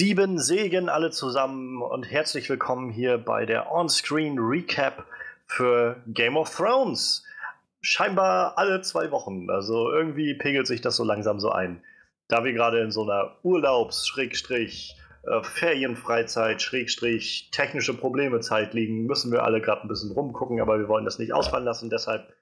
[0.00, 5.04] Sieben Segen alle zusammen und herzlich willkommen hier bei der On-Screen Recap
[5.44, 7.22] für Game of Thrones.
[7.82, 9.50] Scheinbar alle zwei Wochen.
[9.50, 11.84] Also irgendwie pegelt sich das so langsam so ein.
[12.28, 19.04] Da wir gerade in so einer Urlaubs-, Schrägstrich, äh, Ferienfreizeit, Schrägstrich, technische Probleme Zeit liegen,
[19.04, 21.90] müssen wir alle gerade ein bisschen rumgucken, aber wir wollen das nicht ausfallen lassen.
[21.90, 22.32] Deshalb,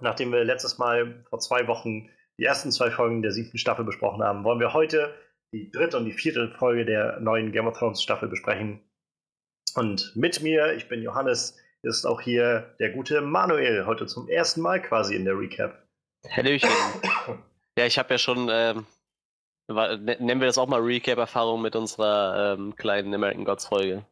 [0.00, 4.24] nachdem wir letztes Mal vor zwei Wochen die ersten zwei Folgen der siebten Staffel besprochen
[4.24, 5.14] haben, wollen wir heute
[5.52, 8.80] die dritte und die vierte Folge der neuen Game of Thrones Staffel besprechen.
[9.74, 14.60] Und mit mir, ich bin Johannes, ist auch hier der gute Manuel, heute zum ersten
[14.60, 15.82] Mal quasi in der Recap.
[16.28, 16.68] Hallöchen.
[17.78, 18.86] ja, ich habe ja schon, ähm,
[19.68, 24.04] ne, nennen wir das auch mal Recap-Erfahrung mit unserer ähm, kleinen American Gods Folge.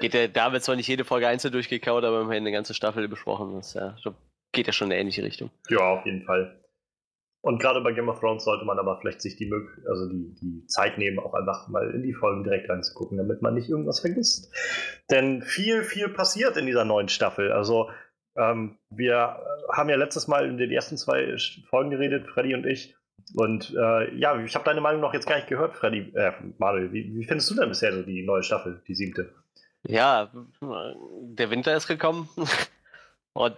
[0.00, 3.08] Geht ja, da wird zwar nicht jede Folge einzeln durchgekaut, aber immerhin eine ganze Staffel
[3.08, 3.54] besprochen.
[3.54, 3.96] Das ja,
[4.52, 5.50] geht ja schon in eine ähnliche Richtung.
[5.68, 6.61] Ja, auf jeden Fall.
[7.42, 9.52] Und gerade bei Game of Thrones sollte man aber vielleicht sich die,
[9.88, 13.54] also die, die Zeit nehmen, auch einfach mal in die Folgen direkt reinzugucken, damit man
[13.54, 14.54] nicht irgendwas vergisst.
[15.10, 17.50] Denn viel, viel passiert in dieser neuen Staffel.
[17.50, 17.90] Also
[18.36, 19.38] ähm, wir
[19.72, 21.36] haben ja letztes Mal in den ersten zwei
[21.68, 22.96] Folgen geredet, Freddy und ich.
[23.34, 26.12] Und äh, ja, ich habe deine Meinung noch jetzt gar nicht gehört, Freddy.
[26.14, 29.34] Äh, Manuel, wie, wie findest du denn bisher so die neue Staffel, die siebte?
[29.84, 32.28] Ja, der Winter ist gekommen.
[33.32, 33.56] Und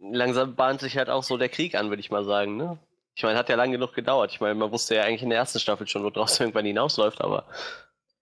[0.00, 2.56] langsam bahnt sich halt auch so der Krieg an, würde ich mal sagen.
[2.56, 2.78] Ne?
[3.16, 4.32] Ich meine, hat ja lange genug gedauert.
[4.32, 7.20] Ich meine, man wusste ja eigentlich in der ersten Staffel schon, worauf es irgendwann hinausläuft,
[7.20, 7.46] aber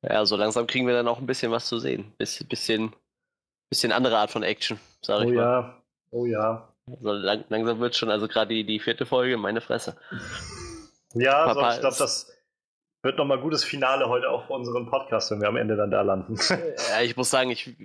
[0.02, 2.12] ja, so langsam kriegen wir dann auch ein bisschen was zu sehen.
[2.18, 2.94] Biss, bisschen,
[3.70, 5.42] bisschen andere Art von Action, sage oh ich mal.
[5.42, 5.82] Ja.
[6.10, 6.68] Oh ja.
[6.86, 9.96] Also lang, langsam wird schon, also gerade die, die vierte Folge, meine Fresse.
[11.14, 12.32] Ja, also ich glaube, das
[13.02, 16.02] wird nochmal gutes Finale heute auch für unseren Podcast, wenn wir am Ende dann da
[16.02, 16.36] landen.
[16.48, 17.76] ja, ich muss sagen, ich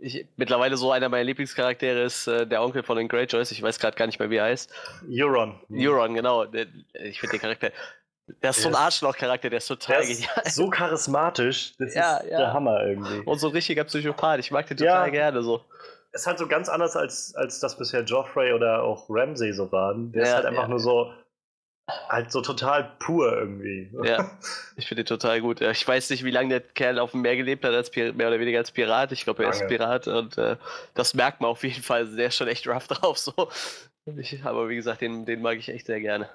[0.00, 3.50] ich, mittlerweile so einer meiner Lieblingscharaktere ist äh, der Onkel von den Greyjoys.
[3.50, 4.72] Ich weiß gerade gar nicht mehr, wie er heißt.
[5.08, 5.60] Euron.
[5.70, 6.44] Euron, genau.
[6.92, 7.70] Ich finde den Charakter.
[8.42, 10.50] Der ist so ein Arschloch-Charakter, der ist total der ist genial.
[10.50, 11.72] So charismatisch.
[11.78, 12.38] Das ja, ist ja.
[12.38, 13.20] der Hammer irgendwie.
[13.20, 14.38] Und so ein richtiger Psychopath.
[14.38, 15.10] Ich mag den total ja.
[15.10, 15.64] gerne so.
[16.12, 20.12] Ist halt so ganz anders, als, als das bisher Joffrey oder auch Ramsay so waren.
[20.12, 21.12] Der ist halt einfach nur so
[22.08, 23.90] halt so total pur irgendwie.
[24.04, 24.30] Ja,
[24.76, 25.60] ich finde ihn total gut.
[25.60, 28.40] Ich weiß nicht, wie lange der Kerl auf dem Meer gelebt hat, als mehr oder
[28.40, 29.12] weniger als Pirat.
[29.12, 30.56] Ich glaube, er ist Pirat und äh,
[30.94, 32.06] das merkt man auf jeden Fall.
[32.14, 33.18] Der ist schon echt rough drauf.
[33.18, 33.32] So.
[34.16, 36.28] Ich, aber wie gesagt, den, den mag ich echt sehr gerne.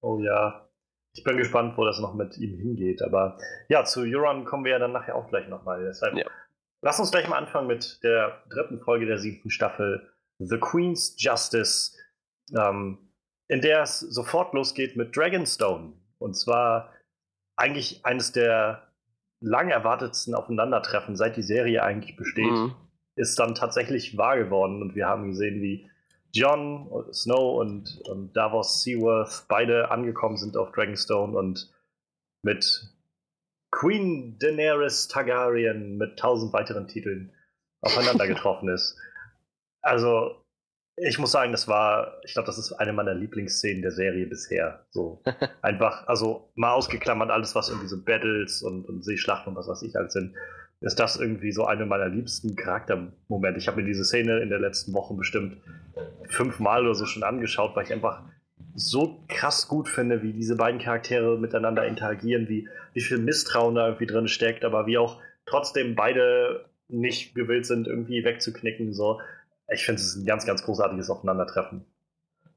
[0.00, 0.68] Oh ja.
[1.14, 3.02] Ich bin gespannt, wo das noch mit ihm hingeht.
[3.02, 3.38] Aber
[3.68, 5.84] ja, zu Euron kommen wir ja dann nachher auch gleich nochmal.
[5.84, 6.24] Deshalb ja.
[6.80, 10.10] lass uns gleich mal anfangen mit der dritten Folge der siebten Staffel.
[10.38, 11.96] The Queen's Justice.
[12.56, 13.11] Ähm,
[13.52, 15.92] in der es sofort losgeht mit Dragonstone.
[16.18, 16.90] Und zwar
[17.54, 18.88] eigentlich eines der
[19.40, 22.74] lang erwartetsten Aufeinandertreffen, seit die Serie eigentlich besteht, mhm.
[23.14, 24.80] ist dann tatsächlich wahr geworden.
[24.80, 25.86] Und wir haben gesehen, wie
[26.32, 31.70] Jon Snow und, und Davos Seaworth beide angekommen sind auf Dragonstone und
[32.42, 32.88] mit
[33.70, 37.34] Queen Daenerys Targaryen mit tausend weiteren Titeln
[37.82, 38.96] aufeinander getroffen ist.
[39.82, 40.41] Also
[40.96, 44.84] ich muss sagen, das war, ich glaube, das ist eine meiner Lieblingsszenen der Serie bisher.
[44.90, 45.22] So
[45.62, 49.82] einfach, also mal ausgeklammert alles, was irgendwie so Battles und, und Seeschlachten und was weiß
[49.82, 50.34] ich halt sind,
[50.80, 53.58] ist das irgendwie so eine meiner liebsten Charaktermomente.
[53.58, 55.56] Ich habe mir diese Szene in der letzten Woche bestimmt
[56.28, 58.22] fünfmal oder so schon angeschaut, weil ich einfach
[58.74, 63.86] so krass gut finde, wie diese beiden Charaktere miteinander interagieren, wie, wie viel Misstrauen da
[63.86, 68.92] irgendwie drin steckt, aber wie auch trotzdem beide nicht gewillt sind, irgendwie wegzuknicken.
[68.92, 69.20] So
[69.72, 71.84] ich finde es ein ganz, ganz großartiges Aufeinandertreffen.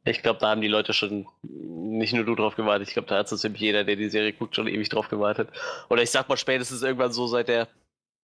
[0.07, 3.17] Ich glaube, da haben die Leute schon, nicht nur du drauf gewartet, ich glaube, da
[3.17, 5.49] hat so ziemlich jeder, der die Serie guckt, schon ewig drauf gewartet.
[5.89, 7.67] Oder ich sag mal, spätestens irgendwann so seit der,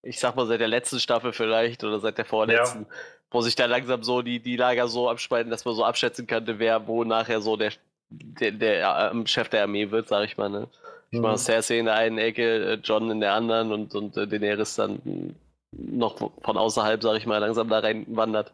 [0.03, 2.87] ich sag mal, seit der letzten Staffel vielleicht oder seit der vorletzten, ja.
[3.31, 6.59] wo sich da langsam so die, die Lager so abspalten, dass man so abschätzen könnte,
[6.59, 7.71] wer wo nachher so der,
[8.09, 10.49] der, der äh, Chef der Armee wird, sag ich mal.
[10.49, 10.67] Ne?
[11.09, 11.23] Ich mhm.
[11.23, 14.75] meine, Cersei in der einen Ecke, äh, John in der anderen und, und äh, Daenerys
[14.75, 15.35] dann
[15.71, 18.53] noch von außerhalb, sag ich mal, langsam da reinwandert.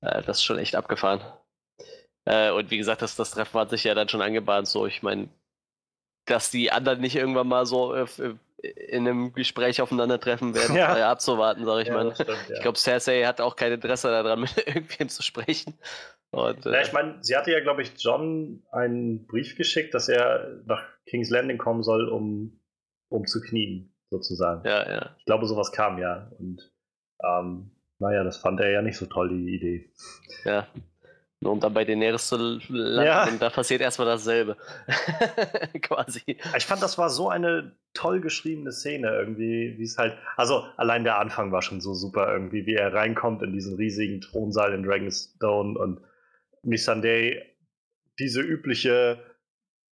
[0.00, 1.20] Äh, das ist schon echt abgefahren.
[2.24, 4.68] Äh, und wie gesagt, das, das Treffen hat sich ja dann schon angebahnt.
[4.68, 5.28] So, ich meine,
[6.26, 8.06] dass die anderen nicht irgendwann mal so äh,
[8.62, 10.96] in einem Gespräch aufeinandertreffen werden, ja.
[10.96, 12.14] äh, abzuwarten, sag ich ja, mal.
[12.14, 12.54] Stimmt, ja.
[12.54, 15.74] Ich glaube, Cersei hat auch kein Interesse daran, mit irgendwem zu sprechen.
[16.30, 20.62] Und, ja, ich meine, sie hatte ja, glaube ich, John einen Brief geschickt, dass er
[20.64, 22.58] nach King's Landing kommen soll, um,
[23.10, 24.64] um zu knien sozusagen.
[24.64, 25.16] Ja, ja.
[25.18, 26.30] Ich glaube, sowas kam ja.
[26.38, 26.72] Und
[27.24, 29.92] ähm, naja, das fand er ja nicht so toll, die Idee.
[30.44, 30.68] Ja.
[31.40, 33.28] Und dann bei Daenerys zu landen, ja.
[33.40, 34.56] da passiert erstmal dasselbe.
[35.82, 36.22] Quasi.
[36.56, 41.02] Ich fand, das war so eine toll geschriebene Szene irgendwie, wie es halt, also allein
[41.02, 44.84] der Anfang war schon so super irgendwie, wie er reinkommt in diesen riesigen Thronsaal in
[44.84, 46.00] Dragonstone und
[46.62, 47.42] Missandei
[48.20, 49.18] diese übliche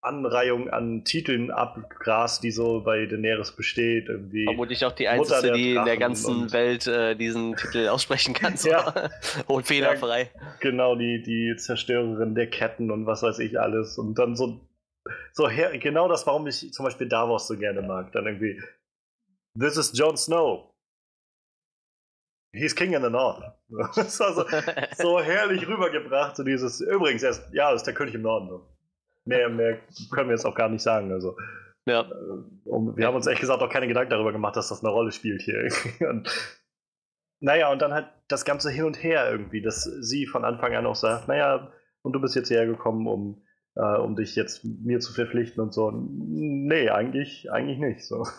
[0.01, 4.07] Anreihung an Titeln abgrast, die so bei Daenerys besteht.
[4.07, 8.55] Irgendwie Vermutlich auch die einzige, die in der ganzen Welt äh, diesen Titel aussprechen kann.
[8.55, 8.69] So.
[8.71, 9.09] ja.
[9.47, 10.31] und fehlerfrei.
[10.33, 13.97] Ja, genau, die, die Zerstörerin der Ketten und was weiß ich alles.
[13.97, 14.61] Und dann so,
[15.33, 18.13] so her, genau das, warum ich zum Beispiel Davos so gerne mag.
[18.13, 18.61] Dann irgendwie,
[19.59, 20.73] This is Jon Snow.
[22.53, 23.43] He's King in the North.
[23.95, 24.45] Das war so,
[24.97, 26.37] so herrlich rübergebracht.
[26.37, 28.61] So dieses, übrigens, er ist, ja, ist der König im Norden.
[29.25, 29.79] Mehr, mehr
[30.11, 31.11] können wir jetzt auch gar nicht sagen.
[31.11, 31.35] Also,
[31.85, 32.01] ja.
[32.01, 34.93] Äh, und wir haben uns ehrlich gesagt auch keine Gedanken darüber gemacht, dass das eine
[34.93, 35.67] Rolle spielt hier.
[36.09, 36.29] Und,
[37.39, 40.85] naja, und dann halt das ganze Hin und Her irgendwie, dass sie von Anfang an
[40.85, 41.71] auch sagt, naja,
[42.01, 43.41] und du bist jetzt hierher gekommen, um,
[43.75, 45.91] äh, um dich jetzt mir zu verpflichten und so.
[45.91, 48.03] Nee, eigentlich, eigentlich nicht.
[48.05, 48.25] So.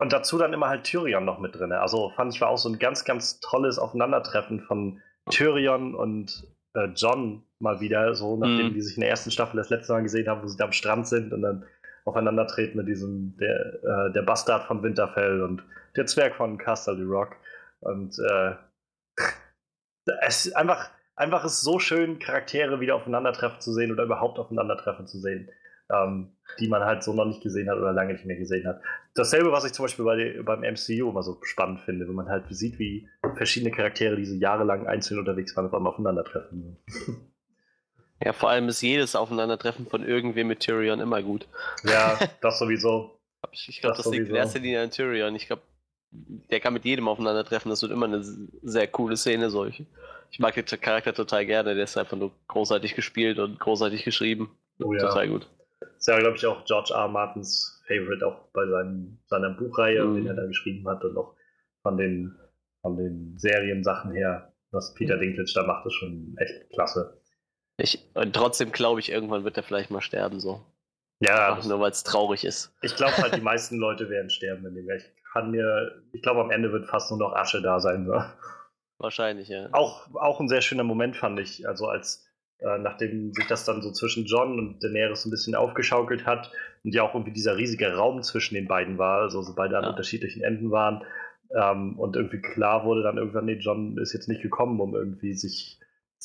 [0.00, 1.72] Und dazu dann immer halt Tyrion noch mit drin.
[1.72, 6.88] Also fand ich war auch so ein ganz, ganz tolles Aufeinandertreffen von Tyrion und äh,
[6.94, 8.74] John mal wieder, so nachdem mhm.
[8.74, 10.72] die sich in der ersten Staffel das letzte Mal gesehen haben, wo sie da am
[10.72, 11.64] Strand sind und dann
[12.04, 15.62] aufeinandertreten mit diesem, der, äh, der Bastard von Winterfell und
[15.96, 17.36] der Zwerg von Castle Rock.
[17.80, 18.54] Und äh,
[20.22, 25.06] es ist einfach, einfach ist so schön, Charaktere wieder aufeinandertreffen zu sehen oder überhaupt aufeinandertreffen
[25.06, 25.50] zu sehen
[25.90, 28.80] ähm, die man halt so noch nicht gesehen hat oder lange nicht mehr gesehen hat.
[29.14, 32.44] Dasselbe, was ich zum Beispiel bei, beim MCU immer so spannend finde, wenn man halt
[32.50, 36.76] sieht, wie verschiedene Charaktere, die so jahrelang einzeln unterwegs waren, auf einmal aufeinandertreffen.
[38.24, 41.46] Ja, vor allem ist jedes Aufeinandertreffen von irgendwem mit Tyrion immer gut.
[41.84, 43.20] Ja, das sowieso.
[43.52, 45.36] ich glaube, das, das liegt in erster Linie an Tyrion.
[45.36, 45.62] Ich glaube,
[46.10, 47.70] der kann mit jedem aufeinandertreffen.
[47.70, 49.86] Das wird immer eine sehr coole Szene, solche.
[50.30, 51.74] Ich mag den Charakter total gerne.
[51.74, 54.50] Der ist einfach nur großartig gespielt und großartig geschrieben.
[54.80, 55.00] Oh, ja.
[55.00, 55.48] Total gut.
[55.98, 57.08] Ist ja, glaube ich, auch George R.
[57.08, 60.14] Martins Favorite, auch bei seinem, seiner Buchreihe, mhm.
[60.14, 61.34] den er da geschrieben hat und auch
[61.82, 62.36] von den,
[62.82, 65.20] von den Seriensachen her, was Peter mhm.
[65.20, 67.20] Dinklage da macht, ist schon echt klasse.
[67.78, 70.64] Ich, und trotzdem glaube ich, irgendwann wird er vielleicht mal sterben, so.
[71.20, 71.54] Ja.
[71.54, 72.72] Einfach nur weil es traurig ist.
[72.82, 74.88] Ich glaube halt, die meisten Leute werden sterben in dem.
[74.90, 78.06] Ich kann mir, ich glaube, am Ende wird fast nur noch Asche da sein.
[78.06, 78.22] So.
[78.98, 79.68] Wahrscheinlich, ja.
[79.72, 82.27] Auch, auch ein sehr schöner Moment fand ich, also als
[82.60, 86.50] äh, nachdem sich das dann so zwischen John und Daenerys ein bisschen aufgeschaukelt hat
[86.84, 89.80] und ja auch irgendwie dieser riesige Raum zwischen den beiden war, also so beide ja.
[89.80, 91.04] an unterschiedlichen Enden waren
[91.54, 95.34] ähm, und irgendwie klar wurde dann irgendwann, nee, John ist jetzt nicht gekommen, um irgendwie
[95.34, 95.80] sich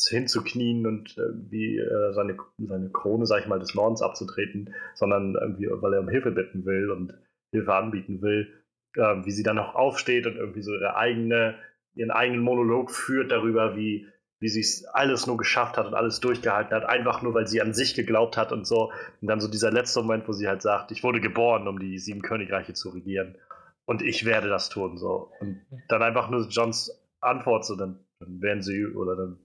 [0.09, 5.67] hinzuknien und irgendwie äh, seine, seine Krone, sag ich mal, des Nordens abzutreten, sondern irgendwie,
[5.69, 7.13] weil er um Hilfe bitten will und
[7.51, 8.51] Hilfe anbieten will,
[8.95, 11.55] äh, wie sie dann auch aufsteht und irgendwie so ihre eigene,
[11.93, 14.07] ihren eigenen Monolog führt darüber, wie
[14.43, 17.61] wie sie es alles nur geschafft hat und alles durchgehalten hat, einfach nur, weil sie
[17.61, 18.91] an sich geglaubt hat und so.
[19.21, 21.97] Und dann so dieser letzte Moment, wo sie halt sagt, ich wurde geboren, um die
[21.97, 23.37] sieben Königreiche zu regieren.
[23.85, 25.31] Und ich werde das tun, so.
[25.39, 26.91] Und dann einfach nur Johns
[27.21, 29.39] Antwort, so, dann, dann werden sie, oder dann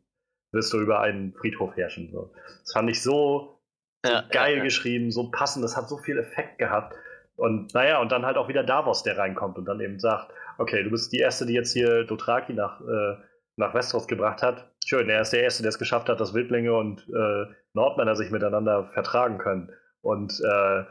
[0.51, 2.33] wirst du über einen Friedhof herrschen, so.
[2.65, 3.61] Das fand ich so,
[4.05, 4.65] so ja, geil ja, ja.
[4.65, 6.97] geschrieben, so passend, das hat so viel Effekt gehabt.
[7.37, 10.83] Und naja, und dann halt auch wieder Davos, der reinkommt und dann eben sagt, okay,
[10.83, 13.17] du bist die Erste, die jetzt hier Dothraki nach, äh,
[13.59, 15.11] nach Westeros gebracht hat schön.
[15.11, 17.45] Er ist der Erste, der es geschafft hat, dass Wildlinge und äh,
[17.75, 19.71] Nordmänner sich miteinander vertragen können.
[20.01, 20.85] Und äh,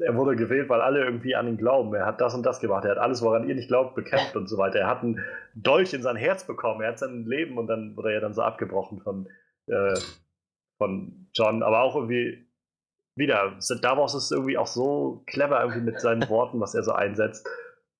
[0.00, 1.94] er wurde gewählt, weil alle irgendwie an ihn glauben.
[1.94, 2.84] Er hat das und das gemacht.
[2.84, 4.80] Er hat alles, woran ihr nicht glaubt, bekämpft und so weiter.
[4.80, 6.80] Er hat einen Dolch in sein Herz bekommen.
[6.80, 9.28] Er hat sein Leben und dann wurde er dann so abgebrochen von,
[9.66, 9.98] äh,
[10.78, 11.62] von John.
[11.62, 12.44] Aber auch irgendwie
[13.14, 17.48] wieder, Davos ist irgendwie auch so clever irgendwie mit seinen Worten, was er so einsetzt.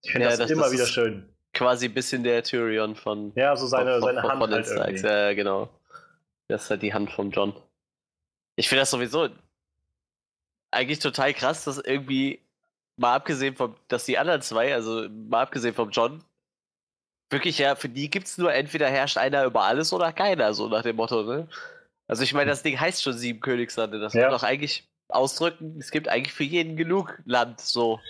[0.02, 3.33] Ich finde ja, das, das, immer das wieder schön quasi ein bisschen der Tyrion von.
[3.35, 4.40] Ja, so seine, von, seine von, Hand.
[4.40, 5.02] Von halt Starks.
[5.02, 5.69] Ja, genau.
[6.49, 7.55] Das ist halt die Hand von John.
[8.57, 9.28] Ich finde das sowieso
[10.71, 12.40] eigentlich total krass, dass irgendwie,
[12.97, 16.23] mal abgesehen vom, dass die anderen zwei, also mal abgesehen vom John,
[17.31, 20.69] wirklich ja, für die gibt es nur entweder herrscht einer über alles oder keiner, so
[20.69, 21.49] nach dem Motto, ne?
[22.07, 24.00] Also ich meine, das Ding heißt schon Sieben Königslande.
[24.00, 24.23] Das ja.
[24.23, 28.00] wird doch eigentlich ausdrücken, es gibt eigentlich für jeden genug Land, so.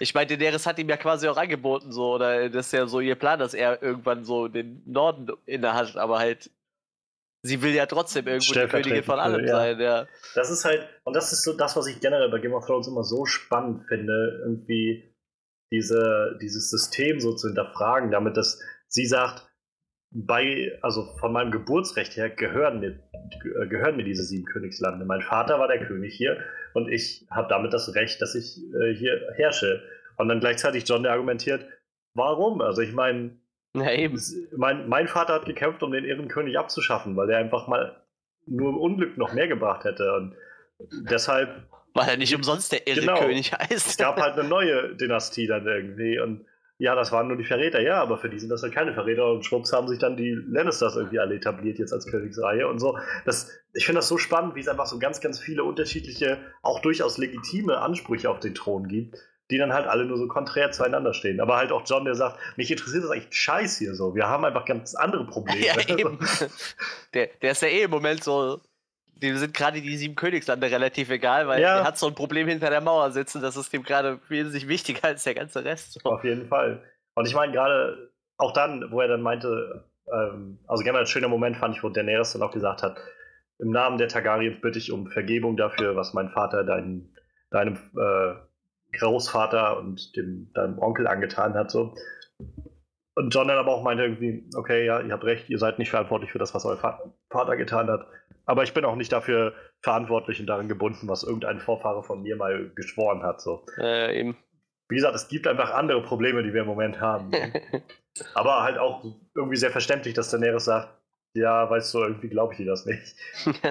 [0.00, 3.00] Ich meine, Daenerys hat ihm ja quasi auch angeboten, so, oder das ist ja so
[3.00, 6.50] ihr Plan, dass er irgendwann so den Norden inne hat, aber halt,
[7.42, 9.56] sie will ja trotzdem irgendwo die Königin von allem ja.
[9.56, 10.06] sein, ja.
[10.34, 12.88] Das ist halt, und das ist so das, was ich generell bei Game of Thrones
[12.88, 15.14] immer so spannend finde, irgendwie
[15.72, 19.46] diese, dieses System so zu hinterfragen, damit dass sie sagt,
[20.10, 22.98] bei, also von meinem Geburtsrecht her gehören mir,
[23.68, 25.04] gehören mir diese sieben Königslande.
[25.04, 26.38] Mein Vater war der König hier
[26.74, 29.82] und ich habe damit das Recht, dass ich äh, hier herrsche.
[30.16, 31.66] Und dann gleichzeitig John, der argumentiert,
[32.14, 32.60] warum?
[32.60, 33.36] Also ich meine,
[34.56, 38.02] mein, mein Vater hat gekämpft, um den Ehrenkönig abzuschaffen, weil der einfach mal
[38.46, 40.14] nur im Unglück noch mehr gebracht hätte.
[40.14, 40.34] Und
[41.10, 41.66] deshalb.
[41.92, 43.86] Weil er nicht umsonst der Ehrenkönig genau, heißt.
[43.86, 46.46] Es gab halt eine neue Dynastie dann irgendwie und
[46.78, 49.32] ja, das waren nur die Verräter, ja, aber für die sind das halt keine Verräter
[49.32, 52.98] und schwupps haben sich dann die Lannisters irgendwie alle etabliert jetzt als Königsreihe und so.
[53.24, 56.80] Das, ich finde das so spannend, wie es einfach so ganz, ganz viele unterschiedliche, auch
[56.80, 59.16] durchaus legitime Ansprüche auf den Thron gibt,
[59.50, 61.40] die dann halt alle nur so konträr zueinander stehen.
[61.40, 64.14] Aber halt auch John, der sagt, mich interessiert das eigentlich scheiß hier so.
[64.14, 65.56] Wir haben einfach ganz andere Probleme.
[65.66, 66.18] Ja, eben.
[67.14, 68.60] der, der ist ja eh im Moment so
[69.16, 71.78] dem sind gerade die sieben Königslande relativ egal, weil ja.
[71.78, 75.08] er hat so ein Problem hinter der Mauer sitzen, das ist dem gerade wesentlich wichtiger
[75.08, 76.04] als der ganze Rest.
[76.04, 76.82] Auf jeden Fall.
[77.14, 81.28] Und ich meine, gerade auch dann, wo er dann meinte, ähm, also gerne ein schöner
[81.28, 82.98] Moment fand ich, wo Daenerys dann auch gesagt hat,
[83.58, 87.08] im Namen der Targaryens bitte ich um Vergebung dafür, was mein Vater dein,
[87.50, 88.34] deinem äh,
[88.98, 91.70] Großvater und dem, deinem Onkel angetan hat.
[91.70, 91.94] So.
[93.14, 95.88] Und John dann aber auch meinte irgendwie, okay, ja, ihr habt recht, ihr seid nicht
[95.88, 98.06] verantwortlich für das, was euer Vater getan hat.
[98.46, 102.36] Aber ich bin auch nicht dafür verantwortlich und daran gebunden, was irgendein Vorfahre von mir
[102.36, 103.40] mal geschworen hat.
[103.40, 103.66] So.
[103.76, 104.36] Äh, eben.
[104.88, 107.32] Wie gesagt, es gibt einfach andere Probleme, die wir im Moment haben.
[108.34, 110.88] Aber halt auch irgendwie sehr verständlich, dass Daenerys sagt,
[111.34, 113.14] ja, weißt du, irgendwie glaube ich dir das nicht.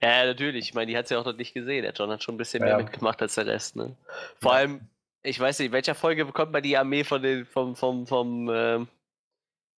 [0.00, 0.68] ja, natürlich.
[0.68, 1.82] Ich meine, die hat es ja auch noch nicht gesehen.
[1.82, 2.78] Der John hat schon ein bisschen mehr ja.
[2.78, 3.76] mitgemacht als der Rest.
[3.76, 3.96] Ne?
[4.40, 4.58] Vor ja.
[4.58, 4.80] allem,
[5.22, 8.48] ich weiß nicht, in welcher Folge bekommt man die Armee von den, vom, vom, vom,
[8.50, 8.88] ähm,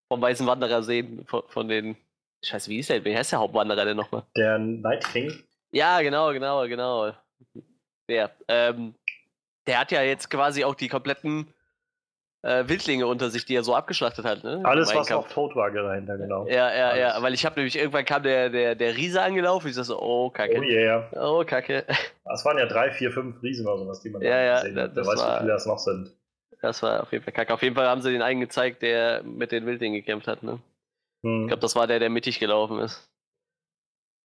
[0.09, 1.97] vom Weißen Wanderer sehen, von, von den
[2.42, 3.04] Scheiße, wie ist der?
[3.04, 4.25] Wie heißt der Hauptwanderer denn nochmal?
[4.37, 5.32] Der Night King.
[5.70, 7.12] Ja, genau, genau, genau.
[8.08, 8.30] Der.
[8.49, 8.94] Ähm,
[9.66, 11.46] der hat ja jetzt quasi auch die kompletten
[12.42, 14.42] äh, Wildlinge unter sich, die er so abgeschlachtet hat.
[14.42, 14.61] Ne?
[14.64, 16.46] Alles, was noch tot war, dahinter, genau.
[16.49, 17.00] Ja, ja, Alles.
[17.00, 19.68] ja, weil ich habe nämlich irgendwann kam der, der, der Riese angelaufen.
[19.68, 20.58] Ich so, oh, kacke.
[20.58, 21.08] Oh yeah.
[21.12, 21.87] Oh, kacke.
[22.25, 24.90] Das waren ja drei, vier, fünf Riesen oder sowas, die man ja, ja, gesehen hat.
[24.94, 26.12] Wer weiß, war, wie viele das noch sind.
[26.61, 27.54] Das war auf jeden Fall kacke.
[27.54, 30.58] Auf jeden Fall haben sie den einen gezeigt, der mit den Wildlingen gekämpft hat, ne?
[31.23, 31.43] Hm.
[31.43, 33.09] Ich glaube, das war der, der mittig gelaufen ist.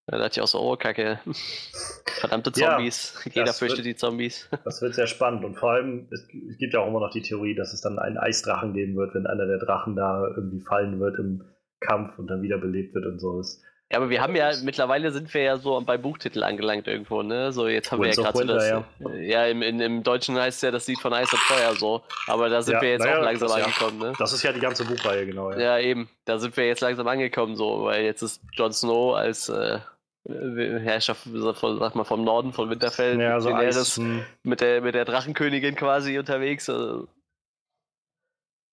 [0.06, 1.20] Da dachte ich auch so, oh Kacke.
[2.20, 3.20] Verdammte Zombies.
[3.26, 4.48] Ja, Jeder fürchtet wird, die Zombies.
[4.64, 5.44] Das wird sehr spannend.
[5.44, 6.26] Und vor allem, es,
[6.58, 9.26] gibt ja auch immer noch die Theorie, dass es dann einen Eisdrachen geben wird, wenn
[9.26, 11.44] einer der Drachen da irgendwie fallen wird im
[11.80, 13.36] Kampf und dann wiederbelebt wird und so.
[13.36, 17.22] Das ja, aber wir haben ja, mittlerweile sind wir ja so bei Buchtitel angelangt irgendwo,
[17.22, 17.52] ne?
[17.52, 18.68] So, jetzt haben Winds wir ja gerade so das.
[18.68, 21.74] Ja, ja im, in, im Deutschen heißt es ja das Lied von Eis und Feuer
[21.74, 22.02] so.
[22.26, 24.08] Aber da sind ja, wir jetzt naja, auch langsam angekommen, ja.
[24.08, 24.12] ne?
[24.18, 25.52] Das ist ja die ganze Buchreihe, genau.
[25.52, 25.78] Ja.
[25.78, 26.10] eben.
[26.26, 29.78] Da sind wir jetzt langsam angekommen, so, weil jetzt ist Jon Snow als äh,
[30.26, 34.22] Herrscher von, sag mal, vom Norden von Winterfell ja, so Eis, hm.
[34.42, 36.68] mit, der, mit der Drachenkönigin quasi unterwegs.
[36.68, 37.08] Also,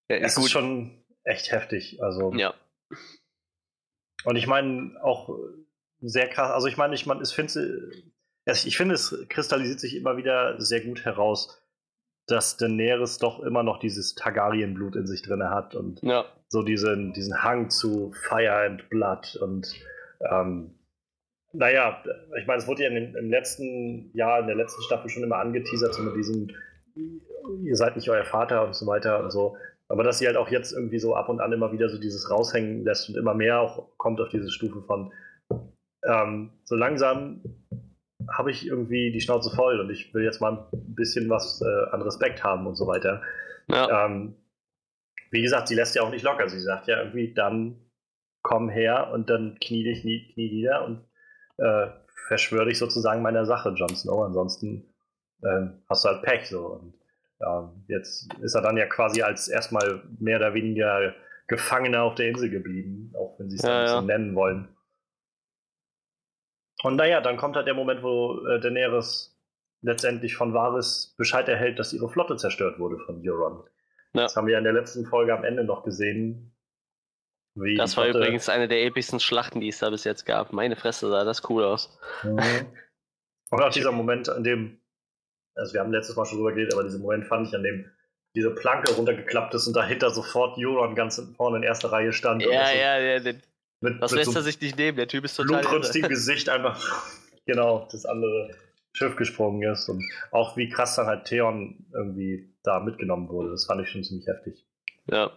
[0.09, 0.25] ja, gut.
[0.25, 0.91] ist schon
[1.23, 2.03] echt heftig.
[2.03, 2.33] Also.
[2.33, 2.53] Ja.
[4.25, 5.29] Und ich meine auch
[6.01, 6.51] sehr krass.
[6.51, 7.89] Also ich meine, ich, mein, ich finde,
[8.45, 11.61] ich finde, es kristallisiert sich immer wieder sehr gut heraus,
[12.27, 16.25] dass Daenerys doch immer noch dieses Targaryen-Blut in sich drin hat und ja.
[16.47, 19.67] so diesen, diesen Hang zu Fire and Blood und
[20.31, 20.75] ähm,
[21.53, 22.03] naja,
[22.37, 25.37] ich meine, es wurde ja in, im letzten Jahr, in der letzten Staffel schon immer
[25.37, 26.49] angeteasert, so mit diesem,
[27.63, 29.55] ihr seid nicht euer Vater und so weiter und so.
[29.87, 32.31] Aber dass sie halt auch jetzt irgendwie so ab und an immer wieder so dieses
[32.31, 35.13] raushängen lässt und immer mehr auch kommt auf diese Stufe von,
[36.07, 37.41] ähm, so langsam
[38.31, 41.89] habe ich irgendwie die Schnauze voll und ich will jetzt mal ein bisschen was äh,
[41.91, 43.21] an Respekt haben und so weiter.
[43.67, 44.05] Ja.
[44.05, 44.35] Ähm,
[45.31, 46.47] wie gesagt, sie lässt ja auch nicht locker.
[46.49, 47.79] Sie sagt ja irgendwie, dann
[48.41, 51.03] komm her und dann knie dich nie, knie nieder und
[51.57, 51.87] äh,
[52.27, 54.23] verschwöre dich sozusagen meiner Sache, Jon Snow.
[54.23, 54.93] Ansonsten
[55.41, 56.67] äh, hast du halt Pech so.
[56.67, 56.93] Und
[57.41, 61.13] ähm, jetzt ist er dann ja quasi als erstmal mehr oder weniger
[61.47, 63.87] Gefangener auf der Insel geblieben, auch wenn sie es ja, ja.
[63.87, 64.75] so nennen wollen.
[66.83, 69.35] Und naja, dann kommt halt der Moment, wo äh, Daenerys
[69.81, 73.63] letztendlich von Varys Bescheid erhält, dass ihre Flotte zerstört wurde von Euron.
[74.13, 74.23] Ja.
[74.23, 76.55] Das haben wir in der letzten Folge am Ende noch gesehen.
[77.55, 78.19] das war Flotte...
[78.19, 80.53] übrigens eine der epischsten Schlachten, die es da bis jetzt gab.
[80.53, 81.97] Meine Fresse sah das cool aus.
[82.23, 82.39] Mhm.
[83.51, 84.79] Und auch dieser Moment, an dem,
[85.55, 87.89] also wir haben letztes Mal schon drüber geredet, aber diesen Moment fand ich, an dem
[88.35, 92.43] diese Planke runtergeklappt ist und dahinter sofort Euron ganz vorne in erster Reihe stand.
[92.43, 93.41] Ja, ja, ja, den,
[93.79, 95.61] mit, das mit lässt so er sich nicht nehmen, der Typ ist total.
[95.61, 97.05] Blutrünstigem Gesicht einfach,
[97.45, 98.51] genau, das andere
[98.91, 103.51] Schiff gesprungen ist und auch wie krass dann halt Theon irgendwie da mitgenommen wurde.
[103.51, 104.65] Das fand ich schon ziemlich heftig.
[105.09, 105.31] Ja.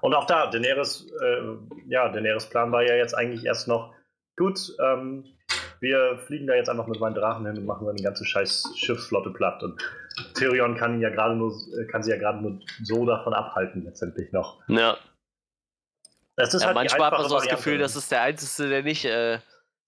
[0.00, 1.42] Und auch da, Daenerys, äh,
[1.86, 3.94] ja, Daenerys Plan war ja jetzt eigentlich erst noch,
[4.36, 5.24] gut, ähm,
[5.82, 8.72] wir fliegen da jetzt einfach mit meinen Drachen hin und machen dann die ganze scheiß
[8.76, 9.62] Schiffsflotte platt.
[9.64, 9.82] Und
[10.34, 11.52] Tyrion kann ihn ja gerade nur,
[11.90, 14.62] kann sie ja gerade nur so davon abhalten, letztendlich noch.
[14.68, 14.96] Ja.
[16.36, 18.82] Das ist ja, halt manchmal hat man so das Gefühl, das ist der Einzige, der
[18.84, 19.40] nicht, äh,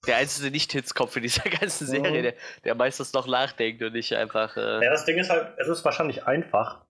[0.06, 2.22] der einzige Nicht-Hitzkopf in dieser ganzen Serie, mhm.
[2.24, 2.34] der,
[2.64, 4.56] der meistens noch nachdenkt und nicht einfach.
[4.56, 4.84] Äh...
[4.84, 6.84] Ja, das Ding ist halt, es ist wahrscheinlich einfach,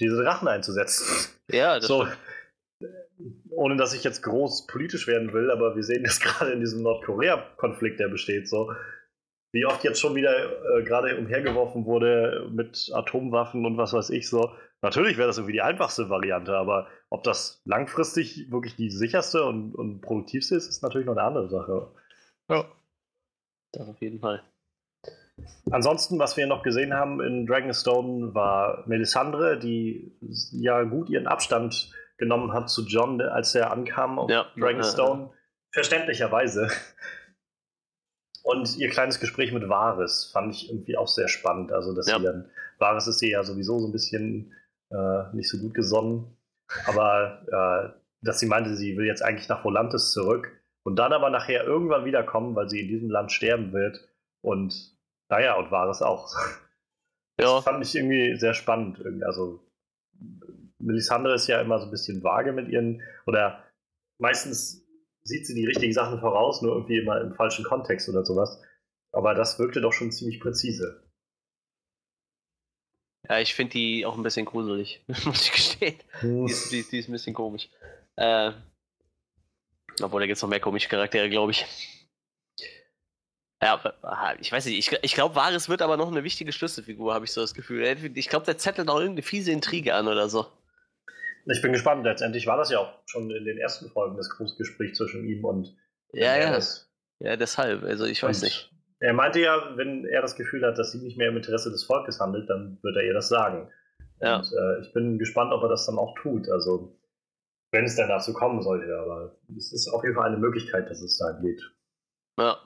[0.00, 1.28] diese Drachen einzusetzen.
[1.50, 2.06] Ja, das so.
[3.50, 6.82] Ohne dass ich jetzt groß politisch werden will, aber wir sehen das gerade in diesem
[6.82, 8.72] Nordkorea-Konflikt, der besteht, so.
[9.52, 14.28] Wie oft jetzt schon wieder äh, gerade umhergeworfen wurde mit Atomwaffen und was weiß ich
[14.28, 14.52] so.
[14.82, 19.74] natürlich wäre das irgendwie die einfachste Variante, aber ob das langfristig wirklich die sicherste und,
[19.74, 21.90] und produktivste ist, ist natürlich noch eine andere Sache.
[22.50, 22.66] Ja.
[23.72, 24.42] Das auf jeden Fall.
[25.70, 30.16] Ansonsten, was wir noch gesehen haben in Dragonstone, war Melisandre, die
[30.52, 34.46] ja gut ihren Abstand genommen hat zu John, als er ankam auf ja.
[34.56, 35.30] Dragonstone.
[35.72, 36.68] Verständlicherweise.
[38.42, 41.72] Und ihr kleines Gespräch mit Varys fand ich irgendwie auch sehr spannend.
[41.72, 42.18] Also, dass ja.
[42.18, 44.54] sie dann, Varys ist ihr ja sowieso so ein bisschen
[44.90, 46.36] äh, nicht so gut gesonnen.
[46.86, 50.50] Aber äh, dass sie meinte, sie will jetzt eigentlich nach Volantis zurück
[50.84, 54.08] und dann aber nachher irgendwann wiederkommen, weil sie in diesem Land sterben wird.
[54.42, 54.96] Und
[55.30, 56.32] naja, und Varys auch.
[57.36, 57.60] Das ja.
[57.60, 59.00] fand ich irgendwie sehr spannend.
[59.24, 59.60] Also,
[60.78, 63.64] Melisandre ist ja immer so ein bisschen vage mit ihren, oder
[64.18, 64.86] meistens
[65.22, 68.62] sieht sie die richtigen Sachen voraus, nur irgendwie immer im falschen Kontext oder sowas.
[69.12, 71.02] Aber das wirkte doch schon ziemlich präzise.
[73.28, 75.98] Ja, ich finde die auch ein bisschen gruselig, muss ich gestehen.
[76.20, 76.46] Hm.
[76.46, 77.68] Die, ist, die, die, ist, ein bisschen komisch.
[78.16, 78.52] Äh,
[80.00, 81.66] obwohl, da gibt es noch mehr komische Charaktere, glaube ich.
[83.60, 83.82] Ja,
[84.40, 87.32] ich weiß nicht, ich, ich glaube, Varys wird aber noch eine wichtige Schlüsselfigur, habe ich
[87.32, 87.82] so das Gefühl.
[88.14, 90.46] Ich glaube, der zettelt noch irgendeine fiese Intrige an oder so.
[91.50, 92.04] Ich bin gespannt.
[92.04, 95.44] Letztendlich war das ja auch schon in den ersten Folgen das große Gespräch zwischen ihm
[95.44, 95.74] und.
[96.12, 96.58] Ja, ja.
[97.20, 97.82] Ja, deshalb.
[97.82, 98.72] Also, ich weiß und nicht.
[99.00, 101.84] Er meinte ja, wenn er das Gefühl hat, dass sie nicht mehr im Interesse des
[101.84, 103.70] Volkes handelt, dann wird er ihr das sagen.
[104.20, 104.36] Ja.
[104.36, 106.48] Und äh, ich bin gespannt, ob er das dann auch tut.
[106.48, 106.98] Also,
[107.72, 111.00] wenn es dann dazu kommen sollte, aber es ist auf jeden Fall eine Möglichkeit, dass
[111.00, 111.62] es da geht.
[112.38, 112.58] Ja.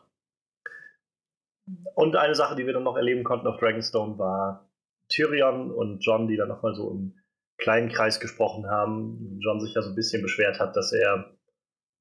[1.94, 4.68] Und eine Sache, die wir dann noch erleben konnten auf Dragonstone, war
[5.08, 7.21] Tyrion und John, die dann nochmal so im
[7.62, 9.38] kleinen Kreis gesprochen haben.
[9.40, 11.33] John sich ja so ein bisschen beschwert hat, dass er,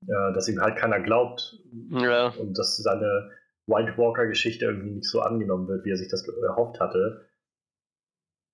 [0.08, 1.60] äh, dass ihm halt keiner glaubt
[1.92, 2.30] ja.
[2.30, 3.32] und dass seine
[3.68, 7.28] White Walker-Geschichte irgendwie nicht so angenommen wird, wie er sich das erhofft hatte.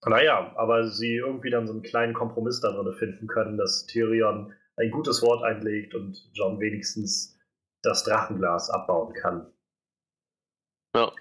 [0.06, 4.54] Naja, aber sie irgendwie dann so einen kleinen Kompromiss da drin finden können, dass Tyrion
[4.76, 7.39] ein gutes Wort einlegt und John wenigstens
[7.82, 9.52] das Drachenglas abbauen kann.
[10.96, 11.12] Ja.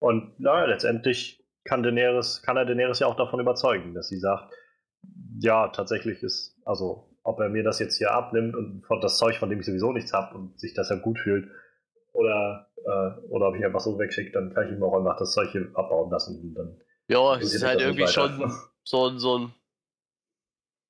[0.00, 4.52] Und naja, letztendlich kann, Daenerys, kann er Daenerys ja auch davon überzeugen, dass sie sagt,
[5.40, 9.36] ja, tatsächlich ist, also ob er mir das jetzt hier abnimmt und von das Zeug,
[9.36, 11.48] von dem ich sowieso nichts habe und sich das ja gut fühlt,
[12.12, 15.32] oder, äh, oder ob ich einfach so wegschicke, dann kann ich ihm auch einfach das
[15.32, 16.40] Zeug hier abbauen lassen.
[16.40, 19.54] Und dann ja, es ist halt irgendwie schon so ein, so ein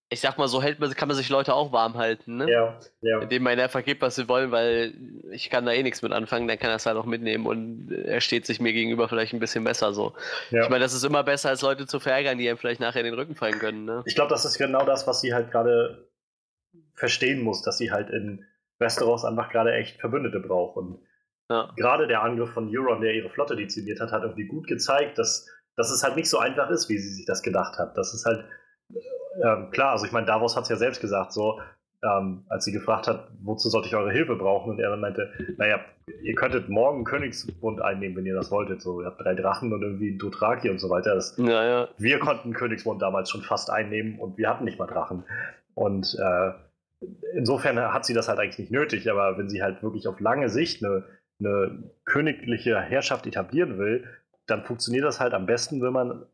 [0.08, 2.48] ich sag mal, so hält man, kann man sich Leute auch warm halten, ne?
[2.50, 3.22] Ja, ja.
[3.22, 4.94] Indem man einfach gibt, was sie wollen, weil
[5.32, 7.90] ich kann da eh nichts mit anfangen, dann kann er es halt auch mitnehmen und
[7.90, 10.14] er steht sich mir gegenüber vielleicht ein bisschen besser so.
[10.50, 10.62] Ja.
[10.62, 13.06] Ich meine, das ist immer besser, als Leute zu verärgern, die einem vielleicht nachher in
[13.06, 14.02] den Rücken fallen können, ne?
[14.06, 16.08] Ich glaube, das ist genau das, was sie halt gerade
[16.94, 18.44] verstehen muss, dass sie halt in
[18.78, 21.00] Westeros einfach gerade echt Verbündete braucht und
[21.50, 21.72] ja.
[21.76, 25.48] gerade der Angriff von Euron, der ihre Flotte dezimiert hat, hat irgendwie gut gezeigt, dass,
[25.74, 27.96] dass es halt nicht so einfach ist, wie sie sich das gedacht hat.
[27.96, 28.44] Das ist halt
[29.42, 31.60] ähm, klar, also ich meine, Davos hat es ja selbst gesagt, so,
[32.02, 34.70] ähm, als sie gefragt hat, wozu sollte ich eure Hilfe brauchen?
[34.70, 35.80] Und er dann meinte, naja,
[36.22, 38.82] ihr könntet morgen Königsbund einnehmen, wenn ihr das wolltet.
[38.82, 41.14] So, ihr habt drei Drachen und irgendwie Dothraki und so weiter.
[41.14, 41.88] Das, ja, ja.
[41.98, 45.24] Wir konnten Königsbund damals schon fast einnehmen und wir hatten nicht mal Drachen.
[45.74, 46.52] Und äh,
[47.34, 50.48] insofern hat sie das halt eigentlich nicht nötig, aber wenn sie halt wirklich auf lange
[50.48, 51.04] Sicht eine,
[51.40, 54.04] eine königliche Herrschaft etablieren will,
[54.46, 56.24] dann funktioniert das halt am besten, wenn man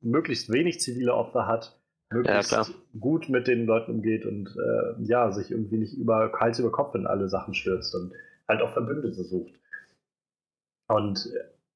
[0.00, 2.66] möglichst wenig zivile Opfer hat, möglichst ja,
[2.98, 6.94] gut mit den Leuten umgeht und äh, ja, sich irgendwie nicht über Hals über Kopf
[6.94, 8.12] in alle Sachen stürzt und
[8.48, 9.54] halt auch Verbündete sucht.
[10.88, 11.30] Und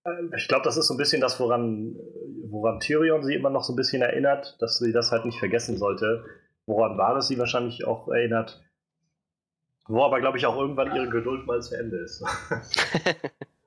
[0.04, 1.96] äh, ich glaube, das ist so ein bisschen das, woran,
[2.44, 5.76] woran Tyrion sie immer noch so ein bisschen erinnert, dass sie das halt nicht vergessen
[5.76, 6.24] sollte.
[6.66, 8.62] Woran war es sie wahrscheinlich auch erinnert.
[9.86, 12.22] Wo aber, glaube ich, auch irgendwann ihre Geduld mal zu Ende ist.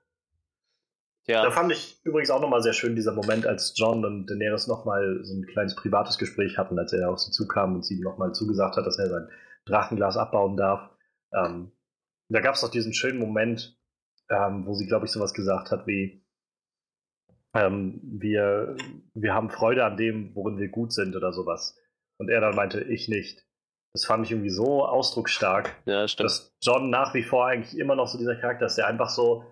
[1.31, 1.43] Ja.
[1.43, 5.19] Da fand ich übrigens auch nochmal sehr schön dieser Moment, als John und Daenerys nochmal
[5.23, 8.75] so ein kleines privates Gespräch hatten, als er auf sie zukam und sie nochmal zugesagt
[8.75, 9.29] hat, dass er sein
[9.65, 10.89] Drachenglas abbauen darf.
[11.33, 11.71] Ähm,
[12.27, 13.79] da gab es doch diesen schönen Moment,
[14.29, 16.21] ähm, wo sie, glaube ich, sowas gesagt hat wie,
[17.53, 18.75] ähm, wir,
[19.13, 21.77] wir haben Freude an dem, worin wir gut sind oder sowas.
[22.17, 23.45] Und er dann meinte, ich nicht.
[23.93, 28.07] Das fand ich irgendwie so ausdrucksstark, ja, dass John nach wie vor eigentlich immer noch
[28.07, 29.45] so dieser Charakter ist, der einfach so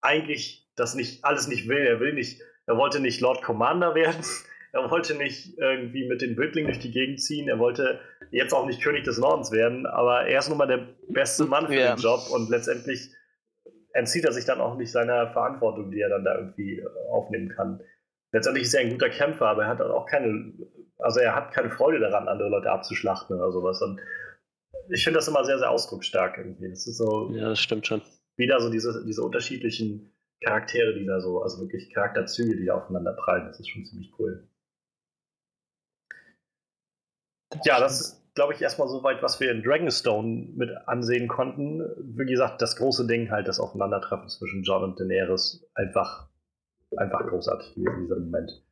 [0.00, 1.78] eigentlich das nicht alles nicht will.
[1.78, 4.24] Er will nicht, er wollte nicht Lord Commander werden.
[4.72, 7.48] Er wollte nicht irgendwie mit den Wildlingen durch die Gegend ziehen.
[7.48, 7.98] Er wollte
[8.30, 11.68] jetzt auch nicht König des Nordens werden, aber er ist nun mal der beste Mann
[11.68, 11.94] für ja.
[11.94, 13.10] den Job und letztendlich
[13.94, 17.80] entzieht er sich dann auch nicht seiner Verantwortung, die er dann da irgendwie aufnehmen kann.
[18.32, 20.52] Letztendlich ist er ein guter Kämpfer, aber er hat auch keine,
[20.98, 23.80] also er hat keine Freude daran, andere Leute abzuschlachten oder sowas.
[23.80, 23.98] Und
[24.90, 26.68] ich finde das immer sehr, sehr ausdrucksstark irgendwie.
[26.68, 27.30] Das ist so.
[27.32, 28.02] Ja, das stimmt schon.
[28.36, 33.12] Wieder so diese, diese unterschiedlichen Charaktere, die da so, also wirklich Charakterzüge, die da aufeinander
[33.12, 33.46] prallen.
[33.46, 34.48] Das ist schon ziemlich cool.
[37.64, 41.82] Ja, das ist, glaube ich, erstmal so weit, was wir in Dragonstone mit ansehen konnten.
[41.98, 46.28] Wie gesagt, das große Ding halt, das Aufeinandertreffen zwischen John und Daenerys, einfach,
[46.96, 48.62] einfach großartig gewesen, dieser Moment.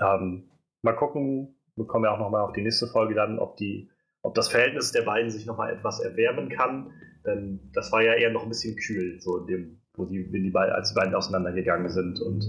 [0.00, 0.50] Ähm,
[0.82, 3.90] mal gucken, wir kommen ja auch nochmal auf die nächste Folge dann, ob, die,
[4.22, 6.92] ob das Verhältnis der beiden sich nochmal etwas erwärmen kann.
[7.26, 10.50] Denn das war ja eher noch ein bisschen kühl, so in dem, wo die, die
[10.50, 12.44] beiden, als die beiden auseinandergegangen sind und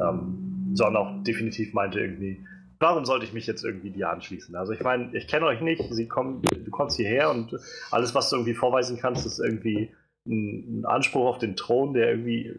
[0.00, 2.44] ähm, John auch definitiv meinte irgendwie,
[2.78, 4.54] warum sollte ich mich jetzt irgendwie dir anschließen?
[4.56, 7.58] Also ich meine, ich kenne euch nicht, sie kommen, du kommst hierher und
[7.90, 9.90] alles, was du irgendwie vorweisen kannst, ist irgendwie
[10.26, 12.52] ein, ein Anspruch auf den Thron, der irgendwie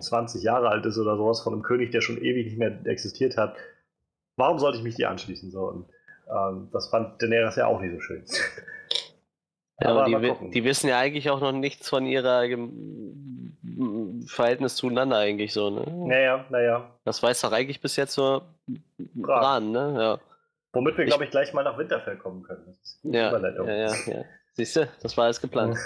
[0.00, 3.36] 20 Jahre alt ist oder sowas, von einem König, der schon ewig nicht mehr existiert
[3.36, 3.56] hat.
[4.36, 5.50] Warum sollte ich mich dir anschließen?
[5.50, 5.86] So, und
[6.30, 8.24] ähm, das fand Daenerys ja auch nicht so schön.
[9.82, 12.44] Ja, aber die, die, wissen ja eigentlich auch noch nichts von ihrer
[14.26, 15.84] Verhältnis zueinander eigentlich so, ne?
[16.08, 16.90] Naja, naja.
[17.04, 18.42] Das weiß doch eigentlich bis jetzt nur
[19.14, 19.94] Bran, ne?
[19.98, 20.18] Ja.
[20.72, 22.64] Womit wir, glaube ich, gleich mal nach Winterfell kommen können.
[22.66, 23.68] Das ist eine ja, Überleitung.
[23.68, 24.24] Ja, ja, ja.
[24.54, 25.76] Siehst du, das war alles geplant.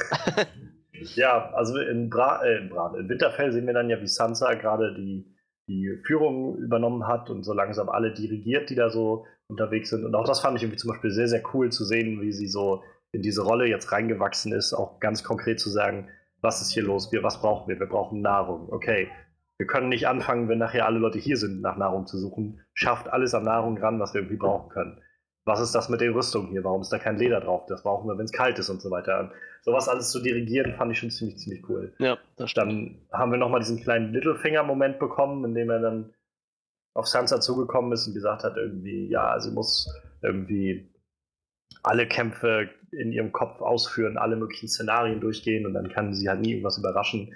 [1.14, 4.54] ja, also in, Bra äh, in, Bran, in Winterfell sehen wir dann ja, wie Sansa
[4.54, 5.34] gerade die,
[5.68, 10.04] die Führung übernommen hat und so langsam alle dirigiert, die da so unterwegs sind.
[10.04, 12.48] Und auch das fand ich irgendwie zum Beispiel sehr, sehr cool zu sehen, wie sie
[12.48, 12.82] so
[13.16, 16.08] in diese Rolle jetzt reingewachsen ist, auch ganz konkret zu sagen,
[16.42, 17.80] was ist hier los, wir, was brauchen wir?
[17.80, 18.68] Wir brauchen Nahrung.
[18.70, 19.08] Okay,
[19.58, 22.60] wir können nicht anfangen, wenn nachher alle Leute hier sind, nach Nahrung zu suchen.
[22.74, 25.00] Schafft alles an Nahrung ran, was wir irgendwie brauchen können.
[25.46, 26.64] Was ist das mit den Rüstungen hier?
[26.64, 27.64] Warum ist da kein Leder drauf?
[27.68, 29.32] Das brauchen wir, wenn es kalt ist und so weiter.
[29.62, 31.94] Sowas alles zu dirigieren, fand ich schon ziemlich, ziemlich cool.
[31.98, 32.68] Ja, das stimmt.
[32.68, 36.12] Dann haben wir nochmal diesen kleinen Littlefinger-Moment bekommen, in dem er dann
[36.94, 39.88] auf Sansa zugekommen ist und gesagt hat, irgendwie, ja, sie muss
[40.20, 40.92] irgendwie
[41.82, 46.40] alle Kämpfe in ihrem Kopf ausführen, alle möglichen Szenarien durchgehen und dann kann sie halt
[46.40, 47.34] nie irgendwas überraschen.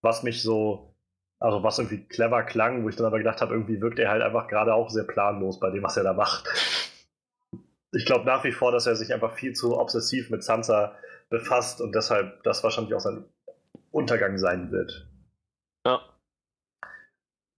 [0.00, 0.94] Was mich so,
[1.40, 4.22] also was irgendwie clever klang, wo ich dann aber gedacht habe, irgendwie wirkt er halt
[4.22, 6.48] einfach gerade auch sehr planlos bei dem, was er da macht.
[7.92, 10.96] Ich glaube nach wie vor, dass er sich einfach viel zu obsessiv mit Sansa
[11.28, 13.24] befasst und deshalb das wahrscheinlich auch sein
[13.90, 15.08] Untergang sein wird.
[15.86, 16.00] Ja.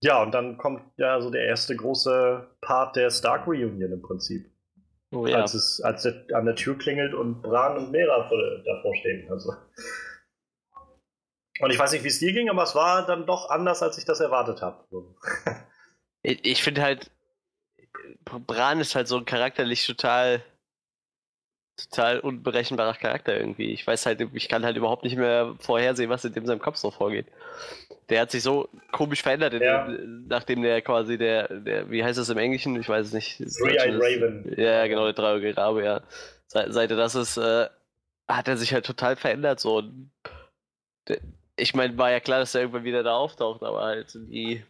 [0.01, 4.51] Ja, und dann kommt ja so der erste große Part der Stark Reunion im Prinzip.
[5.15, 5.41] Oh, ja.
[5.41, 8.29] als, es, als es an der Tür klingelt und Bran und Mera
[8.65, 9.31] davor stehen.
[9.31, 9.53] Also.
[11.61, 13.97] Und ich weiß nicht, wie es dir ging, aber es war dann doch anders, als
[13.97, 14.85] ich das erwartet habe.
[16.21, 17.11] ich, ich finde halt,
[18.25, 20.43] Bran ist halt so charakterlich total
[21.77, 23.71] total unberechenbarer Charakter irgendwie.
[23.71, 26.77] Ich weiß halt, ich kann halt überhaupt nicht mehr vorhersehen, was in dem seinem Kopf
[26.77, 27.27] so vorgeht.
[28.09, 29.85] Der hat sich so komisch verändert, ja.
[29.85, 32.79] dem, nachdem der quasi der, der, wie heißt das im Englischen?
[32.79, 33.37] Ich weiß es nicht.
[33.37, 34.53] Three-Eyed Raven.
[34.57, 36.01] Ja, genau, der dreieugige Rabe, ja.
[36.47, 37.67] Seit, seit er das ist, äh,
[38.27, 39.83] hat er sich halt total verändert, so.
[41.57, 44.63] ich meine, war ja klar, dass er irgendwann wieder da auftaucht, aber halt die,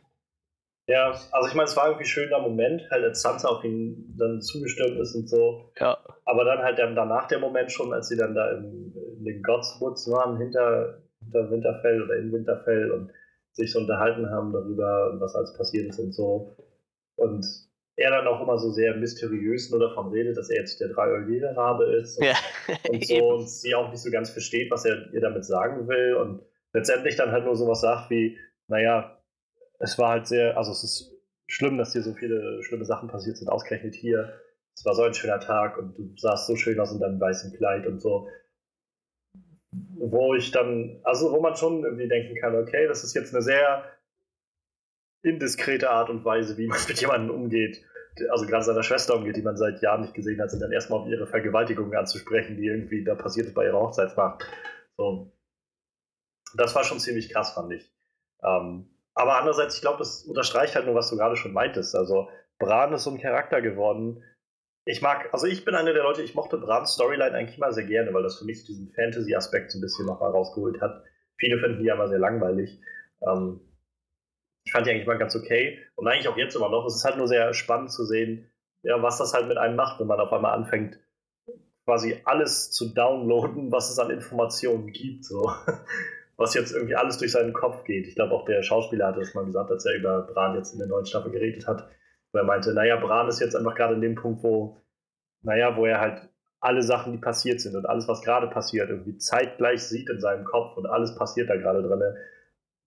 [0.88, 4.16] ja, also ich meine, es war irgendwie ein schöner Moment, halt als Sansa auf ihn
[4.18, 5.72] dann zugestürmt ist und so.
[5.80, 5.98] Ja.
[6.26, 10.10] Aber dann halt danach der Moment schon, als sie dann da in, in den Godswoods
[10.12, 13.12] waren, hinter, hinter Winterfell oder in Winterfell und
[13.54, 16.56] sich so unterhalten haben darüber, was alles passiert ist und so.
[17.16, 17.46] Und
[17.96, 21.56] er dann auch immer so sehr mysteriös nur davon redet, dass er jetzt der dreieugige
[21.56, 22.36] Rabe ist und, ja.
[22.90, 26.16] und so und sie auch nicht so ganz versteht, was er ihr damit sagen will
[26.16, 26.42] und
[26.74, 29.15] letztendlich dann halt nur sowas sagt wie, naja,
[29.80, 31.16] es war halt sehr, also es ist
[31.48, 34.40] schlimm, dass hier so viele schlimme Sachen passiert sind, ausgerechnet hier.
[34.76, 37.56] Es war so ein schöner Tag und du sahst so schön aus in deinem weißen
[37.56, 38.28] Kleid und so.
[39.98, 43.44] Wo ich dann, also wo man schon irgendwie denken kann, okay, das ist jetzt eine
[43.44, 43.84] sehr
[45.22, 47.84] indiskrete Art und Weise, wie man mit jemandem umgeht,
[48.30, 51.00] also gerade seiner Schwester umgeht, die man seit Jahren nicht gesehen hat, sind dann erstmal
[51.00, 54.46] auf ihre Vergewaltigung anzusprechen, die irgendwie da passiert ist bei ihrer Hochzeitsnacht.
[54.96, 55.32] So.
[56.56, 57.92] Das war schon ziemlich krass, fand ich.
[58.42, 61.96] Ähm, aber andererseits, ich glaube, das unterstreicht halt nur, was du gerade schon meintest.
[61.96, 64.24] Also, Bran ist so ein Charakter geworden.
[64.86, 67.86] Ich mag, also ich bin einer der Leute, ich mochte Brans Storyline eigentlich immer sehr
[67.86, 71.04] gerne, weil das für mich diesen Fantasy-Aspekt so ein bisschen nochmal rausgeholt hat.
[71.40, 72.80] Viele finden die ja immer sehr langweilig.
[73.26, 73.62] Ähm,
[74.66, 75.80] ich fand die eigentlich mal ganz okay.
[75.96, 76.86] Und eigentlich auch jetzt immer noch.
[76.86, 78.52] Es ist halt nur sehr spannend zu sehen,
[78.84, 81.00] ja, was das halt mit einem macht, wenn man auf einmal anfängt,
[81.86, 85.26] quasi alles zu downloaden, was es an Informationen gibt.
[85.26, 85.52] So
[86.38, 88.08] was jetzt irgendwie alles durch seinen Kopf geht.
[88.08, 90.80] Ich glaube, auch der Schauspieler hatte das mal gesagt, als er über Bran jetzt in
[90.80, 91.88] der neuen Staffel geredet hat,
[92.32, 94.82] wo er meinte, naja, Bran ist jetzt einfach gerade in dem Punkt, wo,
[95.42, 99.18] naja, wo er halt alle Sachen, die passiert sind und alles, was gerade passiert, irgendwie
[99.18, 102.02] zeitgleich sieht in seinem Kopf und alles passiert da gerade drin.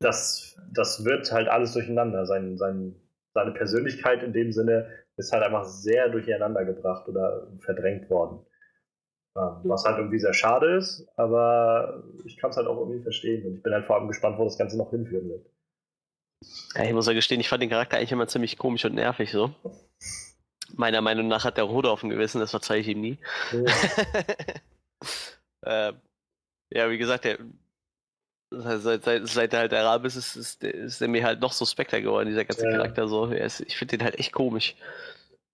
[0.00, 2.26] Das, das wird halt alles durcheinander.
[2.26, 2.96] Sein, sein,
[3.34, 8.44] seine Persönlichkeit in dem Sinne ist halt einfach sehr durcheinander gebracht oder verdrängt worden.
[9.34, 13.54] Was halt irgendwie sehr schade ist, aber ich kann es halt auch irgendwie verstehen und
[13.54, 15.46] ich bin halt vor allem gespannt, wo das Ganze noch hinführen wird.
[16.74, 19.30] Ja, ich muss ja gestehen, ich fand den Charakter eigentlich immer ziemlich komisch und nervig
[19.30, 19.54] so.
[20.74, 23.18] Meiner Meinung nach hat der Rode auf dem Gewissen, das verzeihe ich ihm nie.
[23.54, 23.64] Oh.
[25.66, 25.92] äh,
[26.70, 27.38] ja, wie gesagt, der,
[28.50, 31.52] seit, seit, seit er halt der Rabe ist, ist, ist, ist er mir halt noch
[31.52, 32.72] suspekter geworden, dieser ganze ja.
[32.72, 33.08] Charakter.
[33.08, 33.30] So.
[33.30, 34.76] Ich finde den halt echt komisch.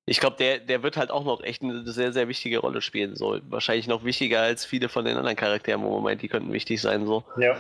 [0.06, 3.16] Ich glaube, der, der wird halt auch noch echt eine sehr, sehr wichtige Rolle spielen.
[3.16, 3.40] So.
[3.48, 7.06] Wahrscheinlich noch wichtiger als viele von den anderen Charakteren im Moment, die könnten wichtig sein.
[7.06, 7.24] So.
[7.38, 7.56] Ja.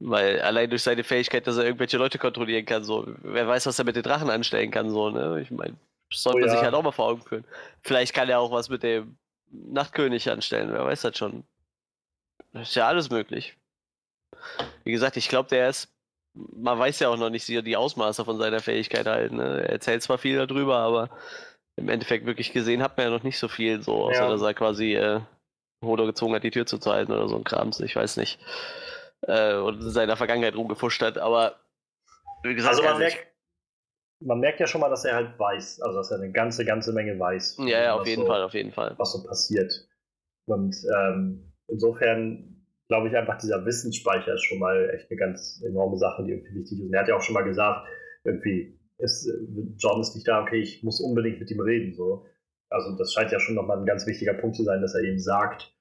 [0.00, 3.78] Weil allein durch seine Fähigkeit, dass er irgendwelche Leute kontrollieren kann, so, wer weiß, was
[3.78, 5.40] er mit den Drachen anstellen kann, so, ne?
[5.40, 5.76] Ich meine,
[6.12, 6.54] sollte oh, man ja.
[6.56, 7.44] sich halt auch mal vor Augen führen.
[7.82, 9.16] Vielleicht kann er auch was mit dem
[9.50, 11.44] Nachtkönig anstellen, wer weiß das schon.
[12.52, 13.56] Das ist ja alles möglich.
[14.82, 15.93] Wie gesagt, ich glaube, der ist,
[16.34, 19.62] man weiß ja auch noch nicht die Ausmaße von seiner Fähigkeit halt, ne?
[19.62, 21.10] Er erzählt zwar viel darüber, aber
[21.76, 24.28] im Endeffekt wirklich gesehen hat man ja noch nicht so viel, so, außer ja.
[24.28, 25.20] dass er quasi äh,
[25.82, 28.38] Hodo gezwungen hat, die Tür zu halten oder so ein Krams, ich weiß nicht
[29.28, 31.56] äh, und in seiner Vergangenheit rumgefuscht hat, aber
[32.42, 33.26] wie gesagt, also man merkt,
[34.20, 36.92] man merkt ja schon mal, dass er halt weiß, also dass er eine ganze, ganze
[36.92, 37.56] Menge weiß.
[37.60, 38.94] Ja, ja, auf jeden so, Fall, auf jeden Fall.
[38.98, 39.88] Was so passiert.
[40.46, 42.53] Und ähm, insofern
[42.88, 46.60] glaube ich einfach, dieser Wissensspeicher ist schon mal echt eine ganz enorme Sache, die irgendwie
[46.60, 46.86] wichtig ist.
[46.86, 47.86] Und er hat ja auch schon mal gesagt,
[48.24, 49.28] irgendwie, ist,
[49.78, 51.94] John ist nicht da, okay, ich muss unbedingt mit ihm reden.
[51.94, 52.26] So.
[52.70, 55.18] Also das scheint ja schon nochmal ein ganz wichtiger Punkt zu sein, dass er eben
[55.18, 55.72] sagt,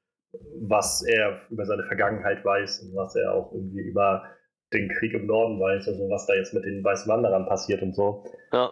[0.62, 4.24] was er über seine Vergangenheit weiß und was er auch irgendwie über
[4.74, 7.96] den Krieg im Norden weiß, also was da jetzt mit den weißen Wanderern passiert und
[7.96, 8.26] so.
[8.52, 8.72] Ja.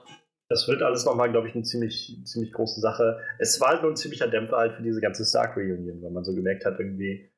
[0.50, 3.20] Das wird alles nochmal, glaube ich, eine ziemlich, ziemlich große Sache.
[3.40, 6.24] Es war halt nur ein ziemlicher Dämpfer halt für diese ganze Stark Reunion, weil man
[6.24, 7.32] so gemerkt hat, irgendwie.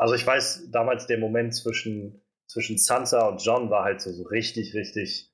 [0.00, 4.22] Also ich weiß, damals der Moment zwischen, zwischen Sansa und John war halt so, so
[4.24, 5.30] richtig, richtig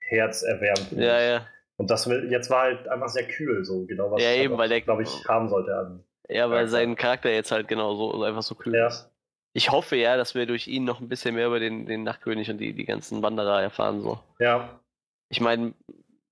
[0.00, 0.92] herzerwärmend.
[0.92, 1.46] Ja, ja.
[1.76, 4.68] Und das jetzt war halt einfach sehr kühl, so genau was ja, eben, halt weil
[4.68, 8.42] der, glaube ich, haben sollte an ja, weil sein Charakter jetzt halt genau so einfach
[8.42, 8.88] so kühl ja.
[8.88, 9.10] ist.
[9.54, 12.50] Ich hoffe ja, dass wir durch ihn noch ein bisschen mehr über den, den Nachtkönig
[12.50, 14.02] und die, die ganzen Wanderer erfahren.
[14.02, 14.20] So.
[14.38, 14.78] Ja.
[15.30, 15.72] Ich meine,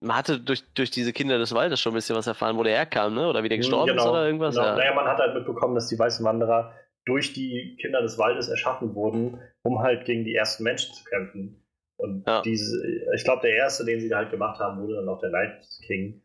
[0.00, 2.74] man hatte durch, durch diese Kinder des Waldes schon ein bisschen was erfahren, wo der
[2.74, 3.26] herkam, ne?
[3.26, 4.54] Oder wie der mhm, gestorben genau, ist oder irgendwas.
[4.54, 4.66] Genau.
[4.66, 4.76] Ja.
[4.76, 6.74] Naja, man hat halt mitbekommen, dass die weißen Wanderer
[7.06, 11.62] durch die Kinder des Waldes erschaffen wurden, um halt gegen die ersten Menschen zu kämpfen.
[11.96, 12.42] Und ja.
[12.42, 12.82] diese,
[13.14, 15.66] ich glaube, der erste, den sie da halt gemacht haben, wurde dann auch der Night
[15.86, 16.22] King.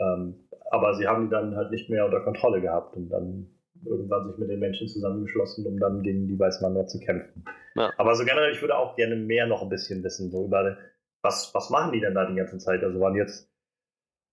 [0.00, 3.46] Ähm, aber sie haben die dann halt nicht mehr unter Kontrolle gehabt und dann
[3.84, 7.44] irgendwann sich mit den Menschen zusammengeschlossen, um dann gegen die Weißen Wanderer zu kämpfen.
[7.74, 7.92] Ja.
[7.98, 10.78] Aber so generell, ich würde auch gerne mehr noch ein bisschen wissen, so über
[11.22, 12.82] was, was machen die denn da die ganze Zeit?
[12.82, 13.50] Also waren jetzt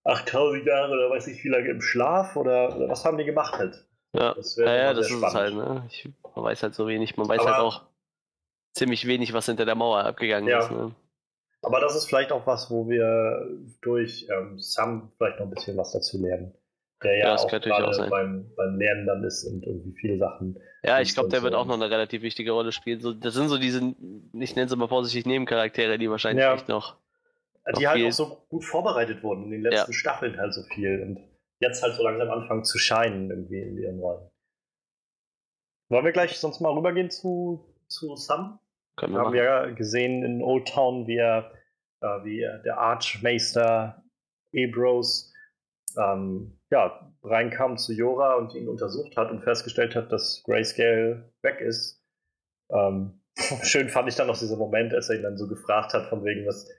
[0.05, 3.57] 8000 Jahre oder weiß ich wie lange im Schlaf oder, oder was haben die gemacht
[3.57, 3.85] halt?
[4.13, 5.85] Ja, das, ja, ja, das ist es halt, ne?
[5.89, 7.83] Ich, man weiß halt so wenig, man weiß Aber, halt auch
[8.73, 10.59] ziemlich wenig, was hinter der Mauer abgegangen ja.
[10.59, 10.71] ist.
[10.71, 10.95] Ne?
[11.61, 13.47] Aber das ist vielleicht auch was, wo wir
[13.81, 16.53] durch ähm, Sam vielleicht noch ein bisschen was dazu lernen.
[17.03, 20.59] Der ja, ja auch gerade beim, beim Lernen dann ist und irgendwie viele Sachen.
[20.83, 21.43] Ja, ich glaube, der so.
[21.45, 22.99] wird auch noch eine relativ wichtige Rolle spielen.
[22.99, 23.95] So, das sind so diese,
[24.33, 26.55] ich nenne sie mal vorsichtig, Nebencharaktere, die wahrscheinlich ja.
[26.67, 26.97] noch.
[27.77, 29.93] Die noch halt auch so gut vorbereitet wurden in den letzten.
[29.93, 31.28] Staffeln halt so viel und
[31.59, 34.29] jetzt halt so langsam anfangen zu scheinen irgendwie in ihren Rollen.
[35.89, 38.59] Wollen wir gleich sonst mal rübergehen zu, zu Sam?
[38.97, 41.51] Können wir haben wir ja gesehen in Old Town, wie er,
[42.01, 44.03] äh, wie der Archmeister
[44.51, 45.33] Ebros
[45.97, 51.61] ähm, ja, reinkam zu Jora und ihn untersucht hat und festgestellt hat, dass Grayscale weg
[51.61, 52.03] ist.
[52.71, 53.21] Ähm,
[53.63, 56.23] schön fand ich dann noch dieser Moment, als er ihn dann so gefragt hat, von
[56.23, 56.69] wegen, was,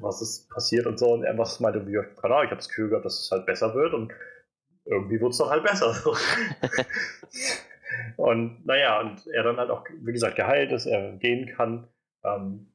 [0.00, 1.12] was ist passiert und so.
[1.12, 3.46] Und er was meinte, wie, keine Ahnung, ich habe das Gefühl gehabt, dass es halt
[3.46, 4.12] besser wird und
[4.84, 5.94] irgendwie wurde es dann halt besser.
[8.16, 11.88] Und naja, und er dann halt auch, wie gesagt, geheilt ist, er gehen kann.
[12.24, 12.72] Ähm,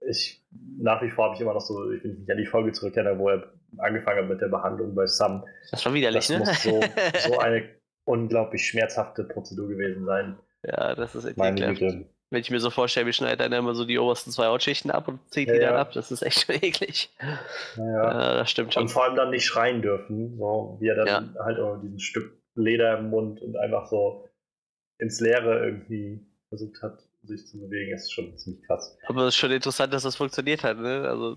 [0.00, 0.44] ich,
[0.78, 3.18] nach wie vor habe ich immer noch so, ich bin nicht an die Folge zurückkehren,
[3.18, 5.44] wo er angefangen hat mit der Behandlung bei Sam.
[5.70, 6.38] Das war widerlich, das ne?
[6.38, 6.80] muss so,
[7.30, 7.68] so eine
[8.04, 10.38] unglaublich schmerzhafte Prozedur gewesen sein.
[10.62, 12.08] Ja, das ist echt Meine Güte.
[12.30, 14.90] Wenn ich mir so vorstelle, wie schneidet er dann immer so die obersten zwei Hautschichten
[14.90, 15.80] ab und zieht ja, die dann ja.
[15.80, 17.10] ab, das ist echt schon eklig.
[17.76, 18.84] Ja, das stimmt schon.
[18.84, 22.36] Und vor allem dann nicht schreien dürfen, so wie er dann halt auch diesen Stück
[22.56, 24.28] Leder im Mund und einfach so
[24.98, 28.96] ins Leere irgendwie versucht hat, sich zu bewegen, ist schon ziemlich krass.
[29.06, 31.06] Aber es ist schon interessant, dass das funktioniert hat, ne?
[31.06, 31.36] Also,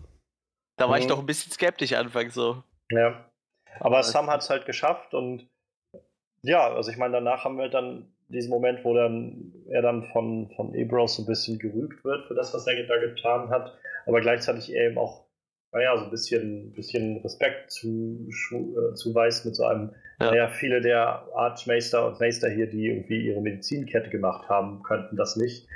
[0.77, 1.01] da war mhm.
[1.01, 2.63] ich doch ein bisschen skeptisch anfangs so.
[2.89, 3.29] Ja.
[3.79, 5.49] Aber Sam hat es halt geschafft und
[6.41, 10.49] ja, also ich meine, danach haben wir dann diesen Moment, wo dann er dann von,
[10.55, 14.21] von Ebros so ein bisschen gerügt wird für das, was er da getan hat, aber
[14.21, 15.29] gleichzeitig eben auch
[15.71, 20.31] naja, so ein bisschen, bisschen Respekt zu, äh, zuweist mit so einem, ja.
[20.31, 25.35] naja, viele der Archmeister und Meister hier, die irgendwie ihre Medizinkette gemacht haben, könnten das
[25.35, 25.67] nicht.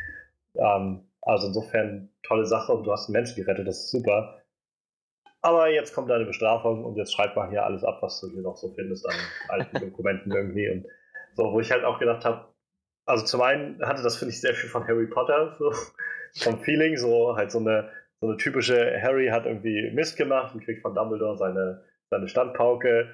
[0.56, 4.42] Ähm, also insofern tolle Sache und du hast einen Menschen gerettet, das ist super.
[5.42, 8.42] Aber jetzt kommt deine Bestrafung und jetzt schreib mal hier alles ab, was du hier
[8.42, 9.16] noch so findest an
[9.50, 10.70] alten Dokumenten irgendwie.
[10.70, 10.88] Und
[11.36, 12.54] so, wo ich halt auch gedacht habe,
[13.06, 15.72] also zum einen hatte das, finde ich, sehr viel von Harry Potter, so
[16.44, 17.90] vom Feeling, so halt so eine
[18.24, 23.10] so eine typische Harry hat irgendwie Mist gemacht und kriegt von Dumbledore seine, seine Standpauke.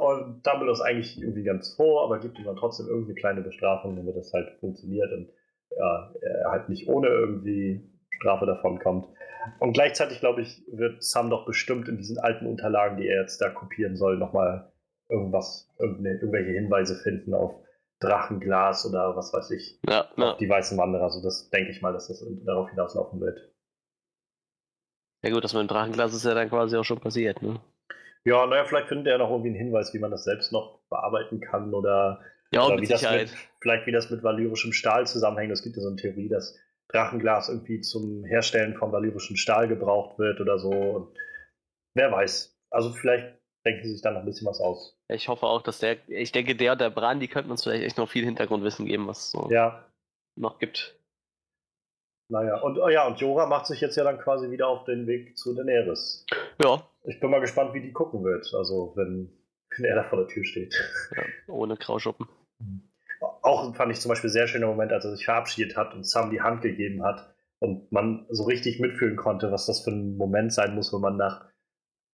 [0.00, 3.40] Und Dumbledore ist eigentlich irgendwie ganz froh, aber gibt ihm dann trotzdem irgendwie eine kleine
[3.42, 5.30] Bestrafung, damit das halt funktioniert und
[5.78, 9.06] ja, er halt nicht ohne irgendwie Strafe davon kommt.
[9.60, 13.40] Und gleichzeitig, glaube ich, wird Sam doch bestimmt in diesen alten Unterlagen, die er jetzt
[13.40, 14.71] da kopieren soll, nochmal
[15.12, 17.54] irgendwas, irgendwelche Hinweise finden auf
[18.00, 19.78] Drachenglas oder was weiß ich.
[19.88, 20.36] Ja, ja.
[20.40, 21.04] Die weißen Wanderer.
[21.04, 23.52] Also das denke ich mal, dass das darauf hinauslaufen wird.
[25.22, 27.60] Ja gut, das mit dem Drachenglas ist ja dann quasi auch schon passiert, ne?
[28.24, 31.40] Ja, naja, vielleicht findet er noch irgendwie einen Hinweis, wie man das selbst noch bearbeiten
[31.40, 32.20] kann oder,
[32.52, 35.52] ja, oder wie das mit, vielleicht wie das mit valyrischem Stahl zusammenhängt.
[35.52, 36.56] Es gibt ja so eine Theorie, dass
[36.88, 40.70] Drachenglas irgendwie zum Herstellen von valyrischem Stahl gebraucht wird oder so.
[40.70, 41.16] Und
[41.94, 42.56] wer weiß.
[42.70, 44.98] Also vielleicht denken sie sich dann noch ein bisschen was aus.
[45.14, 47.84] Ich hoffe auch, dass der, ich denke, der und der Bran, die könnten uns vielleicht
[47.84, 49.84] echt noch viel Hintergrundwissen geben, was es so ja.
[50.36, 50.96] noch gibt.
[52.28, 55.06] Naja, und oh ja, und Jora macht sich jetzt ja dann quasi wieder auf den
[55.06, 56.24] Weg zu Daenerys.
[56.64, 56.82] Ja.
[57.04, 59.30] Ich bin mal gespannt, wie die gucken wird, also wenn,
[59.76, 60.74] wenn er da vor der Tür steht.
[61.14, 61.22] Ja,
[61.52, 62.28] ohne Grauschuppen.
[63.42, 66.30] Auch fand ich zum Beispiel sehr schöner Moment, als er sich verabschiedet hat und Sam
[66.30, 70.52] die Hand gegeben hat und man so richtig mitfühlen konnte, was das für ein Moment
[70.52, 71.44] sein muss, wenn man nach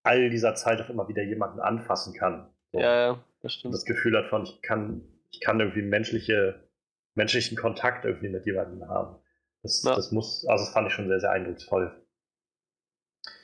[0.02, 2.50] all dieser Zeit auch immer wieder jemanden anfassen kann.
[2.72, 2.80] So.
[2.80, 3.74] Ja, ja, das stimmt.
[3.74, 6.68] Das Gefühl hat von, ich kann, ich kann irgendwie menschliche,
[7.14, 9.16] menschlichen Kontakt irgendwie mit jemandem haben.
[9.62, 9.94] Das, ja.
[9.94, 12.02] das muss, also das fand ich schon sehr, sehr eindrucksvoll.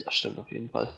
[0.05, 0.93] Das stimmt auf jeden Fall.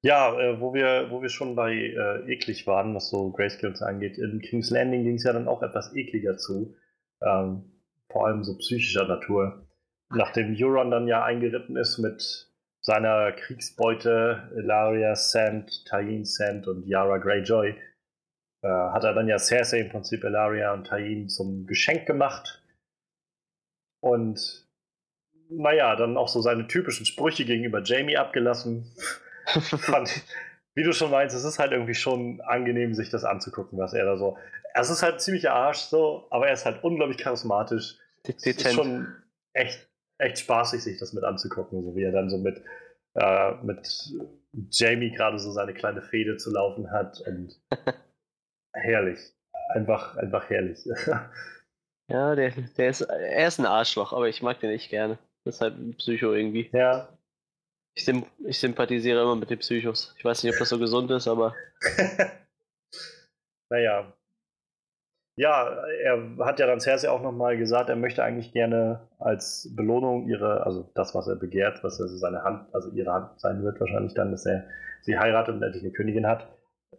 [0.00, 4.16] Ja, äh, wo, wir, wo wir schon bei äh, eklig waren, was so Grayscales angeht,
[4.16, 6.76] in King's Landing ging es ja dann auch etwas ekliger zu.
[7.20, 7.72] Ähm,
[8.08, 9.66] vor allem so psychischer Natur.
[10.10, 12.47] Nachdem Euron dann ja eingeritten ist mit
[12.88, 17.74] seiner Kriegsbeute Ilaria Sand, Tayin Sand und Yara Greyjoy,
[18.62, 22.62] äh, hat er dann ja Cersei im Prinzip Ilaria und Tayin zum Geschenk gemacht.
[24.00, 24.66] Und
[25.50, 28.90] naja, dann auch so seine typischen Sprüche gegenüber Jamie abgelassen.
[29.44, 30.10] Fand,
[30.74, 34.06] wie du schon meinst, es ist halt irgendwie schon angenehm, sich das anzugucken, was er
[34.06, 34.38] da so.
[34.72, 37.98] Es ist halt ein ziemlicher Arsch so, aber er ist halt unglaublich charismatisch.
[38.24, 39.14] Es ist schon
[39.52, 39.87] echt,
[40.18, 42.62] echt spaßig, sich das mit anzugucken, so wie er dann so mit,
[43.14, 44.12] äh, mit
[44.70, 47.60] Jamie gerade so seine kleine Fehde zu laufen hat und
[48.74, 49.18] herrlich.
[49.70, 50.78] Einfach, einfach herrlich.
[52.10, 55.18] ja, der, der ist, er ist ein Arschloch, aber ich mag den echt gerne.
[55.44, 56.70] Das ist halt ein Psycho irgendwie.
[56.72, 57.08] Ja,
[57.98, 60.14] ich, sim ich sympathisiere immer mit den Psychos.
[60.16, 61.54] Ich weiß nicht, ob das so gesund ist, aber.
[63.70, 64.12] naja.
[65.38, 65.68] Ja,
[66.02, 70.66] er hat ja dann Cersei auch nochmal gesagt, er möchte eigentlich gerne als Belohnung ihre,
[70.66, 74.14] also das, was er begehrt, was also seine Hand, also ihre Hand sein wird, wahrscheinlich
[74.14, 74.64] dann, dass er
[75.02, 76.48] sie heiratet und endlich eine Königin hat.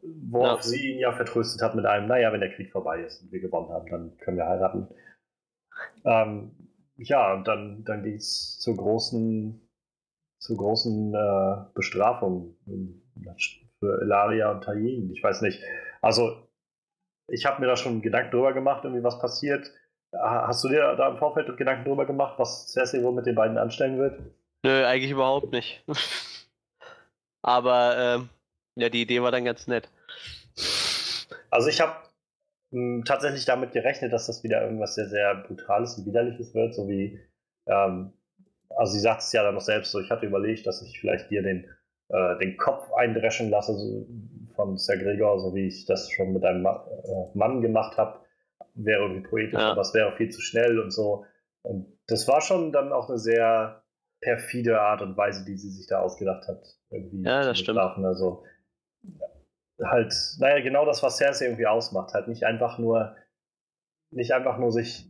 [0.01, 0.63] Worauf ja.
[0.63, 3.41] sie ihn ja vertröstet hat mit einem, naja, wenn der Krieg vorbei ist und wir
[3.41, 4.87] gewonnen haben, dann können wir heiraten.
[6.05, 6.51] Ähm,
[6.95, 9.69] ja, und dann, dann ging es zur großen
[10.39, 12.55] zu großen äh, Bestrafungen
[13.79, 15.11] für Elaria und Tayin.
[15.11, 15.61] Ich weiß nicht.
[16.01, 16.48] Also,
[17.31, 19.71] ich habe mir da schon Gedanken drüber gemacht, irgendwie was passiert.
[20.11, 23.57] Hast du dir da im Vorfeld Gedanken drüber gemacht, was Cersei wohl mit den beiden
[23.57, 24.19] anstellen wird?
[24.63, 25.83] Nö, eigentlich überhaupt nicht.
[27.41, 28.29] Aber ähm,
[28.75, 29.89] ja, die Idee war dann ganz nett.
[31.51, 31.93] Also ich habe
[32.71, 36.87] hm, tatsächlich damit gerechnet, dass das wieder irgendwas sehr, sehr Brutales und Widerliches wird, so
[36.87, 37.19] wie
[37.67, 38.13] ähm,
[38.75, 41.29] also sie sagt es ja dann noch selbst so, ich hatte überlegt, dass ich vielleicht
[41.29, 41.65] dir den,
[42.09, 44.07] äh, den Kopf eindreschen lasse so,
[44.59, 46.69] von Sir Gregor, so wie ich das schon mit einem äh,
[47.33, 48.19] Mann gemacht habe.
[48.73, 49.71] Wäre irgendwie poetisch, ja.
[49.71, 51.25] aber es wäre viel zu schnell und so.
[51.61, 53.83] Und das war schon dann auch eine sehr
[54.19, 56.65] perfide Art und Weise, die sie sich da ausgedacht hat.
[56.89, 57.79] Irgendwie ja, das stimmt.
[57.79, 58.43] Also
[59.81, 62.13] halt, naja, genau das, was Cersei irgendwie ausmacht.
[62.13, 63.15] Halt nicht einfach nur,
[64.11, 65.09] nicht einfach nur sich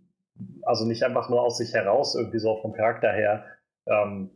[0.61, 3.45] also nicht einfach nur aus sich heraus, irgendwie so vom Charakter her,
[3.87, 4.29] ähm,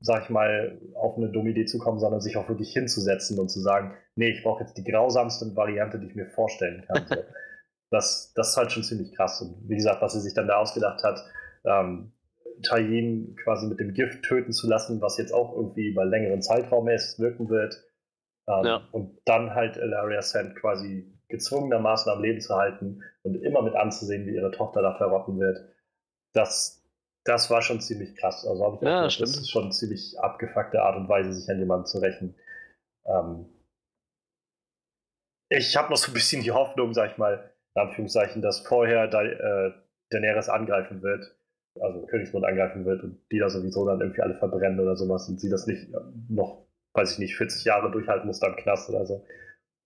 [0.00, 3.48] sag ich mal, auf eine dumme Idee zu kommen, sondern sich auch wirklich hinzusetzen und
[3.48, 7.06] zu sagen, nee, ich brauche jetzt die grausamste Variante, die ich mir vorstellen kann.
[7.08, 7.16] So.
[7.90, 9.40] das, das ist halt schon ziemlich krass.
[9.40, 11.24] Und wie gesagt, was sie sich dann da ausgedacht hat,
[11.64, 12.12] ähm,
[12.62, 16.88] Tayin quasi mit dem Gift töten zu lassen, was jetzt auch irgendwie über längeren Zeitraum
[16.88, 17.82] erst wirken wird.
[18.48, 18.88] Ähm, ja.
[18.92, 24.26] Und dann halt Ilaria Sand quasi gezwungenermaßen am Leben zu halten und immer mit anzusehen,
[24.26, 25.58] wie ihre Tochter da verrotten wird,
[26.32, 26.85] das,
[27.26, 28.46] das war schon ziemlich krass.
[28.46, 31.48] Also habe ich ja, gedacht, das ist schon eine ziemlich abgefuckte Art und Weise, sich
[31.50, 32.34] an jemanden zu rächen.
[33.06, 33.46] Ähm
[35.48, 39.06] ich habe noch so ein bisschen die Hoffnung, sag ich mal, in Anführungszeichen, dass vorher
[39.06, 39.72] da, äh,
[40.10, 41.36] Daenerys angreifen wird,
[41.80, 45.40] also Königsmund angreifen wird und die da sowieso dann irgendwie alle verbrennen oder sowas und
[45.40, 45.88] sie das nicht
[46.28, 49.24] noch, weiß ich nicht, 40 Jahre durchhalten muss dann Knast oder so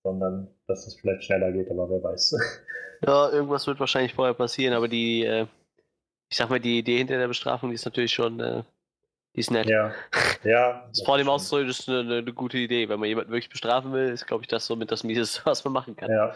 [0.02, 2.36] sondern dass es vielleicht schneller geht, aber wer weiß.
[3.06, 5.46] Ja, irgendwas wird wahrscheinlich vorher passieren, aber die, äh,
[6.30, 8.62] ich sag mal, die Idee hinter der Bestrafung, die ist natürlich schon, äh,
[9.34, 9.66] Die ist nett.
[9.68, 9.92] Ja.
[10.44, 12.88] ja das vor dem auszudrücken ist eine, eine, eine, gute Idee.
[12.88, 15.72] Wenn man jemanden wirklich bestrafen will, ist, glaube ich, das somit das Mieseste, was man
[15.72, 16.10] machen kann.
[16.10, 16.34] Ja.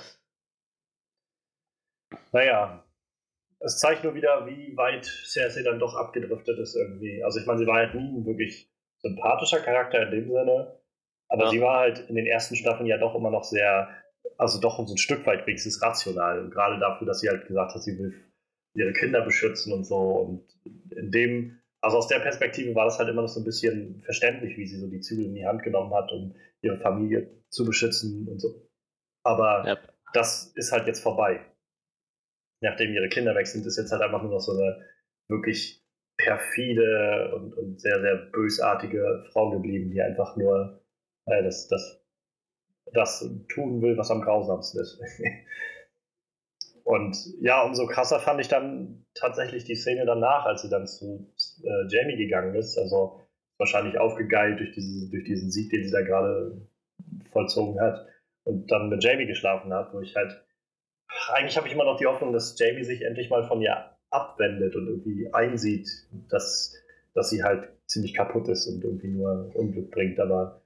[2.32, 2.84] Naja.
[3.60, 7.24] Es zeigt nur wieder, wie weit Cersei dann doch abgedriftet ist irgendwie.
[7.24, 8.68] Also ich meine, sie war halt nie ein wirklich
[8.98, 10.78] sympathischer Charakter in dem Sinne,
[11.28, 11.50] aber ja.
[11.50, 13.88] sie war halt in den ersten Staffeln ja doch immer noch sehr,
[14.36, 16.40] also doch so ein Stück weit wenigstens rational.
[16.40, 18.12] Und gerade dafür, dass sie halt gesagt hat, sie will
[18.74, 19.98] ihre Kinder beschützen und so.
[19.98, 20.44] Und
[20.90, 24.56] in dem, also aus der Perspektive war das halt immer noch so ein bisschen verständlich,
[24.56, 28.28] wie sie so die Zügel in die Hand genommen hat, um ihre Familie zu beschützen
[28.28, 28.68] und so.
[29.22, 29.78] Aber ja.
[30.12, 31.40] das ist halt jetzt vorbei.
[32.60, 34.84] Nachdem ihre Kinder weg sind, ist jetzt halt einfach nur noch so eine
[35.28, 35.82] wirklich
[36.16, 40.80] perfide und, und sehr, sehr bösartige Frau geblieben, die einfach nur
[41.26, 42.02] äh, das, das,
[42.92, 45.00] das tun will, was am grausamsten ist.
[46.84, 51.32] Und ja, umso krasser fand ich dann tatsächlich die Szene danach, als sie dann zu
[51.62, 52.78] äh, Jamie gegangen ist.
[52.78, 53.22] Also
[53.56, 56.60] wahrscheinlich aufgegeilt durch, diese, durch diesen Sieg, den sie da gerade
[57.32, 58.06] vollzogen hat.
[58.44, 60.44] Und dann mit Jamie geschlafen hat, wo ich halt.
[61.32, 64.76] Eigentlich habe ich immer noch die Hoffnung, dass Jamie sich endlich mal von ihr abwendet
[64.76, 65.88] und irgendwie einsieht,
[66.28, 66.74] dass,
[67.14, 70.20] dass sie halt ziemlich kaputt ist und irgendwie nur Unglück bringt.
[70.20, 70.62] Aber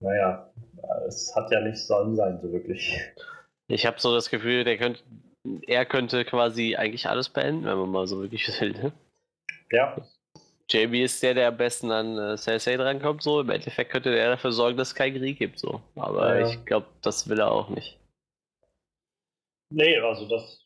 [0.00, 0.52] naja,
[1.08, 3.00] es hat ja nicht sollen sein, so wirklich.
[3.68, 5.02] Ich habe so das Gefühl, der könnte
[5.66, 8.72] er könnte quasi eigentlich alles beenden, wenn man mal so wirklich will.
[8.72, 8.92] Ne?
[9.70, 9.96] Ja.
[10.68, 13.40] Jamie ist der, der am besten an äh, Cersei drankommt, so.
[13.40, 15.80] Im Endeffekt könnte er dafür sorgen, dass es keinen Krieg gibt, so.
[15.94, 16.48] Aber ja.
[16.48, 17.98] ich glaube, das will er auch nicht.
[19.70, 20.62] Nee, also das.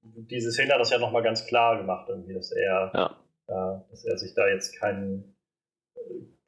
[0.00, 3.16] Diese Szene hat das ja nochmal ganz klar gemacht, irgendwie, dass er, ja.
[3.48, 5.36] äh, dass er sich da jetzt keinen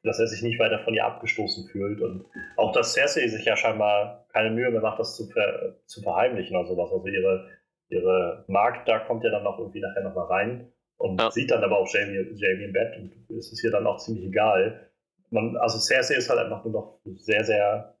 [0.03, 2.01] dass er sich nicht weiter von ihr abgestoßen fühlt.
[2.01, 2.25] Und
[2.57, 6.55] auch, dass Cersei sich ja scheinbar keine Mühe mehr macht, das zu, ver zu verheimlichen
[6.55, 6.91] oder sowas.
[6.91, 7.49] Also ihre,
[7.89, 11.29] ihre Magd, da kommt ja dann auch irgendwie nachher nochmal rein und ja.
[11.31, 14.25] sieht dann aber auch Jamie, Jamie im Bett und es ist ihr dann auch ziemlich
[14.25, 14.89] egal.
[15.29, 17.95] Man, also Cersei ist halt einfach nur noch sehr, sehr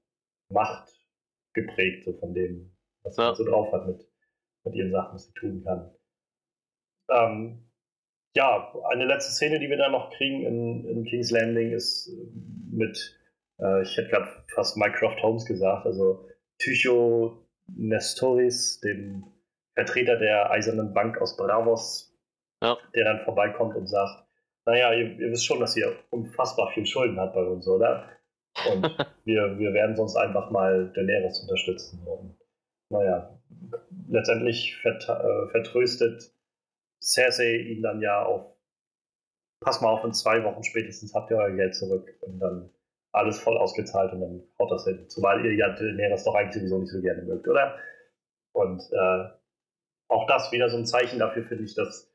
[0.49, 3.33] machtgeprägt, so von dem, was ja.
[3.33, 4.05] sie so drauf hat mit,
[4.63, 5.91] mit ihren Sachen, was sie tun kann.
[7.09, 7.70] Ähm,
[8.35, 12.09] ja, eine letzte Szene, die wir dann noch kriegen in, in King's Landing, ist
[12.71, 13.19] mit,
[13.59, 16.27] äh, ich hätte gerade fast Mycroft Holmes gesagt, also
[16.57, 19.25] Tycho Nestoris, dem
[19.73, 22.15] Vertreter der Eisernen Bank aus Bravos,
[22.61, 22.77] ja.
[22.95, 24.25] der dann vorbeikommt und sagt,
[24.65, 28.09] naja, ihr, ihr wisst schon, dass ihr unfassbar viel Schulden habt bei uns, oder?
[28.71, 28.83] Und
[29.25, 32.05] wir, wir werden sonst einfach mal Daenerys unterstützen.
[32.05, 32.37] Und
[32.89, 33.39] naja,
[34.09, 36.31] letztendlich vert, äh, vertröstet
[37.01, 38.55] Cersei ihn dann ja auf,
[39.59, 42.69] pass mal auf, in zwei Wochen spätestens habt ihr euer Geld zurück und dann
[43.11, 45.09] alles voll ausgezahlt und dann haut das hin.
[45.09, 47.77] Zumal ihr ja Daenerys doch eigentlich sowieso nicht so gerne mögt, oder?
[48.53, 49.29] Und äh,
[50.07, 52.09] auch das wieder so ein Zeichen dafür, finde ich, dass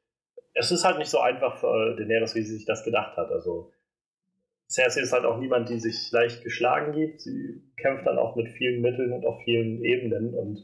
[0.54, 3.30] es ist halt nicht so einfach für Daenerys, wie sie sich das gedacht hat.
[3.30, 3.72] Also
[4.68, 7.20] Cersei ist halt auch niemand, die sich leicht geschlagen gibt.
[7.20, 10.58] Sie kämpft dann auch mit vielen Mitteln und auf vielen Ebenen und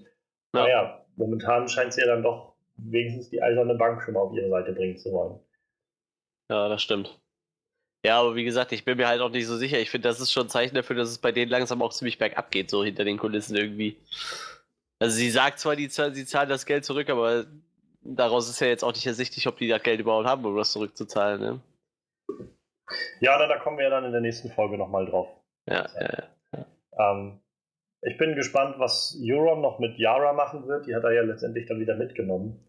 [0.54, 0.62] ja.
[0.62, 4.48] naja, momentan scheint sie ja dann doch wenigstens die eiserne Bank schon mal auf ihre
[4.48, 5.38] Seite bringen zu wollen.
[6.50, 7.18] Ja, das stimmt.
[8.04, 9.78] Ja, aber wie gesagt, ich bin mir halt auch nicht so sicher.
[9.78, 12.18] Ich finde, das ist schon ein Zeichen dafür, dass es bei denen langsam auch ziemlich
[12.18, 13.96] bergab geht, so hinter den Kulissen irgendwie.
[14.98, 17.46] Also sie sagt zwar, die, sie zahlen das Geld zurück, aber
[18.02, 20.72] daraus ist ja jetzt auch nicht ersichtlich, ob die das Geld überhaupt haben, um das
[20.72, 21.40] zurückzuzahlen.
[21.40, 21.60] Ne?
[23.20, 25.28] Ja, da, da kommen wir ja dann in der nächsten Folge nochmal drauf.
[25.66, 26.66] Ja, ja, ja.
[26.98, 27.38] Ähm,
[28.03, 30.86] ich bin gespannt, was Euron noch mit Yara machen wird.
[30.86, 32.68] Die hat er ja letztendlich dann wieder mitgenommen.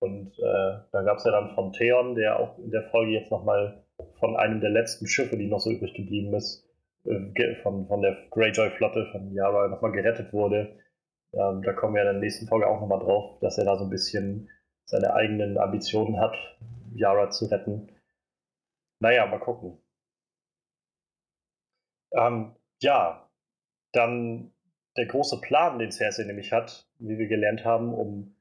[0.00, 3.30] Und äh, da gab es ja dann von Theon, der auch in der Folge jetzt
[3.30, 3.84] nochmal
[4.18, 6.68] von einem der letzten Schiffe, die noch so übrig geblieben ist,
[7.04, 10.76] äh, von, von der Greyjoy-Flotte von Yara nochmal gerettet wurde.
[11.32, 13.84] Ähm, da kommen wir in der nächsten Folge auch nochmal drauf, dass er da so
[13.84, 14.50] ein bisschen
[14.86, 16.34] seine eigenen Ambitionen hat,
[16.94, 17.92] Yara zu retten.
[19.00, 19.78] Naja, mal gucken.
[22.12, 23.27] Ähm, ja,
[23.92, 24.52] dann
[24.96, 28.36] der große Plan, den Cersei nämlich hat, wie wir gelernt haben, um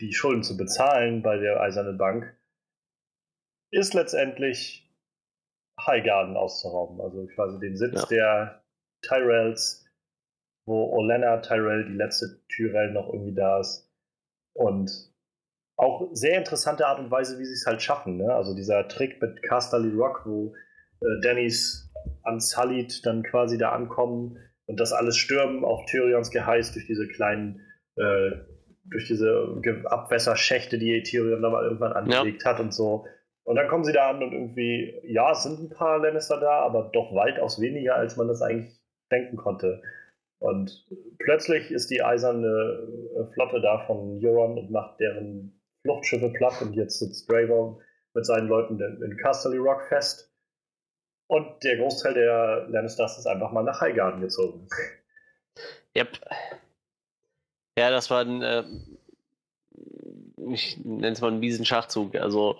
[0.00, 2.36] die Schulden zu bezahlen bei der Eisernen Bank,
[3.70, 4.86] ist letztendlich
[5.80, 7.00] Highgarden auszurauben.
[7.00, 8.06] Also quasi den Sitz ja.
[8.08, 8.64] der
[9.02, 9.86] Tyrells,
[10.66, 13.90] wo Olenna Tyrell, die letzte Tyrell, noch irgendwie da ist.
[14.54, 14.90] Und
[15.78, 18.18] auch sehr interessante Art und Weise, wie sie es halt schaffen.
[18.18, 18.34] Ne?
[18.34, 20.54] Also dieser Trick mit Casterly Rock, wo
[21.00, 21.90] äh, Dannys
[22.24, 27.60] Unsullied dann quasi da ankommen und das alles stürmen auf Tyrions Geheiß durch diese kleinen,
[27.96, 28.32] äh,
[28.84, 32.50] durch diese Abwässerschächte, die Tyrion da mal irgendwann angelegt ja.
[32.50, 33.06] hat und so.
[33.44, 36.60] Und dann kommen sie da an und irgendwie, ja, es sind ein paar Lannister da,
[36.60, 38.76] aber doch weitaus weniger, als man das eigentlich
[39.10, 39.82] denken konnte.
[40.38, 40.86] Und
[41.18, 46.74] plötzlich ist die eiserne äh, Flotte da von Euron und macht deren Fluchtschiffe platt und
[46.74, 47.80] jetzt sitzt Dragon
[48.14, 50.32] mit seinen Leuten in Casterly Rock fest.
[51.28, 54.68] Und der Großteil der Lannisters ist einfach mal nach Highgarden gezogen.
[55.96, 56.20] Yep.
[57.78, 58.64] Ja, das war ein, äh,
[60.52, 62.14] ich nenne es mal einen miesen Schachzug.
[62.16, 62.58] Also,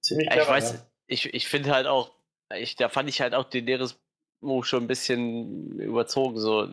[0.00, 0.86] Ziemlich clever, ich weiß, ne?
[1.06, 2.10] ich, ich finde halt auch,
[2.56, 3.96] ich, da fand ich halt auch Daenerys
[4.40, 6.68] Move schon ein bisschen überzogen, so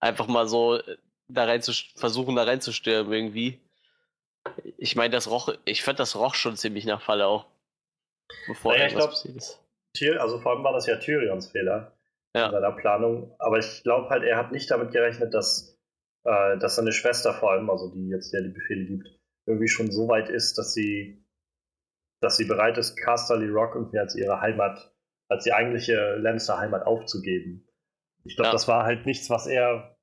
[0.00, 0.80] einfach mal so
[1.28, 3.60] da rein zu versuchen, da reinzustürmen irgendwie.
[4.76, 7.46] Ich meine, das roch, ich fand das roch schon ziemlich nach Falle auch.
[8.46, 9.58] Bevor Naja, ich irgendwas
[10.18, 11.92] also vor allem war das ja Tyrions Fehler
[12.34, 12.46] Ja.
[12.46, 13.34] in seiner Planung.
[13.38, 15.78] Aber ich glaube halt, er hat nicht damit gerechnet, dass,
[16.24, 19.08] äh, dass seine Schwester vor allem, also die jetzt ja die Befehle gibt,
[19.46, 21.24] irgendwie schon so weit ist, dass sie,
[22.20, 24.92] dass sie bereit ist, Casterly Rock irgendwie als ihre Heimat,
[25.28, 27.66] als die eigentliche Lannister-Heimat aufzugeben.
[28.24, 28.52] Ich glaube, Ja.
[28.52, 29.96] das war halt nichts, was er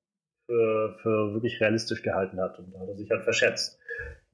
[0.48, 2.60] für, für wirklich realistisch gehalten hat.
[2.60, 3.80] Und da hat er sich halt verschätzt.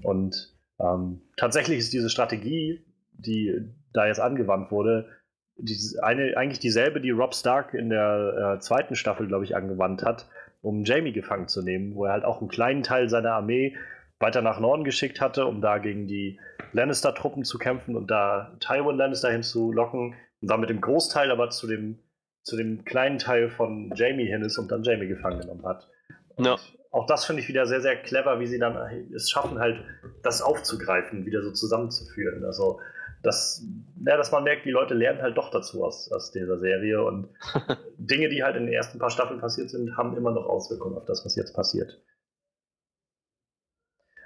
[0.01, 5.09] Und ähm, tatsächlich ist diese Strategie, die da jetzt angewandt wurde,
[5.57, 10.03] diese, eine, eigentlich dieselbe, die Rob Stark in der äh, zweiten Staffel, glaube ich, angewandt
[10.03, 10.27] hat,
[10.61, 13.75] um Jamie gefangen zu nehmen, wo er halt auch einen kleinen Teil seiner Armee
[14.19, 16.39] weiter nach Norden geschickt hatte, um da gegen die
[16.73, 21.67] Lannister-Truppen zu kämpfen und da Tywin Lannister hinzulocken und dann mit dem Großteil aber zu
[21.67, 21.99] dem,
[22.43, 25.89] zu dem kleinen Teil von Jamie hin ist und dann Jamie gefangen genommen hat.
[26.37, 26.57] Ja.
[26.91, 28.77] Auch das finde ich wieder sehr, sehr clever, wie sie dann
[29.13, 29.83] es schaffen, halt
[30.23, 32.45] das aufzugreifen, wieder so zusammenzuführen.
[32.45, 32.79] Also,
[33.25, 33.65] dass,
[34.05, 37.29] ja, dass man merkt, die Leute lernen halt doch dazu aus, aus dieser Serie und
[37.97, 41.05] Dinge, die halt in den ersten paar Staffeln passiert sind, haben immer noch Auswirkungen auf
[41.05, 42.01] das, was jetzt passiert.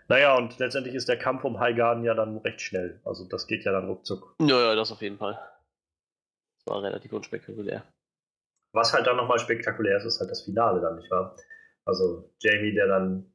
[0.10, 3.00] Naja, und letztendlich ist der Kampf um Highgarden ja dann recht schnell.
[3.06, 4.36] Also das geht ja dann ruckzuck.
[4.42, 5.40] Ja, ja, das auf jeden Fall.
[6.58, 7.84] Das war relativ unspektakulär.
[8.74, 11.36] Was halt dann nochmal spektakulär ist, ist halt das Finale dann, nicht wahr?
[11.86, 13.34] Also Jamie, der dann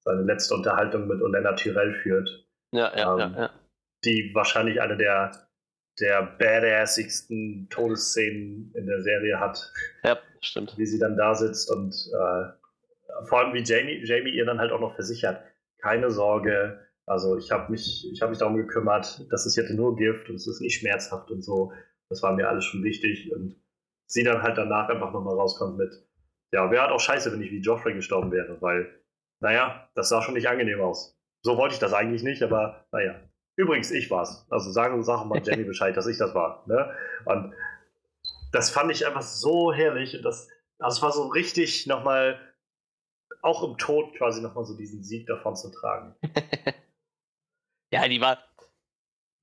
[0.00, 3.50] seine letzte Unterhaltung mit Olenna Tyrell führt, Ja, ja, Ähm, ja, ja.
[4.04, 5.32] Die wahrscheinlich eine der,
[6.00, 9.72] der badassigsten Todesszenen in der Serie hat.
[10.04, 10.74] Ja, stimmt.
[10.76, 14.72] wie sie dann da sitzt und äh, vor allem wie Jamie, Jamie ihr dann halt
[14.72, 15.42] auch noch versichert,
[15.78, 19.96] keine Sorge, also ich habe mich, ich habe mich darum gekümmert, das ist jetzt nur
[19.96, 21.72] Gift und es ist nicht schmerzhaft und so.
[22.08, 23.56] Das war mir alles schon wichtig und
[24.06, 25.92] sie dann halt danach einfach nochmal rauskommt mit,
[26.52, 29.02] ja, wäre halt auch scheiße, wenn ich wie Joffrey gestorben wäre, weil,
[29.40, 31.18] naja, das sah schon nicht angenehm aus.
[31.42, 33.20] So wollte ich das eigentlich nicht, aber naja.
[33.56, 34.46] Übrigens, ich war's.
[34.50, 36.64] Also sagen, sagen mal Jamie Bescheid, dass ich das war.
[36.66, 36.94] Ne?
[37.26, 37.54] Und
[38.52, 40.16] das fand ich einfach so herrlich.
[40.16, 40.48] Und das,
[40.78, 42.40] also es war so richtig nochmal,
[43.42, 46.14] auch im Tod quasi nochmal so diesen Sieg davon zu tragen.
[47.92, 48.38] Ja, die war.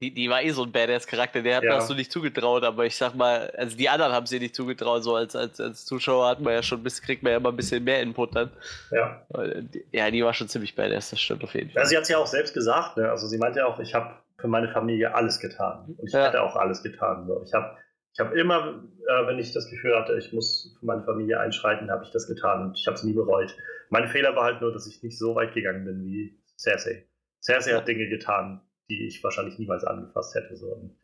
[0.01, 1.75] Die, die war eh so ein Badass-Charakter, der hat mir Ja.
[1.75, 5.03] das so nicht zugetraut, aber ich sag mal, also die anderen haben sie nicht zugetraut,
[5.03, 7.49] so als, als, als Zuschauer hat man ja schon ein bisschen, kriegt man ja immer
[7.49, 8.49] ein bisschen mehr Input dann.
[8.91, 9.25] Ja.
[9.35, 11.81] Äh, Ja, die war schon ziemlich badass, das stimmt auf jeden Fall.
[11.83, 12.95] ja sie hat es ja auch selbst gesagt.
[12.95, 13.09] Ne?
[13.09, 15.95] Also sie meinte ja auch, ich habe für meine Familie alles getan.
[15.97, 16.27] Und ich Ja.
[16.27, 17.27] hätte auch alles getan.
[17.27, 17.43] So.
[17.45, 17.75] Ich habe
[18.13, 21.91] ich hab immer, äh, wenn ich das Gefühl hatte, ich muss für meine Familie einschreiten,
[21.91, 22.67] habe ich das getan.
[22.67, 23.53] Und ich habe es nie bereut.
[23.89, 27.05] Mein Fehler war halt nur, dass ich nicht so weit gegangen bin wie Cersei.
[27.41, 30.55] Cersei hat Dinge getan, die ich wahrscheinlich niemals angefasst hätte.
[30.55, 30.67] So.
[30.73, 30.95] Und,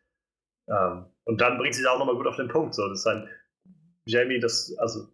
[0.68, 2.74] ähm, und dann bringt sie es auch nochmal gut auf den Punkt.
[2.74, 2.88] So.
[2.88, 3.30] Das ist ein
[4.06, 5.08] Jamie, das, also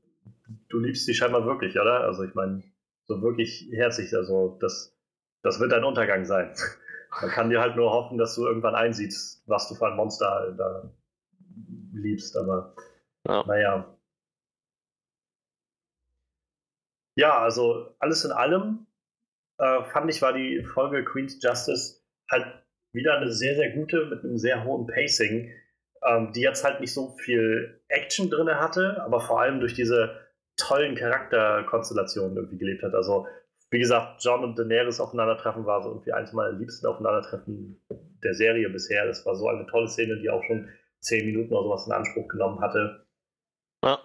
[0.69, 2.01] du liebst sie scheinbar wirklich, oder?
[2.01, 2.63] Also ich meine,
[3.05, 4.97] so wirklich herzlich, also das,
[5.43, 6.53] das wird dein Untergang sein.
[7.21, 10.53] Man kann dir halt nur hoffen, dass du irgendwann einsiehst, was du für ein Monster
[10.57, 10.89] da
[11.93, 12.73] liebst, aber
[13.27, 13.45] Ja.
[13.45, 13.97] naja.
[17.15, 18.87] Ja, also alles in allem
[19.57, 22.60] äh, fand ich, war die Folge Queen's Justice halt
[22.93, 25.51] wieder eine sehr, sehr gute mit einem sehr hohen Pacing,
[26.05, 30.15] ähm, die jetzt halt nicht so viel Action drin hatte, aber vor allem durch diese
[30.57, 32.93] tollen Charakterkonstellationen irgendwie gelebt hat.
[32.93, 33.27] Also,
[33.69, 37.81] wie gesagt, John und Daenerys aufeinandertreffen war so irgendwie eins meiner liebsten Aufeinandertreffen
[38.23, 39.05] der Serie bisher.
[39.05, 40.69] Das war so eine tolle Szene, die auch schon
[40.99, 43.05] zehn Minuten oder sowas in Anspruch genommen hatte.
[43.83, 43.99] Ja.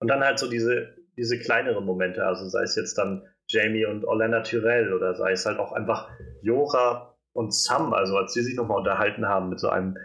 [0.00, 4.04] Und dann halt so diese, diese kleineren Momente, also sei es jetzt dann Jamie und
[4.04, 6.10] Orlando Tyrell oder sei es halt auch einfach
[6.42, 9.96] Jora und Sam, also als sie sich nochmal unterhalten haben mit so einem,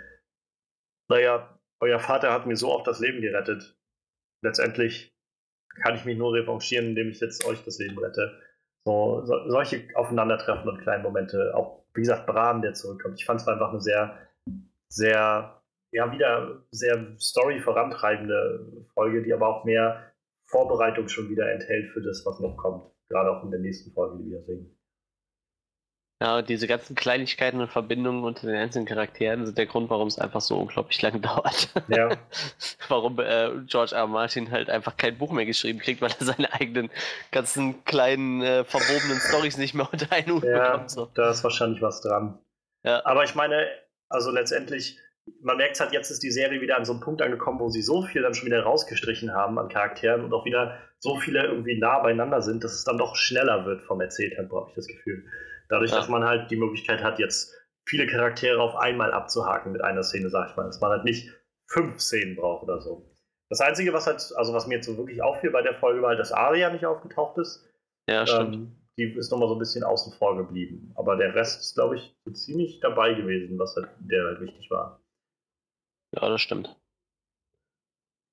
[1.09, 3.75] naja, euer Vater hat mir so oft das Leben gerettet.
[4.43, 5.17] Letztendlich
[5.81, 8.39] kann ich mich nur revanchieren, indem ich jetzt euch das Leben rette.
[8.85, 13.19] So, so solche Aufeinandertreffen und kleine Momente, auch wie gesagt, Bran, der zurückkommt.
[13.19, 14.15] Ich fand es einfach eine sehr,
[14.89, 15.59] sehr,
[15.91, 20.13] ja, wieder sehr Story vorantreibende Folge, die aber auch mehr
[20.45, 22.91] Vorbereitung schon wieder enthält für das, was noch kommt.
[23.09, 24.77] Gerade auch in der nächsten Folge, die wir sehen.
[26.23, 30.07] Ja, und diese ganzen Kleinigkeiten und Verbindungen unter den einzelnen Charakteren sind der Grund, warum
[30.07, 31.67] es einfach so unglaublich lange dauert.
[31.89, 32.15] Ja.
[32.87, 34.03] warum äh, George R.
[34.03, 34.07] R.
[34.07, 36.89] Martin halt einfach kein Buch mehr geschrieben kriegt, weil er seine eigenen
[37.31, 40.91] ganzen kleinen äh, verwobenen Storys nicht mehr unter einen Hut Ja, bekommt.
[40.91, 41.09] So.
[41.13, 42.39] da ist wahrscheinlich was dran.
[42.85, 43.05] Ja.
[43.05, 43.67] Aber ich meine,
[44.07, 44.97] also letztendlich,
[45.41, 47.81] man merkt halt, jetzt ist die Serie wieder an so einem Punkt angekommen, wo sie
[47.81, 51.77] so viel dann schon wieder rausgestrichen haben an Charakteren und auch wieder so viele irgendwie
[51.77, 55.25] nah beieinander sind, dass es dann doch schneller wird vom Erzähltempo, habe ich das Gefühl.
[55.73, 55.97] Dadurch, ja.
[55.97, 57.51] dass man halt die Möglichkeit hat, jetzt
[57.83, 60.65] viele Charaktere auf einmal abzuhaken mit einer Szene, sag ich mal.
[60.65, 61.31] Dass man halt nicht
[61.65, 63.09] fünf Szenen braucht oder so.
[63.49, 66.09] Das Einzige, was halt, also was mir jetzt so wirklich auffiel bei der Folge, war
[66.09, 67.67] halt, dass Aria nicht aufgetaucht ist.
[68.07, 68.53] Ja, stimmt.
[68.53, 70.91] Ähm, die ist nochmal so ein bisschen außen vor geblieben.
[70.93, 74.69] Aber der Rest ist, glaube ich, so ziemlich dabei gewesen, was halt, der halt wichtig
[74.69, 75.01] war.
[76.15, 76.75] Ja, das stimmt.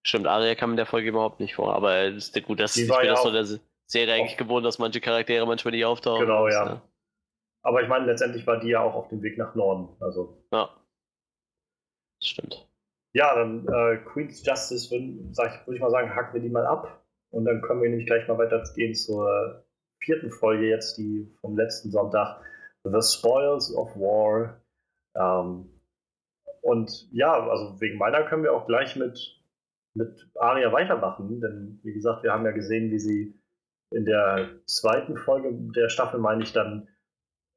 [0.06, 2.96] Stimmt, Aria kam in der Folge überhaupt nicht vor, aber ist gut, das, ich bin
[2.98, 3.46] ja das so der
[3.86, 6.26] Serie eigentlich gewohnt, dass manche Charaktere manchmal nicht auftauchen.
[6.26, 6.66] Genau, ja.
[6.66, 6.82] ja.
[7.62, 9.96] Aber ich meine, letztendlich war die ja auch auf dem Weg nach Norden.
[10.00, 10.42] Also.
[10.52, 10.70] Ja.
[12.20, 12.68] Das stimmt.
[13.12, 15.06] Ja, dann äh, Queen's Justice, würde
[15.66, 17.04] würd ich mal sagen, hacken wir die mal ab.
[17.30, 19.64] Und dann können wir nämlich gleich mal weitergehen zur
[20.02, 22.42] vierten Folge jetzt, die vom letzten Sonntag.
[22.84, 24.62] The Spoils of War.
[25.14, 25.70] Ähm,
[26.62, 29.42] und ja, also wegen meiner können wir auch gleich mit,
[29.94, 33.40] mit Aria weitermachen, denn wie gesagt, wir haben ja gesehen, wie sie
[33.92, 36.88] in der zweiten Folge der Staffel, meine ich, dann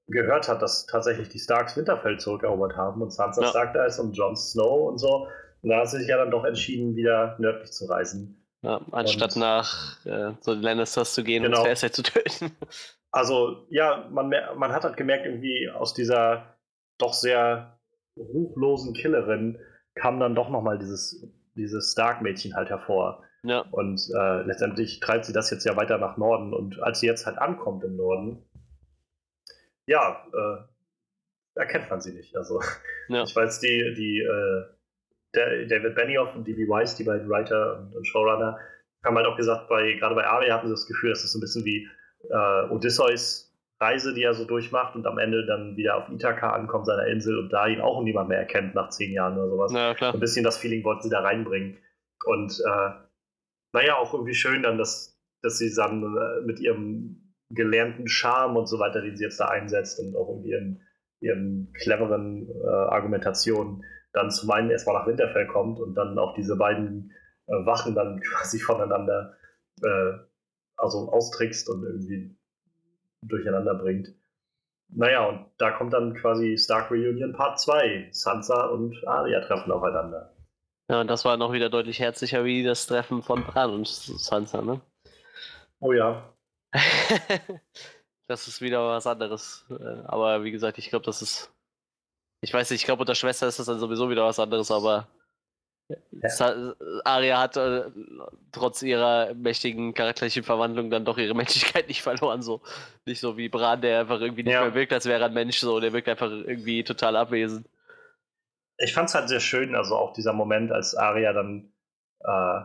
[0.07, 3.47] gehört hat, dass tatsächlich die Starks Winterfell zurückerobert haben und Sansa ja.
[3.47, 5.27] Stark da ist und Jon Snow und so.
[5.61, 8.45] Und da hat sie sich ja dann doch entschieden, wieder nördlich zu reisen.
[8.63, 11.59] Ja, anstatt und, nach äh, so Lannisters zu gehen genau.
[11.59, 12.51] und Cersei zu töten.
[13.15, 16.57] Also ja, man, man hat halt gemerkt, irgendwie aus dieser
[16.97, 17.77] doch sehr
[18.17, 19.59] ruchlosen Killerin
[19.93, 23.23] kam dann doch nochmal dieses, dieses Stark-Mädchen halt hervor.
[23.43, 23.65] Ja.
[23.69, 26.55] Und äh, letztendlich treibt sie das jetzt ja weiter nach Norden.
[26.55, 28.43] Und als sie jetzt halt ankommt im Norden,
[29.87, 32.35] ja, äh, erkennt man sie nicht.
[32.35, 32.61] Also
[33.09, 33.23] ja.
[33.23, 34.63] ich weiß, die, die äh,
[35.35, 36.67] der, David Benioff und D.B.
[36.67, 38.57] Weiss, die beiden Writer und, und, Showrunner,
[39.03, 41.39] haben halt auch gesagt, bei, gerade bei Aria hatten sie das Gefühl, dass es so
[41.39, 41.87] ein bisschen wie
[42.29, 46.85] äh, Odysseus Reise, die er so durchmacht und am Ende dann wieder auf Ithaka ankommt,
[46.85, 49.73] seiner Insel und da ihn auch niemand mehr erkennt nach zehn Jahren oder sowas.
[49.73, 50.13] Ja, klar.
[50.13, 51.77] Ein bisschen das Feeling wollten sie da reinbringen.
[52.25, 52.89] Und äh,
[53.73, 57.22] naja, auch irgendwie schön dann, dass, dass sie dann äh, mit ihrem
[57.53, 60.81] gelernten Charme und so weiter, den sie jetzt da einsetzt und auch irgendwie ihren,
[61.19, 63.83] ihren cleveren äh, Argumentationen
[64.13, 67.11] dann zum einen erstmal nach Winterfell kommt und dann auch diese beiden
[67.47, 69.35] äh, Wachen dann quasi voneinander
[69.81, 70.13] äh,
[70.77, 72.35] also austrickst und irgendwie
[73.21, 74.13] durcheinander bringt.
[74.89, 78.09] Naja, und da kommt dann quasi Stark Reunion Part 2.
[78.11, 80.33] Sansa und Arya treffen aufeinander.
[80.89, 84.61] Ja, und das war noch wieder deutlich herzlicher wie das Treffen von Bran und Sansa,
[84.61, 84.81] ne?
[85.79, 86.32] Oh ja.
[88.27, 89.65] das ist wieder was anderes.
[89.69, 91.51] Äh, aber wie gesagt, ich glaube, das ist.
[92.41, 95.07] Ich weiß nicht, ich glaube, unter Schwester ist das dann sowieso wieder was anderes, aber
[95.89, 96.73] ja.
[97.03, 97.83] Arya hat äh,
[98.51, 102.41] trotz ihrer mächtigen charakterlichen Verwandlung dann doch ihre Menschlichkeit nicht verloren.
[102.41, 102.61] So.
[103.05, 104.61] Nicht so wie Bran, der einfach irgendwie nicht ja.
[104.61, 105.59] mehr wirkt, als wäre ein Mensch.
[105.59, 105.79] So.
[105.79, 107.67] Der wirkt einfach irgendwie total abwesend.
[108.77, 111.71] Ich fand es halt sehr schön, also auch dieser Moment, als Arya dann,
[112.21, 112.61] äh,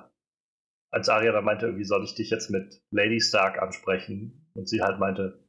[0.91, 4.51] als Arya dann meinte, irgendwie soll ich dich jetzt mit Lady Stark ansprechen?
[4.55, 5.45] Und sie halt meinte,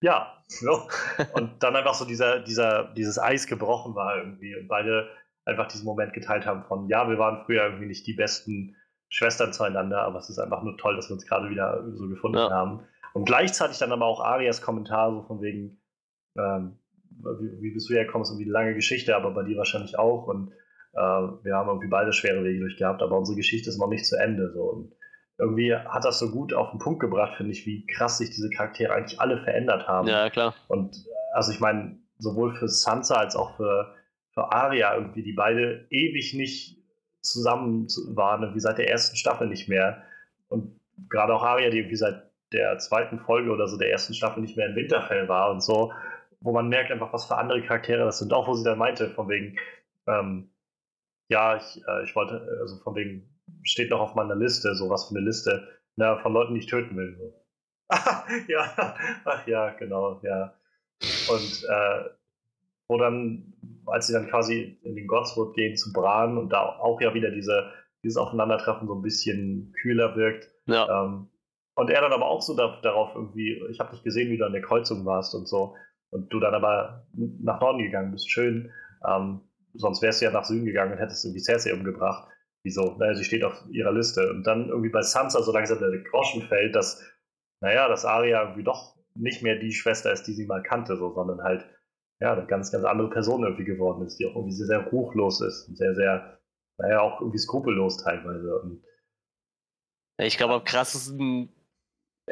[0.00, 0.44] ja.
[0.46, 0.88] So.
[1.34, 4.54] Und dann einfach so dieser, dieser, dieses Eis gebrochen war irgendwie.
[4.56, 5.08] Und beide
[5.44, 8.76] einfach diesen Moment geteilt haben von, ja, wir waren früher irgendwie nicht die besten
[9.08, 12.38] Schwestern zueinander, aber es ist einfach nur toll, dass wir uns gerade wieder so gefunden
[12.38, 12.50] ja.
[12.50, 12.80] haben.
[13.12, 15.80] Und gleichzeitig dann aber auch Arias Kommentar so von wegen,
[16.36, 16.78] ähm,
[17.10, 20.26] wie, wie, bist du hergekommen, ist irgendwie eine lange Geschichte, aber bei dir wahrscheinlich auch
[20.26, 20.52] und
[20.94, 24.52] wir haben irgendwie beide schwere Wege durchgehabt, aber unsere Geschichte ist noch nicht zu Ende.
[24.52, 24.62] So.
[24.62, 24.92] Und
[25.38, 28.50] irgendwie hat das so gut auf den Punkt gebracht, finde ich, wie krass sich diese
[28.50, 30.08] Charaktere eigentlich alle verändert haben.
[30.08, 30.54] Ja, klar.
[30.68, 33.94] Und also ich meine, sowohl für Sansa als auch für
[34.34, 36.76] für Aria irgendwie, die beide ewig nicht
[37.20, 40.02] zusammen waren, wie seit der ersten Staffel nicht mehr.
[40.48, 40.78] Und
[41.08, 44.56] gerade auch Aria, die irgendwie seit der zweiten Folge oder so der ersten Staffel nicht
[44.56, 45.92] mehr in Winterfell war und so,
[46.40, 48.32] wo man merkt einfach, was für andere Charaktere das sind.
[48.32, 49.56] Auch wo sie dann meinte, von wegen,
[50.06, 50.50] ähm,
[51.28, 53.28] ja, ich, äh, ich wollte, also von wegen,
[53.62, 56.66] steht noch auf meiner Liste, so was für eine Liste, na, von Leuten, die ich
[56.66, 57.16] töten will.
[57.18, 57.44] So.
[58.48, 60.54] ja, ach ja, genau, ja.
[61.30, 62.10] Und äh,
[62.88, 63.54] wo dann,
[63.86, 67.30] als sie dann quasi in den Godswood gehen zu Bran und da auch ja wieder
[67.30, 67.72] diese,
[68.02, 70.50] dieses Aufeinandertreffen so ein bisschen kühler wirkt.
[70.66, 71.04] Ja.
[71.04, 71.28] Ähm,
[71.74, 74.46] und er dann aber auch so da, darauf irgendwie, ich habe dich gesehen, wie du
[74.46, 75.74] an der Kreuzung warst und so.
[76.10, 78.70] Und du dann aber nach Norden gegangen bist, schön.
[79.06, 79.40] Ähm,
[79.74, 82.28] sonst wärst du ja nach Süden gegangen und hättest irgendwie Cersei umgebracht.
[82.62, 82.96] Wieso?
[82.98, 84.30] Naja, sie steht auf ihrer Liste.
[84.30, 87.02] Und dann irgendwie bei Sansa so langsam der Groschen fällt, dass,
[87.60, 91.12] naja, dass Arya irgendwie doch nicht mehr die Schwester ist, die sie mal kannte, so,
[91.12, 91.68] sondern halt
[92.20, 95.40] ja, eine ganz, ganz andere Person irgendwie geworden ist, die auch irgendwie sehr, sehr ruchlos
[95.40, 96.38] ist und sehr, sehr,
[96.78, 98.60] naja, auch irgendwie skrupellos teilweise.
[98.60, 98.82] Und
[100.18, 101.52] ich glaube, am krassesten,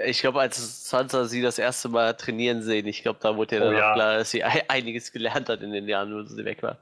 [0.04, 3.62] ich glaube, als Sansa sie das erste Mal trainieren sehen, ich glaube, da wurde ja
[3.62, 3.94] oh, dann ja.
[3.94, 6.78] klar, dass sie einiges gelernt hat in den Jahren, wo sie weg war.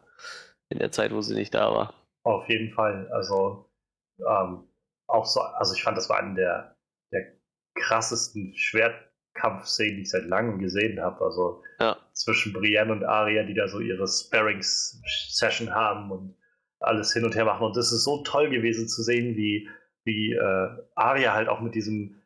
[0.70, 1.94] In der Zeit, wo sie nicht da war.
[2.22, 3.08] Auf jeden Fall.
[3.12, 3.70] Also
[4.18, 4.68] ähm,
[5.06, 6.76] auch so, also ich fand, das war eine der,
[7.12, 7.34] der
[7.74, 11.22] krassesten Schwertkampfszenen, die ich seit langem gesehen habe.
[11.24, 11.96] Also ja.
[12.12, 16.36] zwischen Brienne und Arya, die da so ihre Sparrings-Session haben und
[16.78, 17.66] alles hin und her machen.
[17.66, 19.68] Und das ist so toll gewesen zu sehen, wie,
[20.04, 22.22] wie äh, Arya halt auch mit diesem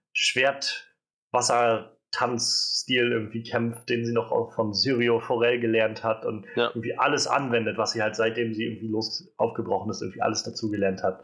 [2.14, 6.68] Schwertwassertanzstil irgendwie kämpft, den sie noch von Syrio Forel gelernt hat und ja.
[6.68, 10.70] irgendwie alles anwendet, was sie halt seitdem sie irgendwie los aufgebrochen ist, irgendwie alles dazu
[10.70, 11.22] gelernt hat.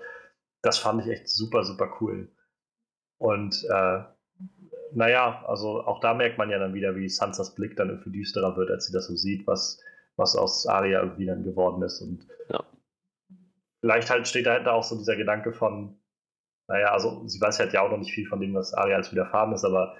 [0.62, 2.30] Das fand ich echt super, super cool.
[3.18, 4.02] Und äh,
[4.92, 8.56] naja, also auch da merkt man ja dann wieder, wie Sansas Blick dann irgendwie düsterer
[8.56, 9.80] wird, als sie das so sieht, was,
[10.16, 12.00] was aus Arya irgendwie dann geworden ist.
[12.00, 12.64] Und ja.
[13.80, 15.98] vielleicht halt steht dahinter auch so dieser Gedanke von,
[16.66, 19.12] naja, also sie weiß halt ja auch noch nicht viel von dem, was Arya als
[19.12, 19.96] widerfahren ist, aber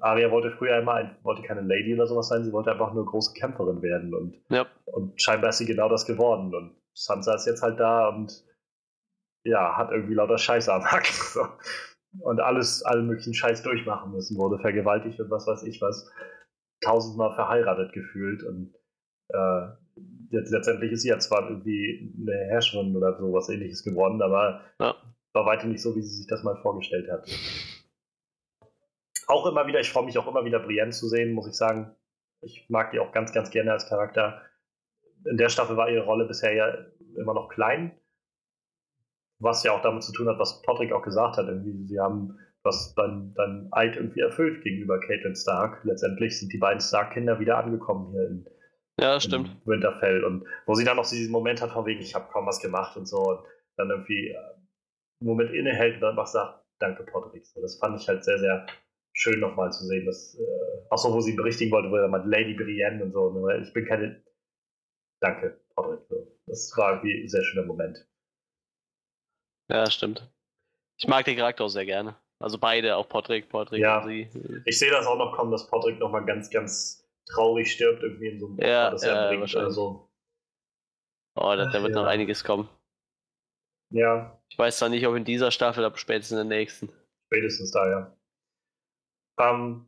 [0.00, 3.34] Arya wollte früher immer, wollte keine Lady oder sowas sein, sie wollte einfach nur große
[3.34, 4.66] Kämpferin werden und, ja.
[4.86, 8.44] und scheinbar ist sie genau das geworden und Sansa ist jetzt halt da und
[9.44, 11.46] ja, hat irgendwie lauter Scheiße am Hacken so.
[12.20, 16.10] und alles, allen möglichen Scheiß durchmachen müssen, wurde vergewaltigt und was weiß ich was,
[16.80, 18.74] tausendmal verheiratet gefühlt und
[19.28, 19.68] äh,
[20.30, 24.94] jetzt, letztendlich ist sie ja zwar irgendwie eine Herrscherin oder sowas ähnliches geworden, aber ja
[25.36, 27.28] war weiter nicht so, wie sie sich das mal vorgestellt hat.
[29.26, 31.94] Auch immer wieder, ich freue mich auch immer wieder, Brienne zu sehen, muss ich sagen.
[32.42, 34.42] Ich mag die auch ganz, ganz gerne als Charakter.
[35.24, 36.72] In der Staffel war ihre Rolle bisher ja
[37.16, 37.98] immer noch klein,
[39.40, 41.48] was ja auch damit zu tun hat, was Patrick auch gesagt hat.
[41.48, 45.84] Irgendwie, sie haben was dein, dein Eid irgendwie erfüllt gegenüber Caitlin Stark.
[45.84, 48.48] Letztendlich sind die beiden Stark-Kinder wieder angekommen hier in,
[49.00, 49.56] ja, stimmt.
[49.64, 50.24] Winterfell.
[50.24, 52.96] Und wo sie dann noch diesen Moment hat, von wegen, ich habe kaum was gemacht
[52.96, 53.18] und so.
[53.18, 53.40] Und
[53.76, 54.34] dann irgendwie
[55.20, 57.54] Moment innehält und einfach sagt, danke Podrix.
[57.54, 58.66] Das fand ich halt sehr, sehr
[59.16, 60.06] schön nochmal zu sehen.
[60.06, 63.30] Dass, äh, auch so, wo sie berichtigen wollte, wo er meint, Lady Brienne und so.
[63.30, 63.62] Ne?
[63.62, 64.22] Ich bin keine.
[65.20, 66.04] Danke, Podrix.
[66.46, 68.06] Das war irgendwie ein sehr schöner Moment.
[69.68, 70.30] Ja, stimmt.
[70.98, 72.16] Ich mag den Charakter auch sehr gerne.
[72.38, 74.02] Also beide, auch Podrick, Podrick ja.
[74.02, 74.28] und sie.
[74.66, 78.38] Ich sehe das auch noch kommen, dass Podrick nochmal ganz, ganz traurig stirbt, irgendwie in
[78.38, 80.08] so einem ja, das ja, bringt oder so.
[81.34, 82.02] Oh, da, da wird ja.
[82.02, 82.68] noch einiges kommen.
[83.90, 84.38] Ja.
[84.48, 86.90] Ich weiß zwar nicht, ob in dieser Staffel, aber spätestens in der nächsten.
[87.26, 88.16] Spätestens da, ja.
[89.38, 89.86] Ähm,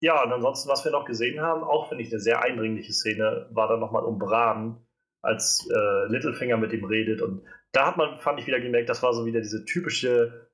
[0.00, 3.48] ja, und ansonsten, was wir noch gesehen haben, auch finde ich eine sehr eindringliche Szene,
[3.52, 4.84] war dann nochmal um Bran,
[5.22, 7.22] als äh, Littlefinger mit ihm redet.
[7.22, 10.50] Und da hat man, fand ich wieder gemerkt, das war so wieder diese typische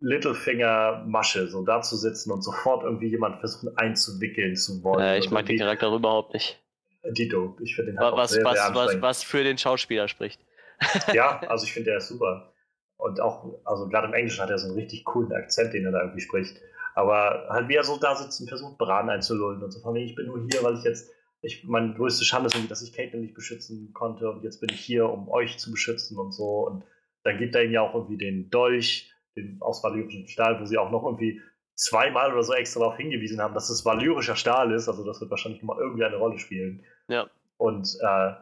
[0.00, 5.00] Littlefinger-Masche, so da zu sitzen und sofort irgendwie jemand versuchen einzuwickeln zu wollen.
[5.00, 6.60] Ja, ich mag den Charakter überhaupt nicht.
[7.04, 10.40] Dito, ich finde den halt was, sehr, was, sehr was, was für den Schauspieler spricht
[11.12, 12.52] ja, also ich finde, der ist super.
[12.96, 15.92] Und auch, also gerade im Englischen hat er so einen richtig coolen Akzent, den er
[15.92, 16.60] da irgendwie spricht.
[16.94, 20.04] Aber halt wie er so da sitzt und versucht, Bran einzulullen und so von mir,
[20.04, 22.92] ich bin nur hier, weil ich jetzt, ich, meine größte Schande ist irgendwie, dass ich
[22.92, 26.66] Caitlyn nicht beschützen konnte und jetzt bin ich hier, um euch zu beschützen und so.
[26.66, 26.84] Und
[27.24, 30.78] dann gibt er ihm ja auch irgendwie den Dolch, den aus valyrischen Stahl, wo sie
[30.78, 31.40] auch noch irgendwie
[31.74, 34.88] zweimal oder so extra darauf hingewiesen haben, dass es valyrischer Stahl ist.
[34.88, 36.84] Also das wird wahrscheinlich nochmal irgendwie eine Rolle spielen.
[37.08, 37.28] Ja.
[37.56, 38.32] Und äh,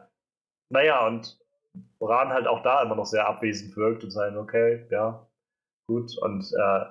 [0.69, 1.39] naja, und
[1.99, 5.27] Bran halt auch da immer noch sehr abwesend wirkt und sagen, okay, ja,
[5.87, 6.17] gut.
[6.17, 6.85] Und äh,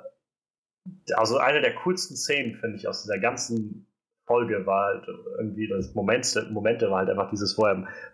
[1.14, 3.86] also eine der coolsten Szenen, finde ich, aus dieser ganzen
[4.26, 5.08] Folge war halt
[5.38, 7.66] irgendwie das Momente, Momente war halt einfach dieses, wo,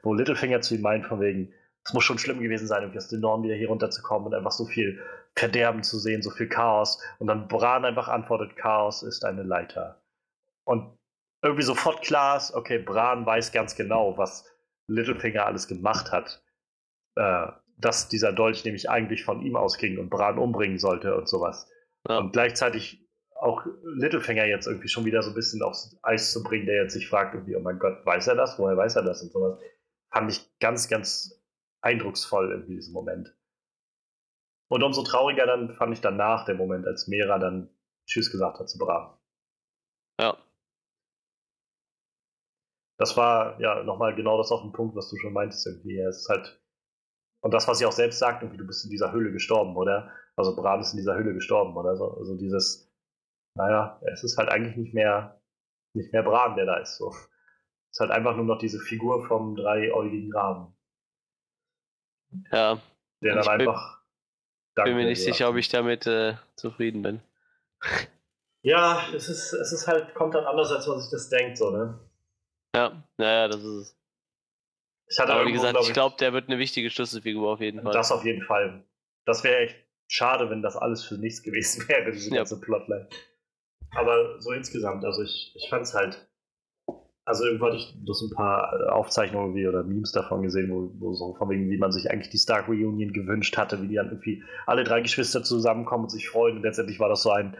[0.02, 1.52] wo Littlefinger zu ihm meint, von wegen,
[1.84, 4.50] es muss schon schlimm gewesen sein, irgendwie aus den Normen wieder hier runterzukommen und einfach
[4.50, 5.00] so viel
[5.36, 7.00] Verderben zu sehen, so viel Chaos.
[7.18, 10.02] Und dann Bran einfach antwortet, Chaos ist eine Leiter.
[10.64, 10.96] Und
[11.42, 14.50] irgendwie sofort klar ist, okay, Bran weiß ganz genau, was
[14.88, 16.42] Littlefinger alles gemacht hat
[17.16, 17.46] äh,
[17.78, 21.68] dass dieser Dolch nämlich eigentlich von ihm ausging und Bran umbringen sollte und sowas.
[22.08, 22.18] Ja.
[22.18, 26.66] Und gleichzeitig auch Littlefinger jetzt irgendwie schon wieder so ein bisschen aufs Eis zu bringen,
[26.66, 28.58] der jetzt sich fragt, irgendwie, oh mein Gott, weiß er das?
[28.58, 29.22] Woher weiß er das?
[29.22, 29.60] Und sowas.
[30.10, 31.44] Fand ich ganz, ganz
[31.82, 33.36] eindrucksvoll in diesem Moment.
[34.68, 37.70] Und umso trauriger dann fand ich danach der Moment, als Mera dann
[38.06, 39.16] Tschüss gesagt hat zu Bran.
[40.20, 40.36] Ja.
[42.98, 45.98] Das war ja nochmal genau das auf den Punkt, was du schon meintest irgendwie.
[45.98, 46.60] Er ist halt
[47.46, 50.10] und das, was sie auch selbst sagt, irgendwie, du bist in dieser Höhle gestorben, oder?
[50.36, 52.10] Also Bran ist in dieser Höhle gestorben, oder so.
[52.12, 52.92] Also dieses,
[53.54, 55.40] naja, es ist halt eigentlich nicht mehr,
[55.94, 56.96] nicht mehr Bran, der da ist.
[56.96, 57.08] So.
[57.08, 60.76] Es ist halt einfach nur noch diese Figur vom dreieugigen Raben.
[62.52, 62.80] Ja.
[63.22, 64.02] Der dann einfach.
[64.76, 67.22] Ich bin mir nicht sicher, ob ich damit äh, zufrieden bin.
[68.62, 71.70] Ja, es ist, es ist halt, kommt dann anders, als man sich das denkt, so,
[71.70, 71.98] ne?
[72.74, 73.96] Ja, naja, das ist es.
[75.08, 77.92] Ich hatte Aber wie gesagt, ich glaube, der wird eine wichtige Schlüsselfigur auf jeden Fall.
[77.92, 78.84] Das auf jeden Fall.
[79.24, 82.36] Das wäre echt schade, wenn das alles für nichts gewesen wäre, diese ja.
[82.36, 83.08] ganze Plotline.
[83.92, 86.28] Aber so insgesamt, also ich, ich fand es halt
[87.26, 90.92] also irgendwo hatte ich bloß ein paar äh, Aufzeichnungen wie, oder Memes davon gesehen, wo,
[91.00, 93.96] wo so von wegen, wie man sich eigentlich die Stark Reunion gewünscht hatte, wie die
[93.96, 96.58] dann irgendwie alle drei Geschwister zusammenkommen und sich freuen.
[96.58, 97.56] Und letztendlich war das so ein,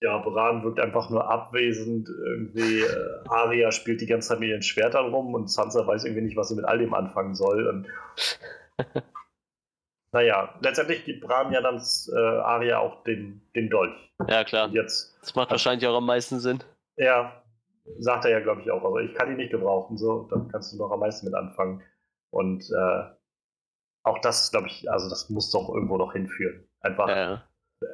[0.00, 2.08] ja, Bran wirkt einfach nur abwesend.
[2.08, 6.22] Irgendwie äh, Arya spielt die ganze Zeit mit ihren Schwertern rum und Sansa weiß irgendwie
[6.22, 7.66] nicht, was sie mit all dem anfangen soll.
[7.66, 7.88] Und
[10.14, 14.12] naja, letztendlich gibt Bran ja dann äh, Arya auch den, den Dolch.
[14.28, 14.68] Ja, klar.
[14.68, 16.62] jetzt, das macht wahrscheinlich auch am meisten Sinn.
[16.96, 17.42] Ja,
[17.98, 18.84] sagt er ja, glaube ich, auch.
[18.84, 21.82] Also ich kann ihn nicht gebrauchen, so, dann kannst du noch am meisten mit anfangen.
[22.30, 23.02] Und äh,
[24.04, 26.64] auch das, glaube ich, also das muss doch irgendwo noch hinführen.
[26.78, 27.08] Einfach.
[27.08, 27.42] Ja.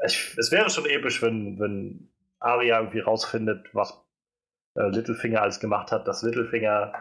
[0.05, 3.99] Ich, es wäre schon episch, wenn, wenn Arya irgendwie rausfindet, was
[4.77, 6.93] äh, Littlefinger alles gemacht hat, dass Littlefinger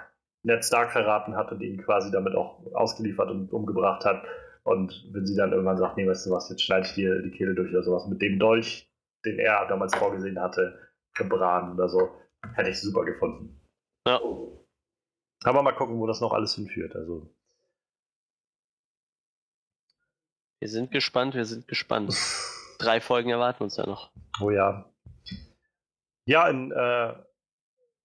[0.44, 4.24] Ned Stark verraten hat und ihn quasi damit auch ausgeliefert und umgebracht hat.
[4.64, 7.32] Und wenn sie dann irgendwann sagt, nee, weißt du was, jetzt schneide ich dir die
[7.32, 8.92] Kehle durch oder sowas, mit dem Dolch,
[9.26, 10.78] den er damals vorgesehen hatte,
[11.16, 12.12] gebrannt oder so,
[12.54, 13.62] Hätte ich super gefunden.
[14.08, 14.20] Ja.
[15.44, 16.96] Aber mal gucken, wo das noch alles hinführt.
[16.96, 17.34] Also.
[20.60, 22.16] Wir sind gespannt, wir sind gespannt.
[22.80, 24.12] Drei Folgen erwarten uns ja noch.
[24.42, 24.90] Oh ja.
[26.26, 27.14] Ja, in, äh,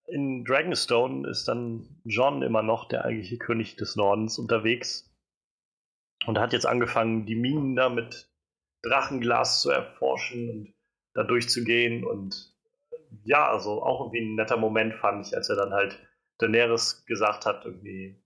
[0.06, 5.13] in Dragonstone ist dann John immer noch der eigentliche König des Nordens unterwegs
[6.26, 8.28] und hat jetzt angefangen, die Minen da mit
[8.82, 10.74] Drachenglas zu erforschen und
[11.14, 12.52] da durchzugehen und
[13.22, 15.98] ja, also auch irgendwie ein netter Moment fand ich, als er dann halt
[16.38, 18.20] Daenerys gesagt hat, irgendwie,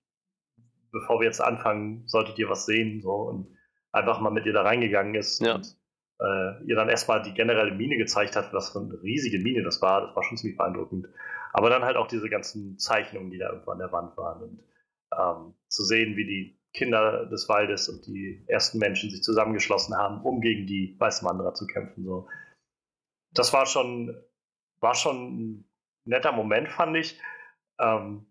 [0.90, 3.56] bevor wir jetzt anfangen, solltet ihr was sehen, so und
[3.92, 5.56] einfach mal mit ihr da reingegangen ist ja.
[5.56, 5.76] und
[6.20, 9.80] äh, ihr dann erstmal die generelle Mine gezeigt hat, was für eine riesige Mine das
[9.82, 10.06] war.
[10.06, 11.08] Das war schon ziemlich beeindruckend.
[11.52, 14.62] Aber dann halt auch diese ganzen Zeichnungen, die da irgendwo an der Wand waren und
[15.16, 20.22] ähm, zu sehen, wie die Kinder des Waldes und die ersten Menschen sich zusammengeschlossen haben,
[20.22, 22.04] um gegen die weißen Wanderer zu kämpfen.
[22.04, 22.28] So.
[23.32, 24.14] Das war schon
[24.80, 25.70] war schon ein
[26.04, 27.20] netter Moment, fand ich.
[27.78, 28.26] Ähm,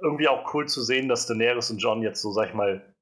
[0.00, 2.94] irgendwie auch cool zu sehen, dass Daenerys und John jetzt so, sag ich mal,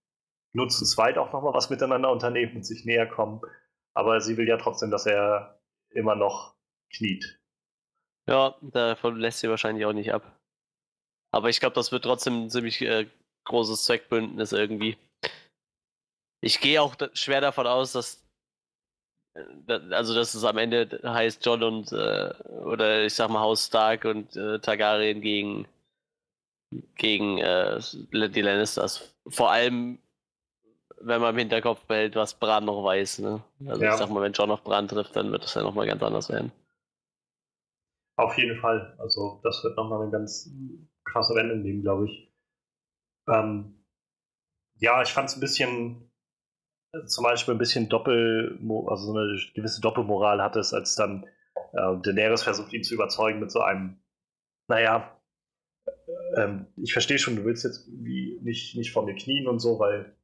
[0.52, 3.40] nur zu zweit auch nochmal was miteinander unternehmen und sich näher kommen.
[3.94, 6.56] Aber sie will ja trotzdem, dass er immer noch
[6.90, 7.40] kniet.
[8.26, 10.38] Ja, davon lässt sie wahrscheinlich auch nicht ab.
[11.30, 13.06] Aber ich glaube, das wird trotzdem ziemlich äh,
[13.48, 14.96] großes Zweckbündnis irgendwie.
[16.40, 18.24] Ich gehe auch schwer davon aus, dass
[19.90, 22.32] also dass es am Ende heißt John und äh,
[22.64, 25.66] oder ich sag mal Haus Stark und äh, Targaryen gegen
[26.96, 27.80] gegen äh,
[28.12, 29.14] die Lannisters.
[29.28, 29.98] Vor allem,
[31.00, 33.20] wenn man im Hinterkopf behält, was Bran noch weiß.
[33.20, 33.42] Ne?
[33.66, 33.92] Also ja.
[33.92, 36.28] ich sag mal, wenn John auf Bran trifft, dann wird es ja nochmal ganz anders
[36.28, 36.52] werden.
[38.16, 38.94] Auf jeden Fall.
[38.98, 40.50] Also das wird nochmal eine ganz
[41.04, 42.27] krasse Wende nehmen, glaube ich.
[43.30, 43.84] Ähm,
[44.76, 46.08] ja, ich fand es ein bisschen
[47.06, 51.26] zum Beispiel ein bisschen Doppel, also so eine gewisse Doppelmoral hat es, als dann
[51.72, 53.98] äh, Daenerys versucht, ihn zu überzeugen mit so einem,
[54.68, 55.14] naja,
[56.36, 60.14] ähm, ich verstehe schon, du willst jetzt nicht, nicht vor mir knien und so, weil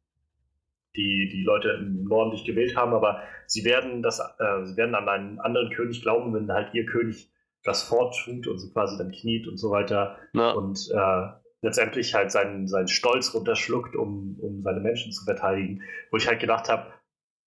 [0.96, 4.94] die, die Leute im Norden dich gewählt haben, aber sie werden das, äh, sie werden
[4.94, 7.30] an einen anderen König glauben, wenn halt ihr König
[7.64, 10.18] das forttut und so quasi dann kniet und so weiter.
[10.34, 10.52] Ja.
[10.52, 15.82] Und äh, letztendlich halt seinen, seinen Stolz runterschluckt, um, um seine Menschen zu verteidigen.
[16.10, 16.92] Wo ich halt gedacht habe,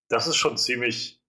[0.09, 1.21] das ist schon ziemlich,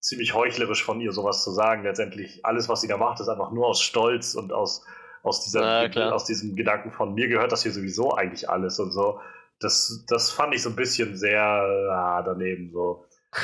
[0.00, 1.84] ziemlich heuchlerisch von ihr, sowas zu sagen.
[1.84, 4.84] Letztendlich, alles, was sie da macht, ist einfach nur aus Stolz und aus,
[5.22, 8.90] aus, dieser, ja, aus diesem Gedanken von mir gehört das hier sowieso eigentlich alles und
[8.90, 9.20] so.
[9.60, 13.06] Das, das fand ich so ein bisschen sehr ah, daneben so.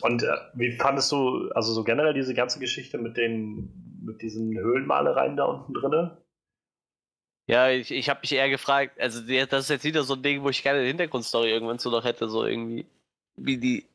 [0.00, 4.56] Und äh, wie fandest du also so generell diese ganze Geschichte mit den mit diesen
[4.56, 6.10] Höhlenmalereien da unten drin?
[7.46, 10.42] Ja, ich, ich habe mich eher gefragt, also das ist jetzt wieder so ein Ding,
[10.42, 12.84] wo ich gerne eine Hintergrundstory irgendwann zu noch hätte, so irgendwie,
[13.36, 13.86] wie die,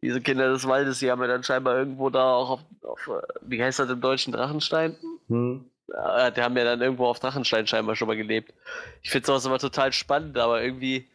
[0.00, 3.10] diese Kinder des Waldes, die haben ja dann scheinbar irgendwo da auch auf, auf
[3.42, 4.96] wie heißt das im Deutschen, Drachenstein?
[5.28, 5.70] Hm.
[5.88, 8.54] Ja, die haben ja dann irgendwo auf Drachenstein scheinbar schon mal gelebt.
[9.02, 11.06] Ich finde sowas immer total spannend, aber irgendwie,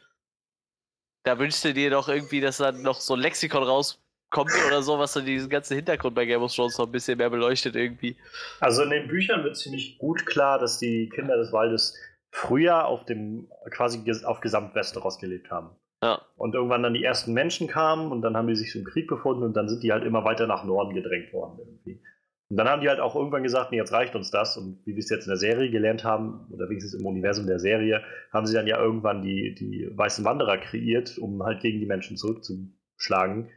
[1.23, 3.99] da wünschst du dir doch irgendwie, dass dann noch so ein Lexikon raus
[4.29, 7.17] kommt oder so, was dann diesen ganzen Hintergrund bei Game of Thrones noch ein bisschen
[7.17, 8.15] mehr beleuchtet irgendwie.
[8.59, 11.95] Also in den Büchern wird ziemlich gut klar, dass die Kinder des Waldes
[12.31, 15.71] früher auf dem quasi auf Gesamt Westeros gelebt haben.
[16.03, 16.21] Ja.
[16.37, 19.07] Und irgendwann dann die ersten Menschen kamen und dann haben die sich so im Krieg
[19.07, 22.01] befunden und dann sind die halt immer weiter nach Norden gedrängt worden irgendwie.
[22.49, 24.57] Und dann haben die halt auch irgendwann gesagt, nee, jetzt reicht uns das.
[24.57, 27.59] Und wie wir es jetzt in der Serie gelernt haben, oder wenigstens im Universum der
[27.59, 28.01] Serie,
[28.33, 32.17] haben sie dann ja irgendwann die, die weißen Wanderer kreiert, um halt gegen die Menschen
[32.17, 33.51] zurückzuschlagen.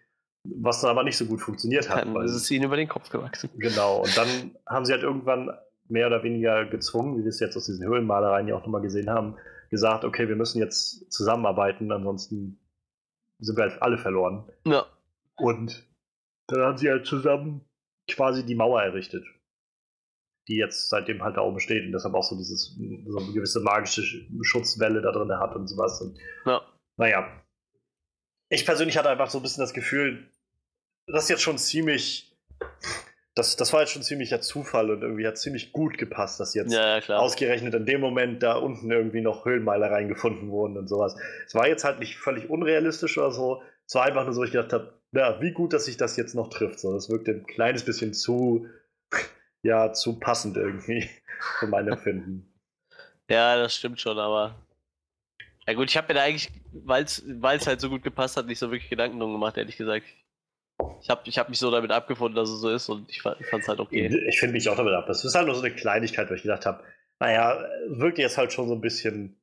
[0.45, 2.05] Was dann aber nicht so gut funktioniert hat.
[2.05, 3.49] Dann ist es ihnen über den Kopf gewachsen.
[3.59, 5.51] Genau, und dann haben sie halt irgendwann
[5.88, 9.09] mehr oder weniger gezwungen, wie wir es jetzt aus diesen Höhlenmalereien ja auch nochmal gesehen
[9.09, 9.36] haben,
[9.70, 12.59] gesagt, okay, wir müssen jetzt zusammenarbeiten, ansonsten
[13.38, 14.45] sind wir halt alle verloren.
[14.66, 14.86] Ja.
[15.36, 15.86] Und
[16.49, 17.64] dann haben sie halt zusammen
[18.09, 19.24] quasi die Mauer errichtet.
[20.49, 22.76] Die jetzt seitdem halt da oben steht und deshalb auch so dieses,
[23.07, 24.03] so eine gewisse magische
[24.43, 26.01] Schutzwelle da drin hat und sowas.
[26.01, 26.61] Und, ja.
[26.97, 27.41] Naja.
[28.53, 30.29] Ich persönlich hatte einfach so ein bisschen das Gefühl,
[31.07, 32.37] das ist jetzt schon ziemlich.
[33.35, 36.71] Das, das war jetzt schon ziemlicher Zufall und irgendwie hat ziemlich gut gepasst, dass jetzt
[36.71, 41.17] ja, ja, ausgerechnet in dem Moment da unten irgendwie noch Höhlenmalereien gefunden wurden und sowas.
[41.47, 43.63] Es war jetzt halt nicht völlig unrealistisch oder so.
[43.87, 46.35] Es war einfach nur so, ich gedacht habe, ja, wie gut, dass sich das jetzt
[46.35, 46.79] noch trifft.
[46.79, 48.67] So, das wirkt ein kleines bisschen zu,
[49.63, 51.09] ja, zu passend irgendwie,
[51.59, 52.49] für mein Empfinden.
[53.31, 54.57] Ja, das stimmt schon, aber.
[55.67, 58.59] Ja gut, ich habe mir da eigentlich, weil es halt so gut gepasst hat, nicht
[58.59, 60.07] so wirklich Gedanken drum gemacht, ehrlich gesagt.
[61.01, 63.39] Ich habe ich hab mich so damit abgefunden, dass es so ist und ich, fand
[63.41, 64.07] es halt okay.
[64.29, 65.07] Ich finde mich auch damit ab.
[65.07, 66.83] Das ist halt nur so eine Kleinigkeit, weil ich gedacht habe,
[67.20, 69.37] naja, wirkt jetzt halt schon so ein bisschen,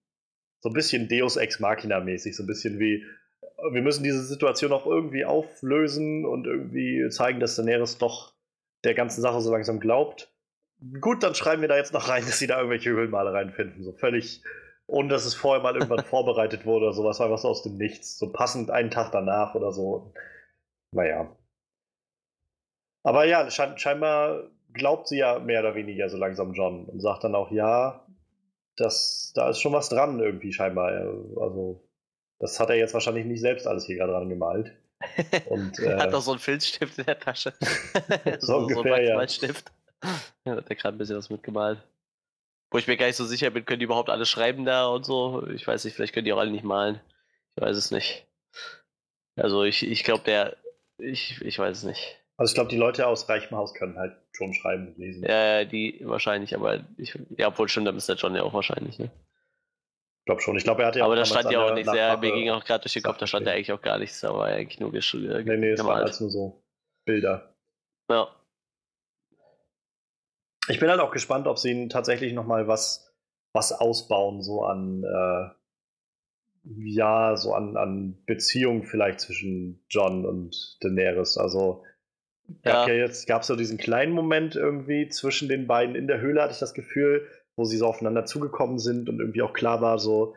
[0.59, 3.05] so ein bisschen Deus Ex Machina mäßig, so ein bisschen wie,
[3.71, 8.33] wir müssen diese Situation auch irgendwie auflösen und irgendwie zeigen, dass Daenerys doch
[8.83, 10.33] der ganzen Sache so langsam glaubt.
[11.01, 13.83] Gut, dann schreiben wir da jetzt noch rein, dass sie da irgendwelche Höhlenmalereien finden.
[13.83, 14.41] So völlig,
[14.89, 18.17] ohne dass es vorher mal irgendwann vorbereitet wurde oder sowas, einfach so aus dem Nichts.
[18.17, 20.13] So passend einen Tag danach oder so.
[20.91, 21.35] Naja.
[23.03, 27.35] Aber ja, scheinbar glaubt sie ja mehr oder weniger so langsam John und sagt dann
[27.35, 28.05] auch, ja,
[28.75, 30.91] das, da ist schon was dran irgendwie scheinbar.
[31.41, 31.83] Also,
[32.39, 34.75] das hat er jetzt wahrscheinlich nicht selbst alles hier gerade dran gemalt.
[35.49, 37.53] Und, äh, hat doch so einen Filzstift in der Tasche.
[38.39, 39.71] so, so ungefähr, so ein Stift.
[40.45, 41.79] Ja, hat er gerade ein bisschen was mitgemalt.
[42.71, 45.05] Wo ich mir gar nicht so sicher bin, können die überhaupt alle schreiben da und
[45.05, 45.47] so?
[45.47, 46.99] Ich weiß nicht, vielleicht können die auch alle nicht malen.
[47.55, 48.27] Ich weiß es nicht.
[49.35, 50.55] Also ich, ich glaube, der
[50.99, 52.17] ich, ich weiß es nicht.
[52.37, 55.23] Also ich glaube, die Leute aus Reichenhaus können halt schon schreiben und lesen.
[55.23, 58.97] Ja, die wahrscheinlich, aber ich, ja, obwohl stimmt, dann ist der John ja auch wahrscheinlich,
[58.99, 59.05] ne?
[59.05, 60.55] Ich glaube schon.
[60.57, 61.91] Ich glaube, er hat ja Aber da stand ja auch nichts.
[61.93, 64.21] Ja, mir ging auch gerade durch den Kopf, da stand ja eigentlich auch gar nichts.
[64.21, 65.43] Da war ja eigentlich nur geschrieben.
[65.45, 66.63] Nee, nee, es waren halt nur so
[67.05, 67.55] Bilder.
[68.09, 68.27] Ja.
[70.69, 73.13] Ich bin halt auch gespannt, ob sie tatsächlich nochmal was,
[73.53, 75.49] was ausbauen, so an äh,
[76.63, 81.37] ja, so an, an Beziehungen vielleicht zwischen John und Daenerys.
[81.37, 81.83] Also
[82.63, 86.07] gab ja, ja jetzt, gab es so diesen kleinen Moment irgendwie zwischen den beiden in
[86.07, 89.53] der Höhle, hatte ich das Gefühl, wo sie so aufeinander zugekommen sind und irgendwie auch
[89.53, 90.35] klar war, so,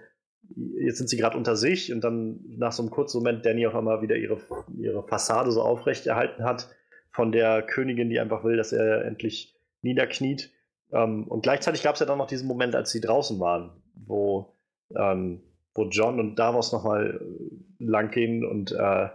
[0.77, 3.75] jetzt sind sie gerade unter sich und dann nach so einem kurzen Moment Danny auch
[3.75, 4.39] einmal wieder ihre,
[4.77, 6.69] ihre Fassade so aufrechterhalten hat
[7.11, 10.51] von der Königin, die einfach will, dass er endlich niederkniet.
[10.93, 14.55] Ähm, und gleichzeitig gab es ja dann noch diesen Moment, als sie draußen waren, wo
[14.97, 15.43] ähm,
[15.75, 19.09] wo John und Davos nochmal äh, lang gehen und äh,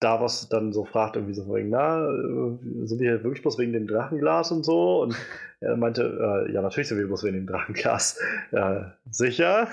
[0.00, 3.72] Davos dann so fragt, irgendwie so wegen, na, äh, sind wir hier wirklich bloß wegen
[3.72, 5.02] dem Drachenglas und so?
[5.02, 5.16] Und
[5.60, 6.02] er meinte,
[6.48, 8.18] äh, ja, natürlich sind wir bloß wegen dem Drachenglas.
[8.52, 9.68] Äh, sicher?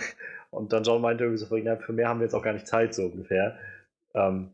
[0.51, 2.53] Und dann John meinte irgendwie so wegen, na, für mehr haben wir jetzt auch gar
[2.53, 3.57] nicht Zeit, so ungefähr.
[4.14, 4.51] Ähm,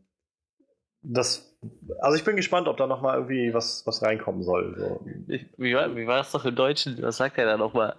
[1.02, 1.55] das,
[2.00, 4.74] also ich bin gespannt, ob da nochmal irgendwie was, was reinkommen soll.
[4.78, 5.06] So.
[5.28, 7.00] Ich, wie, war, wie war das doch im Deutschen?
[7.02, 7.96] Was sagt er da nochmal?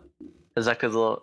[0.55, 1.21] Er sagt ja so,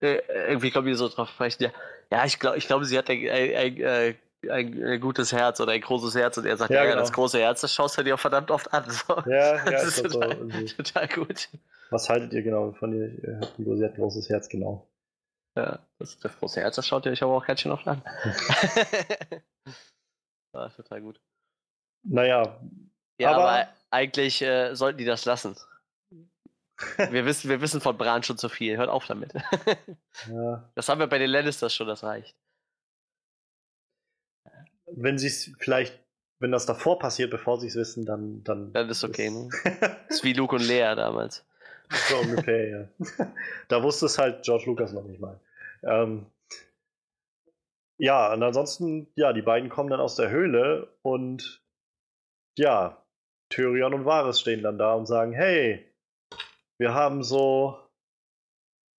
[0.00, 1.70] äh, irgendwie kommen die so drauf ja,
[2.10, 4.14] ja ich glaube, ich glaub, sie hat ein, ein, ein, äh,
[4.48, 7.00] ein, ein, gutes Herz oder ein großes Herz und er sagt, ja, ja, genau.
[7.00, 8.88] das große Herz, das schaust du dir auch verdammt oft an.
[8.88, 9.14] So.
[9.26, 10.36] Ja, ja, das ist total,
[10.66, 11.48] so total, gut.
[11.90, 13.10] Was haltet ihr genau von ihr?
[13.58, 14.88] Sie hat ein großes Herz, genau.
[15.56, 18.02] Ja, das, das große Herz, das schaut ihr euch aber auch ganz schön oft an.
[20.54, 21.20] ja, total gut.
[22.02, 22.60] Naja.
[23.18, 25.56] Ja, aber, aber eigentlich äh, sollten die das lassen.
[26.96, 28.76] Wir wissen, wir wissen von Bran schon zu viel.
[28.76, 29.32] Hört auf damit.
[30.28, 30.70] Ja.
[30.74, 32.36] Das haben wir bei den Lannisters schon, das reicht.
[34.86, 35.98] Wenn sie es vielleicht,
[36.40, 38.44] wenn das davor passiert, bevor sie es wissen, dann.
[38.44, 39.48] Dann, dann ist okay, ne?
[39.62, 41.46] das ist wie Luke und Lea damals.
[42.08, 42.88] So ungefähr, ja.
[43.68, 45.40] Da wusste es halt George Lucas noch nicht mal.
[45.82, 46.26] Ähm,
[47.96, 51.62] ja, und ansonsten, ja, die beiden kommen dann aus der Höhle und
[52.60, 53.02] ja,
[53.48, 55.84] Tyrion und Varys stehen dann da und sagen, hey,
[56.78, 57.78] wir haben so,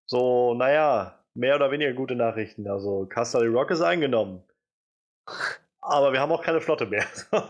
[0.08, 2.68] so, naja, mehr oder weniger gute Nachrichten.
[2.68, 4.44] Also Castle Rock ist eingenommen.
[5.80, 7.06] Aber wir haben auch keine Flotte mehr.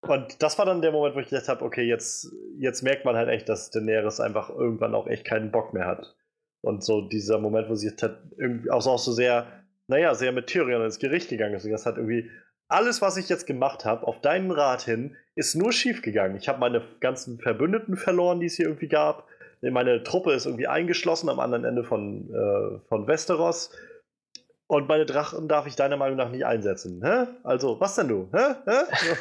[0.00, 3.16] Und das war dann der Moment, wo ich gedacht habe, okay, jetzt, jetzt merkt man
[3.16, 6.16] halt echt, dass Daenerys einfach irgendwann auch echt keinen Bock mehr hat.
[6.62, 9.46] Und so dieser Moment, wo sie halt irgendwie auch so, auch so sehr,
[9.86, 11.64] naja, sehr mit Tyrion ins Gericht gegangen ist.
[11.64, 12.30] Und das hat irgendwie
[12.68, 16.36] alles, was ich jetzt gemacht habe, auf deinen Rat hin, ist nur schief gegangen.
[16.36, 19.26] Ich habe meine ganzen Verbündeten verloren, die es hier irgendwie gab.
[19.60, 23.70] Meine Truppe ist irgendwie eingeschlossen am anderen Ende von, äh, von Westeros.
[24.68, 27.02] Und meine Drachen darf ich deiner Meinung nach nicht einsetzen.
[27.02, 27.26] Hä?
[27.42, 28.28] Also, was denn du?
[28.32, 28.54] Hä?
[28.66, 29.16] Hä?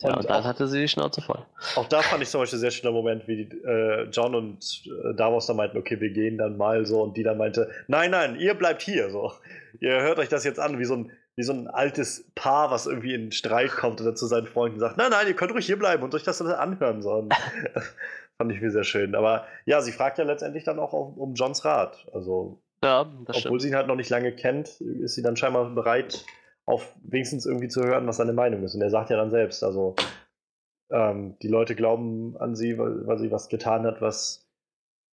[0.00, 1.46] Ja, und, und dann auch, hatte sie die Schnauze voll.
[1.76, 5.14] Auch da fand ich zum Beispiel sehr schöner Moment, wie die, äh, John und äh,
[5.14, 8.36] Davos dann meinten, okay, wir gehen dann mal so und die dann meinte, nein, nein,
[8.36, 9.32] ihr bleibt hier so.
[9.80, 12.86] Ihr hört euch das jetzt an, wie so ein wie so ein altes Paar, was
[12.86, 15.78] irgendwie in Streit kommt oder zu seinen Freunden sagt, nein, nein, ihr könnt ruhig hier
[15.78, 17.28] bleiben und euch das anhören sollen.
[18.38, 19.14] Fand ich mir sehr schön.
[19.14, 22.06] Aber ja, sie fragt ja letztendlich dann auch um Johns Rat.
[22.12, 23.62] Also, ja, obwohl stimmt.
[23.62, 26.24] sie ihn halt noch nicht lange kennt, ist sie dann scheinbar bereit,
[26.66, 28.74] auf wenigstens irgendwie zu hören, was seine Meinung ist.
[28.74, 29.94] Und er sagt ja dann selbst, also
[30.90, 34.48] ähm, die Leute glauben an sie, weil, weil, sie was getan hat, was,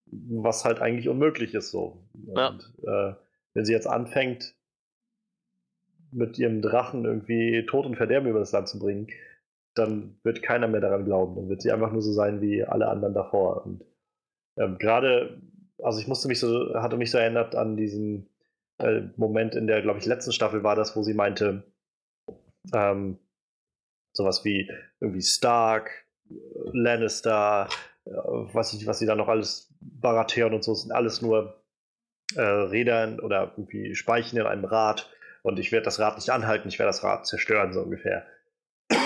[0.05, 2.03] was halt eigentlich unmöglich ist so.
[2.35, 2.49] Ja.
[2.49, 3.13] Und äh,
[3.53, 4.55] wenn sie jetzt anfängt,
[6.11, 9.07] mit ihrem Drachen irgendwie Tod und Verderben über das Land zu bringen,
[9.73, 11.35] dann wird keiner mehr daran glauben.
[11.35, 13.65] Dann wird sie einfach nur so sein wie alle anderen davor.
[13.65, 13.85] Und
[14.57, 15.41] ähm, gerade,
[15.81, 18.29] also ich musste mich so, hatte mich so erinnert an diesen
[18.79, 21.63] äh, Moment in der, glaube ich, letzten Staffel war das, wo sie meinte,
[22.73, 23.17] ähm,
[24.13, 26.05] sowas wie irgendwie Stark,
[26.73, 27.69] Lannister,
[28.05, 31.63] äh, was, ich, was sie da noch alles, Baratheon und so, sind alles nur
[32.35, 35.09] äh, Rädern oder irgendwie Speichen in einem Rad
[35.41, 38.25] und ich werde das Rad nicht anhalten, ich werde das Rad zerstören, so ungefähr.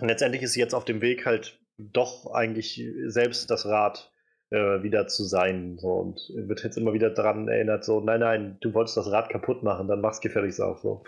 [0.00, 4.12] Und letztendlich ist sie jetzt auf dem Weg halt doch eigentlich selbst das Rad
[4.50, 5.78] äh, wieder zu sein.
[5.78, 9.28] So, und wird jetzt immer wieder daran erinnert, so, nein, nein, du wolltest das Rad
[9.30, 11.04] kaputt machen, dann mach's gefälligst auch so.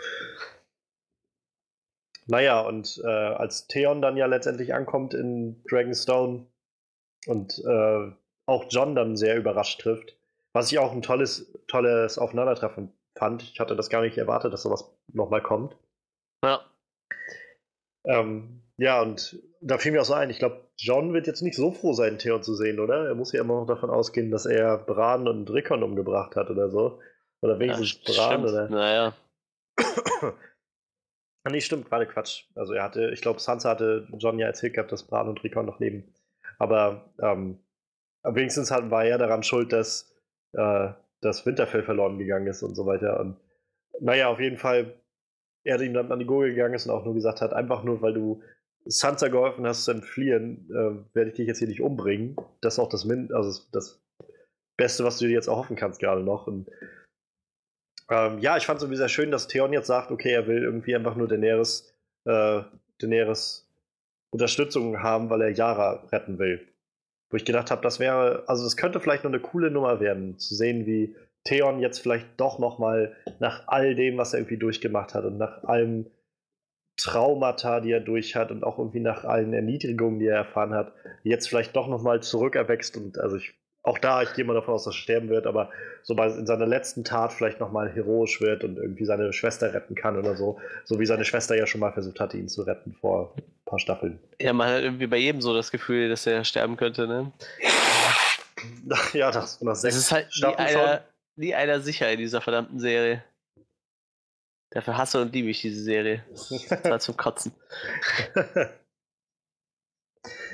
[2.27, 6.47] Naja, und äh, als Theon dann ja letztendlich ankommt in Dragonstone
[7.25, 8.11] und äh,
[8.45, 10.17] auch John dann sehr überrascht trifft,
[10.53, 13.43] was ich auch ein tolles, tolles Aufeinandertreffen fand.
[13.43, 15.75] Ich hatte das gar nicht erwartet, dass sowas nochmal kommt.
[16.43, 16.61] Ja.
[18.05, 21.55] Ähm, ja, und da fiel mir auch so ein, ich glaube, John wird jetzt nicht
[21.55, 23.07] so froh sein, Theon zu sehen, oder?
[23.07, 26.69] Er muss ja immer noch davon ausgehen, dass er Bran und Rickon umgebracht hat oder
[26.69, 26.99] so.
[27.41, 28.53] Oder wenigstens ja, Bran, stimmt.
[28.53, 28.69] oder?
[28.69, 29.13] Naja.
[31.49, 32.45] nee, stimmt, gerade Quatsch.
[32.55, 35.65] Also er hatte, ich glaube, Sansa hatte John ja erzählt gehabt, dass Bran und Rickon
[35.65, 36.13] noch leben.
[36.59, 37.59] Aber ähm,
[38.23, 40.13] wenigstens war er daran schuld, dass
[40.53, 40.89] äh,
[41.21, 43.19] das Winterfell verloren gegangen ist und so weiter.
[43.19, 43.37] Und
[43.99, 44.93] naja, auf jeden Fall,
[45.63, 48.01] er ihm dann an die Gurgel gegangen ist und auch nur gesagt hat, einfach nur,
[48.01, 48.41] weil du
[48.85, 52.35] Sansa geholfen hast zu entfliehen, äh, werde ich dich jetzt hier nicht umbringen.
[52.61, 54.01] Das ist auch das, Min also das
[54.77, 56.47] Beste, was du dir jetzt erhoffen kannst, gerade noch.
[56.47, 56.69] Und
[58.09, 60.63] ähm, ja, ich fand es irgendwie sehr schön, dass Theon jetzt sagt, okay, er will
[60.63, 61.93] irgendwie einfach nur Daenerys,
[62.25, 62.61] äh,
[62.99, 63.67] Daenerys
[64.31, 66.67] Unterstützung haben, weil er Yara retten will.
[67.29, 70.37] Wo ich gedacht habe, das wäre, also das könnte vielleicht noch eine coole Nummer werden,
[70.39, 75.13] zu sehen, wie Theon jetzt vielleicht doch nochmal nach all dem, was er irgendwie durchgemacht
[75.13, 76.07] hat und nach allem
[76.97, 80.93] Traumata, die er durch hat und auch irgendwie nach allen Erniedrigungen, die er erfahren hat,
[81.23, 83.53] jetzt vielleicht doch nochmal zurückerwächst und also ich
[83.87, 85.71] auch da, ich gehe mal davon aus, dass er sterben wird, aber
[86.03, 89.95] so bei, in seiner letzten Tat vielleicht nochmal heroisch wird und irgendwie seine Schwester retten
[89.95, 90.59] kann oder so.
[90.83, 93.79] So wie seine Schwester ja schon mal versucht hatte, ihn zu retten vor ein paar
[93.79, 94.19] Staffeln.
[94.41, 97.31] Ja, man hat irgendwie bei jedem so das Gefühl, dass er sterben könnte, ne?
[99.13, 101.05] ja, das, das ist halt nie einer,
[101.37, 103.23] nie einer sicher in dieser verdammten Serie.
[104.71, 106.25] Dafür hasse und liebe ich diese Serie.
[106.29, 107.53] Das halt zum Kotzen.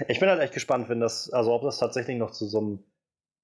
[0.08, 2.84] Ich bin halt echt gespannt, wenn das, also ob das tatsächlich noch zu so einem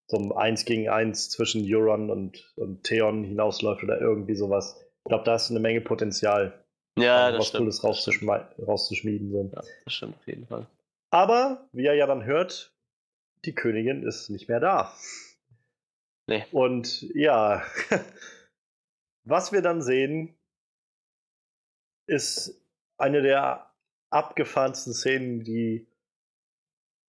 [0.10, 4.76] so ein 1 gegen 1 zwischen Euron und, und Theon hinausläuft oder irgendwie sowas.
[5.06, 6.66] Ich glaube, da ist eine Menge Potenzial.
[6.98, 7.62] Ja, das was stimmt.
[7.62, 9.32] Cooles rauszuschmieden.
[9.32, 9.52] So.
[9.54, 10.68] Ja, das stimmt auf jeden Fall.
[11.12, 12.74] Aber, wie er ja dann hört,
[13.46, 14.94] die Königin ist nicht mehr da.
[16.28, 16.46] Nee.
[16.52, 17.64] Und ja,
[19.24, 20.36] was wir dann sehen,
[22.08, 22.62] ist
[22.98, 23.72] eine der
[24.10, 25.88] abgefahrensten Szenen, die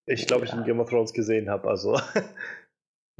[0.06, 1.68] ich glaube, ich in Game of Thrones gesehen habe.
[1.68, 1.98] Also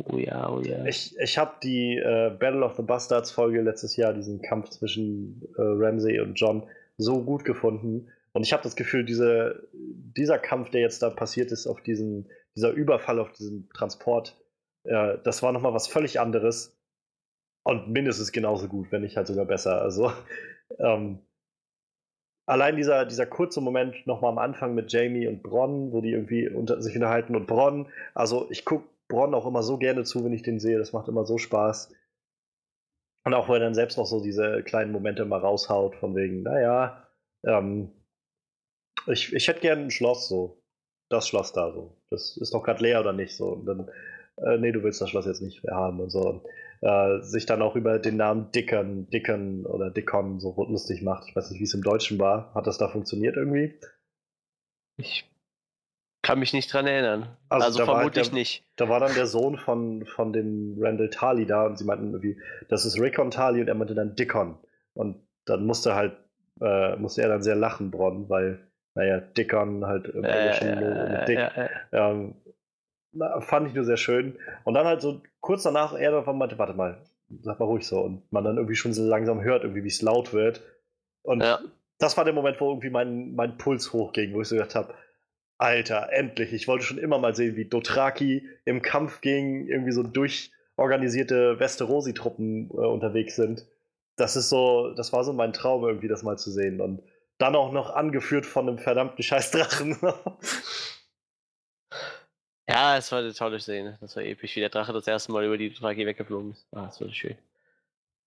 [0.05, 0.85] Oh ja, oh ja.
[0.85, 5.43] Ich, ich habe die äh, Battle of the Bastards Folge letztes Jahr, diesen Kampf zwischen
[5.56, 6.66] äh, Ramsey und John,
[6.97, 8.09] so gut gefunden.
[8.32, 12.28] Und ich habe das Gefühl, diese, dieser Kampf, der jetzt da passiert ist, auf diesen,
[12.56, 14.39] dieser Überfall auf diesen Transport,
[14.85, 16.77] äh, das war nochmal was völlig anderes.
[17.62, 19.82] Und mindestens genauso gut, wenn nicht halt sogar besser.
[19.82, 20.12] Also,
[20.78, 21.18] ähm,
[22.47, 26.48] allein dieser, dieser kurze Moment nochmal am Anfang mit Jamie und Bronn, wo die irgendwie
[26.48, 30.32] unter sich unterhalten und Bronn, also ich gucke Bronn auch immer so gerne zu, wenn
[30.32, 30.78] ich den sehe.
[30.78, 31.93] Das macht immer so Spaß.
[33.24, 36.43] Und auch, wo er dann selbst noch so diese kleinen Momente mal raushaut, von wegen,
[36.43, 37.07] naja,
[37.45, 37.93] ähm,
[39.07, 40.62] ich, ich hätte gerne ein Schloss so.
[41.11, 42.01] Das Schloss da so.
[42.11, 43.49] Das ist doch gerade leer oder nicht so.
[43.49, 43.91] Und dann,
[44.39, 46.20] äh, nee, du willst das Schloss jetzt nicht mehr haben und so.
[46.20, 46.47] Und,
[46.82, 51.28] äh, sich dann auch über den Namen Dickon, Dickon oder Dickon so lustig macht.
[51.28, 52.55] Ich weiß nicht, wie es im Deutschen war.
[52.55, 53.78] Hat das da funktioniert irgendwie?
[54.97, 55.28] Ich
[56.31, 57.36] kann mich nicht dran erinnern.
[57.48, 58.65] Also, also vermutlich der, nicht.
[58.77, 62.40] Da war dann der Sohn von, von dem Randall Tali da und sie meinten irgendwie,
[62.69, 64.57] das ist Rickon Tali und er meinte dann Dickon.
[64.94, 66.16] Und dann musste halt,
[66.61, 68.61] äh, musste er dann sehr lachen, Bronn, weil,
[68.94, 71.39] naja, Dickon halt im Englischen äh, Dick.
[71.39, 72.36] Äh, ähm,
[73.11, 74.39] na, fand ich nur sehr schön.
[74.62, 77.02] Und dann halt so kurz danach, er davon meinte, warte mal,
[77.43, 78.02] sag mal ruhig so.
[78.02, 80.62] Und man dann irgendwie schon so langsam hört, irgendwie, wie es laut wird.
[81.23, 81.59] Und ja.
[81.98, 84.94] das war der Moment, wo irgendwie mein, mein Puls hochging, wo ich so gedacht habe,
[85.61, 86.55] Alter, endlich.
[86.55, 92.70] Ich wollte schon immer mal sehen, wie Dothraki im Kampf gegen irgendwie so durchorganisierte Westerosi-Truppen
[92.70, 93.66] äh, unterwegs sind.
[94.16, 96.81] Das ist so, das war so mein Traum, irgendwie das mal zu sehen.
[96.81, 97.03] Und
[97.37, 99.99] dann auch noch angeführt von einem verdammten Scheißdrachen.
[102.66, 103.99] ja, es war eine tolle Szene.
[104.01, 106.66] Das war episch, wie der Drache das erste Mal über die Dothraki weggeflogen ist.
[106.73, 107.37] Ah, das war schön.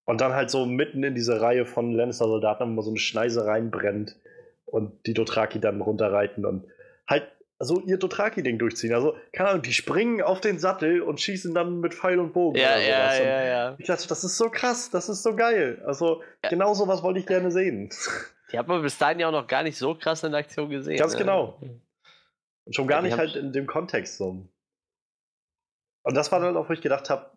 [0.05, 4.17] Und dann halt so mitten in diese Reihe von Lannister-Soldaten, wo so eine Schneise reinbrennt
[4.65, 6.67] und die Dothraki dann runterreiten und
[7.07, 8.93] halt so ihr Dothraki-Ding durchziehen.
[8.93, 12.57] Also, keine Ahnung, die springen auf den Sattel und schießen dann mit Pfeil und Bogen
[12.57, 13.19] ja, oder sowas.
[13.19, 13.75] Ja, ja, ja.
[13.77, 15.81] Ich dachte, das ist so krass, das ist so geil.
[15.85, 16.49] Also, ja.
[16.49, 17.89] genau sowas wollte ich gerne sehen.
[18.51, 20.97] Die hat man bis dahin ja auch noch gar nicht so krass in Aktion gesehen.
[20.97, 21.19] Ganz ne?
[21.19, 21.59] genau.
[22.65, 24.45] Und schon gar ja, nicht halt in dem Kontext so.
[26.03, 27.31] Und das war dann auch, wo ich gedacht habe,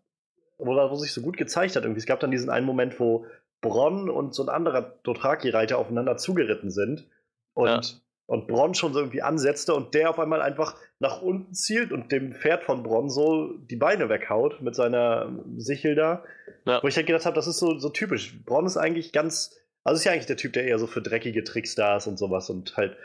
[0.59, 1.85] wo, wo sich so gut gezeigt hat.
[1.85, 2.01] Irgendwie.
[2.01, 3.27] Es gab dann diesen einen Moment, wo
[3.63, 7.09] Bronn und so ein anderer Dothraki-Reiter aufeinander zugeritten sind.
[7.55, 11.55] Und ja und Bronn schon so irgendwie ansetzte und der auf einmal einfach nach unten
[11.55, 16.25] zielt und dem Pferd von Bronn so die Beine weghaut mit seiner Sichel da.
[16.65, 16.83] Ja.
[16.83, 18.45] Wo ich halt gedacht habe, das ist so, so typisch.
[18.45, 21.45] Bronn ist eigentlich ganz, also ist ja eigentlich der Typ, der eher so für dreckige
[21.45, 22.97] Tricks da ist und sowas und halt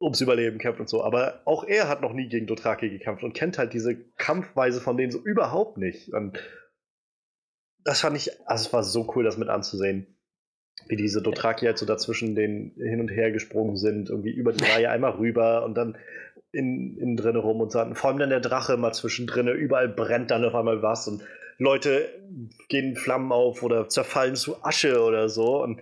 [0.00, 1.02] ums Überleben kämpft und so.
[1.02, 4.96] Aber auch er hat noch nie gegen Dothraki gekämpft und kennt halt diese Kampfweise von
[4.96, 6.12] denen so überhaupt nicht.
[6.12, 6.38] Und
[7.82, 10.13] das fand ich, also es war so cool, das mit anzusehen
[10.88, 14.64] wie diese Dothraki halt so dazwischen den hin und her gesprungen sind, irgendwie über die
[14.64, 15.96] Reihe einmal rüber und dann
[16.52, 20.30] in, innen drinne rum und dann vor allem dann der Drache mal zwischendrin, überall brennt
[20.30, 21.22] dann auf einmal was und
[21.58, 22.08] Leute
[22.68, 25.62] gehen Flammen auf oder zerfallen zu Asche oder so.
[25.62, 25.80] Und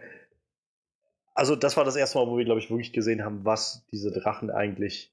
[1.35, 4.12] also das war das erste Mal, wo wir, glaube ich, wirklich gesehen haben, was diese
[4.12, 5.12] Drachen eigentlich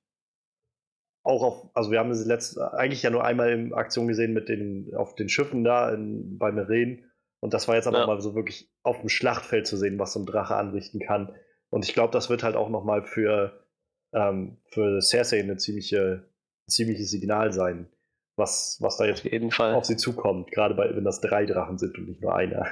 [1.23, 4.49] auch auf, also wir haben sie letzt, eigentlich ja nur einmal in Aktion gesehen mit
[4.49, 7.03] den, auf den Schiffen da in, bei Meren
[7.39, 8.07] und das war jetzt aber ja.
[8.07, 11.33] mal so wirklich auf dem Schlachtfeld zu sehen, was so ein Drache anrichten kann.
[11.69, 13.65] Und ich glaube, das wird halt auch nochmal für,
[14.13, 16.25] ähm, für Cersei eine ziemliche,
[16.67, 17.87] ein ziemliches Signal sein,
[18.35, 20.51] was, was da jetzt auf, auf sie zukommt.
[20.51, 22.67] Gerade bei, wenn das drei Drachen sind und nicht nur einer.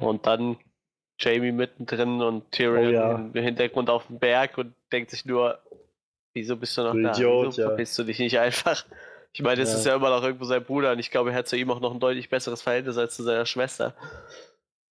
[0.00, 0.56] Und dann
[1.18, 3.30] Jamie mittendrin und Tyrion oh, ja.
[3.32, 5.60] im Hintergrund auf dem Berg und denkt sich nur,
[6.32, 7.12] wieso bist du noch du da?
[7.12, 7.68] Idiot, wieso ja.
[7.68, 8.84] verpisst du dich nicht einfach?
[9.34, 9.78] Ich meine, es ja.
[9.78, 11.80] ist ja immer noch irgendwo sein Bruder und ich glaube, er hat zu ihm auch
[11.80, 13.94] noch ein deutlich besseres Verhältnis als zu seiner Schwester.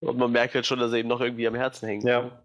[0.01, 2.03] Und man merkt halt schon, dass er ihm noch irgendwie am Herzen hängt.
[2.03, 2.43] Ja.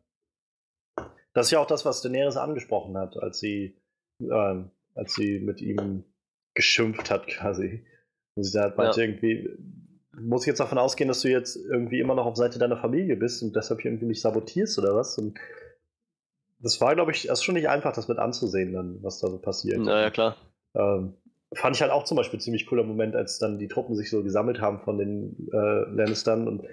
[1.32, 3.76] Das ist ja auch das, was Daenerys angesprochen hat, als sie,
[4.20, 4.62] äh,
[4.94, 6.04] als sie mit ihm
[6.54, 7.84] geschimpft hat, quasi.
[8.36, 9.08] Und sie hat meinte ja.
[9.08, 9.50] irgendwie,
[10.12, 13.16] muss ich jetzt davon ausgehen, dass du jetzt irgendwie immer noch auf Seite deiner Familie
[13.16, 15.18] bist und deshalb irgendwie mich sabotierst oder was?
[15.18, 15.36] Und
[16.60, 19.38] das war, glaube ich, erst schon nicht einfach, das mit anzusehen, dann, was da so
[19.38, 19.80] passiert.
[19.80, 20.36] Naja, klar.
[20.76, 21.14] Ähm,
[21.54, 24.22] fand ich halt auch zum Beispiel ziemlich cooler Moment, als dann die Truppen sich so
[24.22, 26.64] gesammelt haben von den äh, Lannistern und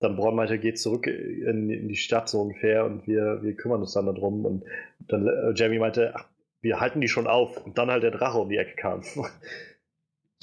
[0.00, 3.80] dann Braun meinte, geht zurück in, in, die Stadt so ungefähr und wir, wir kümmern
[3.80, 4.44] uns dann darum.
[4.44, 4.64] Und
[5.00, 6.28] dann äh, Jamie meinte, ach,
[6.60, 7.64] wir halten die schon auf.
[7.64, 9.00] Und dann halt der Drache um die Ecke kam.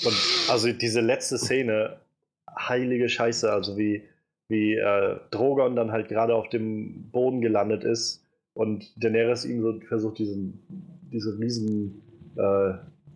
[0.04, 2.02] und also diese letzte Szene,
[2.58, 4.04] heilige Scheiße, also wie,
[4.50, 9.80] wie äh, Drogon dann halt gerade auf dem Boden gelandet ist und Daenerys ihm so
[9.88, 10.66] versucht, diesen,
[11.12, 12.02] diese riesen
[12.36, 12.74] äh,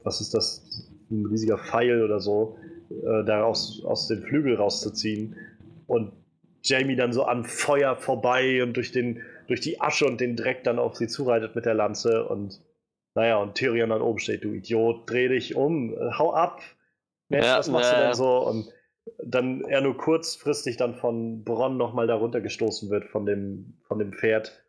[0.09, 2.57] was ist das, ein riesiger Pfeil oder so,
[2.89, 5.35] äh, da aus, den Flügel rauszuziehen.
[5.85, 6.13] Und
[6.63, 10.63] Jamie dann so an Feuer vorbei und durch, den, durch die Asche und den Dreck
[10.63, 12.25] dann auf sie zureitet mit der Lanze.
[12.27, 12.59] Und
[13.13, 16.61] naja, und Tyrion dann oben steht, du Idiot, dreh dich um, hau ab.
[17.29, 18.47] Mensch, ja, was machst ja, du denn so?
[18.47, 18.73] Und
[19.23, 24.13] dann er nur kurzfristig dann von Bronn nochmal da runtergestoßen wird von dem, von dem
[24.13, 24.63] Pferd,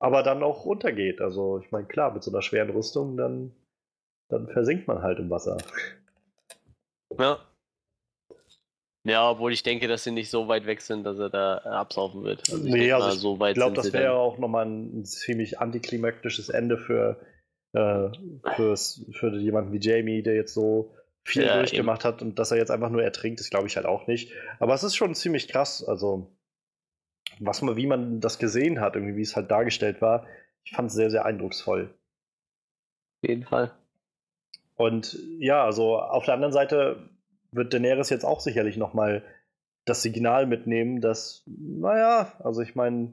[0.00, 1.20] aber dann auch runtergeht.
[1.20, 3.52] Also ich meine, klar, mit so einer schweren Rüstung, dann
[4.30, 5.58] dann versinkt man halt im Wasser.
[7.18, 7.38] Ja.
[9.02, 12.22] Ja, obwohl ich denke, dass sie nicht so weit weg sind, dass er da absaufen
[12.22, 12.50] wird.
[12.50, 15.58] Also ich nee, also mal, so ich glaube, das wäre ja auch nochmal ein, ziemlich
[15.58, 17.18] antiklimaktisches Ende für,
[17.72, 18.10] äh,
[18.56, 20.94] fürs, für jemanden wie Jamie, der jetzt so
[21.24, 22.14] viel ja, durchgemacht eben.
[22.14, 24.32] hat und dass er jetzt einfach nur ertrinkt, ist glaube ich halt auch nicht.
[24.58, 26.30] Aber es ist schon ziemlich krass, also
[27.38, 30.26] was man, wie man das gesehen hat, irgendwie wie es halt dargestellt war,
[30.64, 31.94] ich fand es sehr, sehr eindrucksvoll.
[33.22, 33.72] Auf jeden Fall.
[34.80, 37.10] Und ja, also auf der anderen Seite
[37.52, 39.22] wird Daenerys jetzt auch sicherlich nochmal
[39.84, 43.12] das Signal mitnehmen, dass, naja, also ich meine,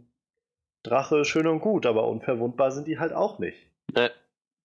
[0.83, 3.57] Drache schön und gut, aber unverwundbar sind die halt auch nicht.
[3.95, 4.11] Äh,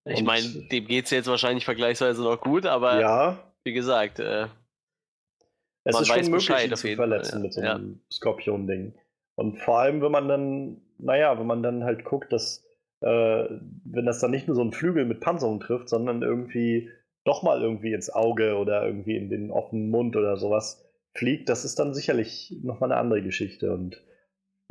[0.04, 4.46] ich meine, dem geht es jetzt wahrscheinlich vergleichsweise noch gut, aber ja, wie gesagt, äh,
[5.82, 8.14] es ist schon möglich, ihn zu verletzen Fall, mit so einem ja.
[8.14, 8.94] Skorpion-Ding.
[9.34, 12.64] Und vor allem, wenn man dann, naja, wenn man dann halt guckt, dass
[13.02, 13.48] äh,
[13.84, 16.90] wenn das dann nicht nur so ein Flügel mit Panzerung trifft, sondern irgendwie
[17.24, 20.84] doch mal irgendwie ins Auge oder irgendwie in den offenen Mund oder sowas,
[21.14, 23.72] fliegt, das ist dann sicherlich nochmal eine andere Geschichte.
[23.72, 24.02] Und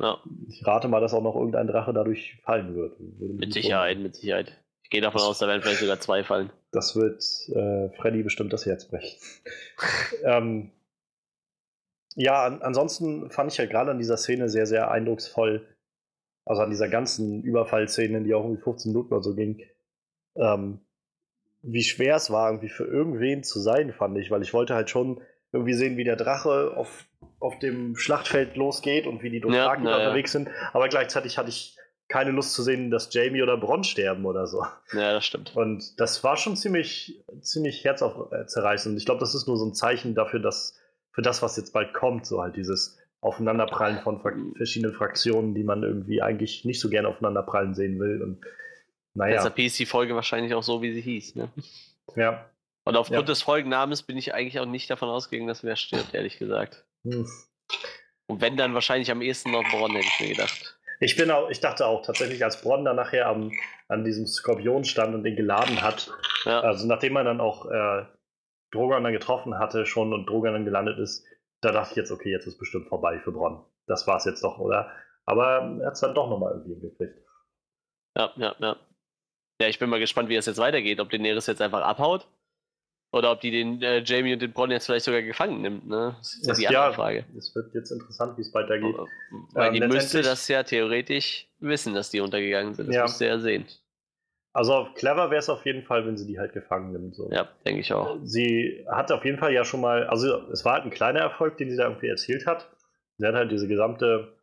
[0.00, 0.18] ja.
[0.48, 2.98] ich rate mal, dass auch noch irgendein Drache dadurch fallen wird.
[3.00, 4.58] Mit Sicherheit, mit Sicherheit.
[4.82, 6.50] Ich gehe davon aus, da werden vielleicht sogar zwei fallen.
[6.72, 7.22] Das wird
[7.54, 9.18] äh, Freddy bestimmt das Herz brechen.
[10.24, 10.70] ähm,
[12.14, 15.66] ja, an, ansonsten fand ich ja gerade an dieser Szene sehr, sehr eindrucksvoll,
[16.44, 19.62] also an dieser ganzen Überfallszene, die auch irgendwie 15 Minuten oder so ging,
[20.36, 20.80] ähm,
[21.62, 24.90] wie schwer es war, irgendwie für irgendwen zu sein, fand ich, weil ich wollte halt
[24.90, 25.20] schon
[25.52, 27.06] irgendwie sehen, wie der Drache auf,
[27.38, 30.40] auf dem Schlachtfeld losgeht und wie die Dothraki ja, unterwegs ja.
[30.40, 31.76] sind, aber gleichzeitig hatte ich
[32.08, 34.66] keine Lust zu sehen, dass Jamie oder Bronn sterben oder so.
[34.92, 35.56] Ja, das stimmt.
[35.56, 38.98] Und das war schon ziemlich, ziemlich herzaufzerreißend.
[38.98, 40.78] Ich glaube, das ist nur so ein Zeichen dafür, dass
[41.12, 44.20] für das, was jetzt bald kommt, so halt dieses Aufeinanderprallen von
[44.56, 48.20] verschiedenen Fraktionen, die man irgendwie eigentlich nicht so gerne aufeinanderprallen sehen will.
[48.20, 48.44] Und
[49.14, 49.36] naja.
[49.36, 51.36] Deshalb hieß die Folge wahrscheinlich auch so, wie sie hieß.
[51.36, 51.48] Ne?
[52.16, 52.50] Ja.
[52.84, 53.26] Und aufgrund ja.
[53.26, 56.84] des Folgennamens bin ich eigentlich auch nicht davon ausgegangen, dass wer stirbt, ehrlich gesagt.
[57.04, 57.26] Hm.
[58.26, 60.78] Und wenn dann wahrscheinlich am ehesten noch Bronn, hätte ich mir gedacht.
[60.98, 63.52] Ich bin auch, ich dachte auch tatsächlich, als Bronn dann nachher am,
[63.88, 66.10] an diesem Skorpion stand und den geladen hat,
[66.44, 66.60] ja.
[66.60, 68.04] also nachdem man dann auch äh,
[68.72, 71.24] Drogon dann getroffen hatte schon und Drogon dann gelandet ist,
[71.62, 73.64] da dachte ich jetzt, okay, jetzt ist bestimmt vorbei für Bronn.
[73.86, 74.90] Das war es jetzt doch, oder?
[75.24, 77.16] Aber er hat es dann doch nochmal irgendwie hingekriegt.
[78.16, 78.76] Ja, ja, ja.
[79.60, 80.98] Ja, ich bin mal gespannt, wie es jetzt weitergeht.
[80.98, 82.26] Ob Daenerys jetzt einfach abhaut
[83.12, 85.86] oder ob die den äh, Jamie und den Bronn jetzt vielleicht sogar gefangen nimmt.
[85.86, 86.16] Ne?
[86.18, 87.26] Das ist das die andere ja, Frage.
[87.38, 88.96] Es wird jetzt interessant, wie es weitergeht.
[89.52, 92.88] Weil ähm, die müsste das ja theoretisch wissen, dass die untergegangen sind.
[92.88, 93.02] Das ja.
[93.02, 93.66] müsste er sehen.
[94.54, 97.14] Also clever wäre es auf jeden Fall, wenn sie die halt gefangen nimmt.
[97.14, 97.30] So.
[97.30, 98.18] Ja, denke ich auch.
[98.22, 101.56] Sie hat auf jeden Fall ja schon mal, also es war halt ein kleiner Erfolg,
[101.56, 102.70] den sie da irgendwie erzielt hat.
[103.16, 104.36] Sie hat halt diese gesamte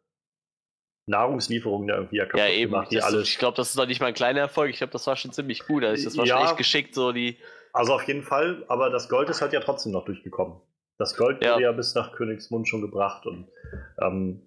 [1.06, 2.72] Nahrungslieferung da irgendwie ja kaputt ja, eben.
[2.72, 2.92] gemacht.
[2.92, 4.72] Die alles ich glaube, das ist doch nicht mal ein kleiner Erfolg.
[4.72, 5.84] Ich glaube, das war schon ziemlich gut.
[5.84, 7.38] Also das war ja, schon echt geschickt, so die.
[7.74, 10.60] Also auf jeden Fall, aber das Gold ist halt ja trotzdem noch durchgekommen.
[10.98, 11.54] Das Gold ja.
[11.54, 13.48] wurde ja bis nach Königsmund schon gebracht und
[14.02, 14.42] ähm,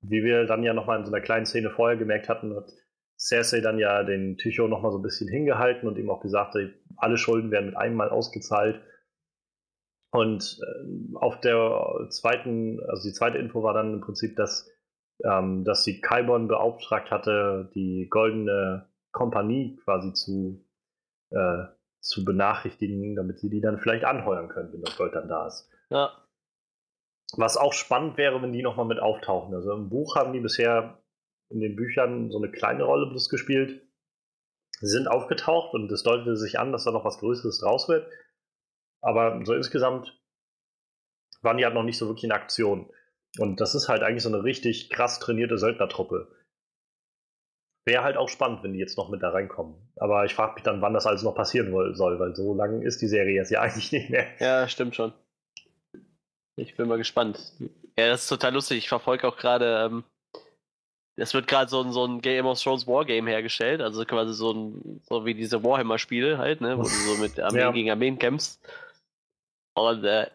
[0.00, 2.72] wie wir dann ja nochmal in so einer kleinen Szene vorher gemerkt hatten, hat
[3.18, 6.56] Cersei dann ja den Tycho nochmal so ein bisschen hingehalten und ihm auch gesagt,
[6.96, 8.82] alle Schulden werden mit einem Mal ausgezahlt.
[10.10, 14.70] Und äh, auf der zweiten, also die zweite Info war dann im Prinzip, dass,
[15.24, 20.64] ähm, dass sie Kaibon beauftragt hatte, die goldene Kompanie quasi zu,
[21.30, 21.64] äh,
[22.00, 25.70] zu benachrichtigen, damit sie die dann vielleicht anheuern können, wenn das Gold dann da ist.
[25.90, 26.12] Ja.
[27.36, 29.54] Was auch spannend wäre, wenn die nochmal mit auftauchen.
[29.54, 30.98] Also im Buch haben die bisher
[31.50, 33.82] in den Büchern so eine kleine Rolle bloß gespielt.
[34.80, 38.10] Sie sind aufgetaucht und es deutete sich an, dass da noch was Größeres draus wird.
[39.00, 40.20] Aber so insgesamt
[41.42, 42.90] waren die halt noch nicht so wirklich in Aktion.
[43.38, 46.28] Und das ist halt eigentlich so eine richtig krass trainierte Söldnertruppe.
[47.86, 49.76] Wäre halt auch spannend, wenn die jetzt noch mit da reinkommen.
[49.96, 53.00] Aber ich frage mich dann, wann das alles noch passieren soll, weil so lang ist
[53.00, 54.26] die Serie jetzt ja eigentlich nicht mehr.
[54.40, 55.12] Ja, stimmt schon.
[56.56, 57.52] Ich bin mal gespannt.
[57.98, 58.78] Ja, das ist total lustig.
[58.78, 60.04] Ich verfolge auch gerade ähm,
[61.16, 64.52] es wird gerade so ein, so ein Game of Thrones Wargame hergestellt, also quasi so
[64.52, 67.70] ein, so wie diese Warhammer-Spiele halt, ne, wo du so mit Armeen ja.
[67.72, 68.60] gegen Armeen kämpfst.
[69.74, 70.28] Und äh,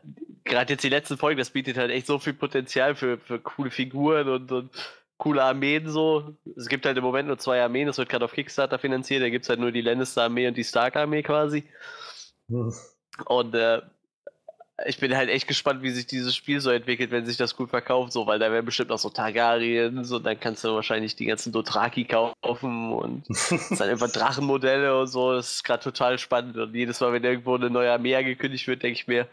[0.43, 3.71] gerade jetzt die letzten Folgen, das bietet halt echt so viel Potenzial für, für coole
[3.71, 4.71] Figuren und, und
[5.17, 6.35] coole Armeen so.
[6.55, 9.29] Es gibt halt im Moment nur zwei Armeen, das wird gerade auf Kickstarter finanziert, da
[9.29, 11.63] gibt es halt nur die Lannister-Armee und die Stark-Armee quasi.
[12.49, 12.73] Hm.
[13.25, 13.81] Und äh,
[14.85, 17.69] ich bin halt echt gespannt, wie sich dieses Spiel so entwickelt, wenn sich das gut
[17.69, 21.25] verkauft, so, weil da werden bestimmt auch so Targaryen, so, dann kannst du wahrscheinlich die
[21.25, 26.73] ganzen Dothraki kaufen und sind einfach Drachenmodelle und so, das ist gerade total spannend und
[26.73, 29.27] jedes Mal, wenn irgendwo eine neue Armee angekündigt wird, denke ich mir,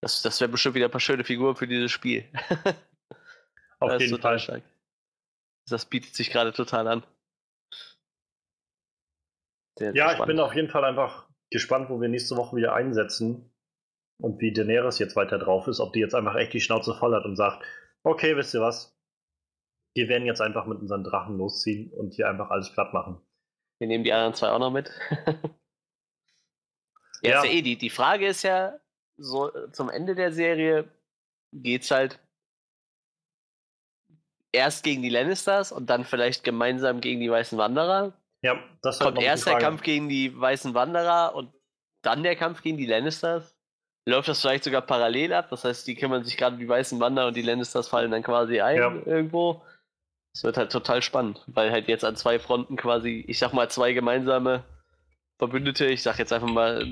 [0.00, 2.24] das, das wäre bestimmt wieder ein paar schöne Figuren für dieses Spiel.
[3.80, 4.38] Auf jeden Fall.
[4.38, 4.62] Stark.
[5.68, 7.04] Das bietet sich gerade total an.
[9.78, 13.52] Sehr, ja, ich bin auf jeden Fall einfach gespannt, wo wir nächste Woche wieder einsetzen
[14.20, 17.14] und wie Daenerys jetzt weiter drauf ist, ob die jetzt einfach echt die Schnauze voll
[17.14, 17.64] hat und sagt,
[18.02, 18.96] okay, wisst ihr was,
[19.94, 23.20] wir werden jetzt einfach mit unseren Drachen losziehen und hier einfach alles platt machen.
[23.78, 24.90] Wir nehmen die anderen zwei auch noch mit.
[27.22, 27.44] ja, ja.
[27.44, 28.78] ja eh, die, die Frage ist ja,
[29.16, 30.88] so zum Ende der Serie
[31.52, 32.20] geht's halt
[34.52, 38.12] erst gegen die Lannisters und dann vielleicht gemeinsam gegen die Weißen Wanderer.
[38.42, 41.52] Ja, das kommt erst der Kampf gegen die Weißen Wanderer und
[42.02, 43.57] dann der Kampf gegen die Lannisters
[44.08, 45.48] läuft das vielleicht sogar parallel ab.
[45.50, 48.22] Das heißt, die kümmern sich gerade um die weißen Wander und die Lannisters fallen dann
[48.22, 48.92] quasi ein ja.
[49.04, 49.62] irgendwo.
[50.32, 53.68] Das wird halt total spannend, weil halt jetzt an zwei Fronten quasi, ich sag mal,
[53.70, 54.62] zwei gemeinsame
[55.38, 56.84] Verbündete, ich sag jetzt einfach mal,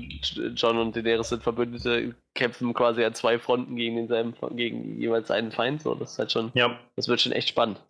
[0.55, 5.51] John und Daenerys sind Verbündete, kämpfen quasi an zwei Fronten gegen denselben, gegen jeweils einen
[5.51, 5.81] Feind.
[5.81, 6.79] So, das ist halt schon, ja.
[6.95, 7.81] das wird schon echt spannend.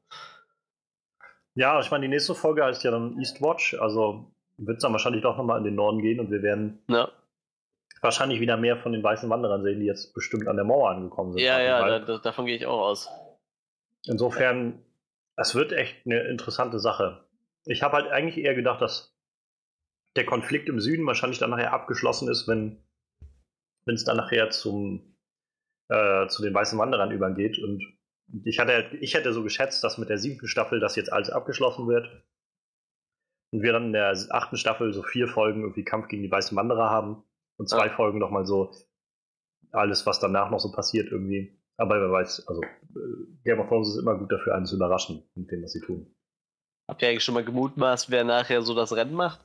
[1.56, 4.26] Ja, ich meine, die nächste Folge heißt ja dann Eastwatch, also
[4.58, 7.10] wird es dann wahrscheinlich doch nochmal in den Norden gehen und wir werden ja
[8.02, 11.34] wahrscheinlich wieder mehr von den weißen Wanderern sehen, die jetzt bestimmt an der Mauer angekommen
[11.34, 11.42] sind.
[11.42, 13.10] Ja, ja, da, davon gehe ich auch aus.
[14.06, 14.84] Insofern,
[15.36, 17.26] es wird echt eine interessante Sache.
[17.66, 19.16] Ich habe halt eigentlich eher gedacht, dass
[20.16, 22.84] der Konflikt im Süden wahrscheinlich dann nachher abgeschlossen ist, wenn
[23.86, 25.16] es dann nachher zum,
[25.90, 27.60] äh, zu den weißen Wanderern übergeht.
[27.60, 27.84] Und
[28.44, 31.88] ich, hatte, ich hätte so geschätzt, dass mit der siebten Staffel das jetzt alles abgeschlossen
[31.88, 32.26] wird.
[33.52, 36.58] Und wir dann in der achten Staffel so vier Folgen irgendwie Kampf gegen die weißen
[36.58, 37.24] Wanderer haben
[37.58, 37.96] und zwei ja.
[37.96, 38.72] Folgen nochmal so
[39.72, 41.60] alles, was danach noch so passiert irgendwie.
[41.78, 45.24] Aber wer weiß, also äh, Game of Thrones ist immer gut dafür, einen zu überraschen
[45.36, 46.16] mit dem, was sie tun.
[46.88, 49.42] Habt ihr eigentlich schon mal gemutmaßt, wer nachher so das Rennen macht?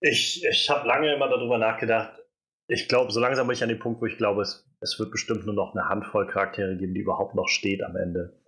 [0.00, 2.20] Ich, ich habe lange immer darüber nachgedacht.
[2.68, 5.10] Ich glaube, so langsam bin ich an dem Punkt, wo ich glaube, es, es wird
[5.10, 8.40] bestimmt nur noch eine Handvoll Charaktere geben, die überhaupt noch steht am Ende.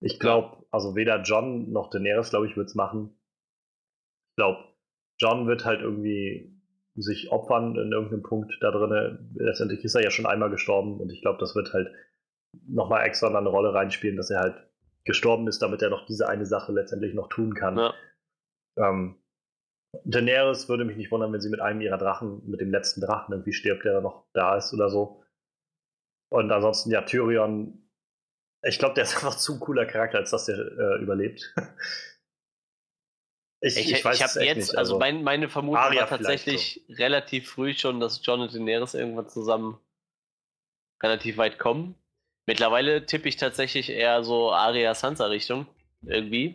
[0.00, 3.18] Ich glaube, also weder John noch Daenerys, glaube ich, wird es machen.
[4.30, 4.64] Ich glaube,
[5.18, 6.57] John wird halt irgendwie
[7.00, 9.30] sich opfern in irgendeinem Punkt da drin.
[9.34, 11.92] Letztendlich ist er ja schon einmal gestorben und ich glaube, das wird halt
[12.66, 14.68] nochmal extra eine Rolle reinspielen, dass er halt
[15.04, 17.78] gestorben ist, damit er noch diese eine Sache letztendlich noch tun kann.
[17.78, 17.94] Ja.
[18.76, 19.16] Ähm,
[20.04, 23.32] Daenerys würde mich nicht wundern, wenn sie mit einem ihrer Drachen, mit dem letzten Drachen
[23.32, 25.22] irgendwie stirbt, der noch da ist oder so.
[26.30, 27.88] Und ansonsten, ja, Tyrion,
[28.62, 31.54] ich glaube, der ist einfach zu cooler Charakter, als dass der äh, überlebt.
[33.60, 36.80] Ich, ich, ich, ich habe jetzt, nicht, also, also mein, meine Vermutung Aria war tatsächlich
[36.86, 36.94] so.
[36.94, 39.78] relativ früh schon, dass John und Daenerys irgendwann zusammen
[41.02, 41.96] relativ weit kommen.
[42.46, 45.66] Mittlerweile tippe ich tatsächlich eher so Aria Sansa Richtung
[46.02, 46.54] irgendwie.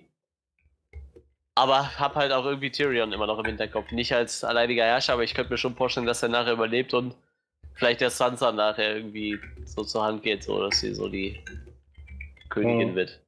[1.55, 3.91] Aber hab halt auch irgendwie Tyrion immer noch im Hinterkopf.
[3.91, 7.15] Nicht als alleiniger Herrscher, aber ich könnte mir schon vorstellen, dass er nachher überlebt und
[7.75, 11.43] vielleicht der Sansa nachher irgendwie so zur Hand geht, so dass sie so die
[12.49, 12.95] Königin hm.
[12.95, 13.21] wird.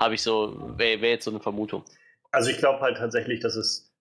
[0.00, 1.84] Habe ich so, wäre wär jetzt so eine Vermutung.
[2.30, 3.94] Also ich glaube halt tatsächlich, dass es,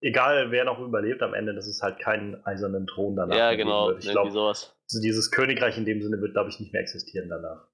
[0.00, 3.88] egal wer noch überlebt am Ende, dass es halt keinen eisernen Thron danach Ja, genau,
[3.88, 4.04] wird.
[4.04, 7.66] Ich glaube, also dieses Königreich in dem Sinne wird, glaube ich, nicht mehr existieren danach.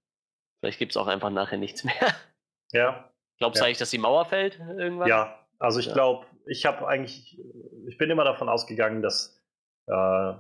[0.61, 1.95] Vielleicht gibt es auch einfach nachher nichts mehr.
[2.73, 3.11] Ja.
[3.39, 3.67] Glaubst du ja.
[3.67, 5.09] eigentlich, dass die Mauer fällt irgendwann?
[5.09, 5.93] Ja, also ich ja.
[5.93, 7.39] glaube, ich habe eigentlich,
[7.87, 9.43] ich bin immer davon ausgegangen, dass,
[9.89, 10.33] äh,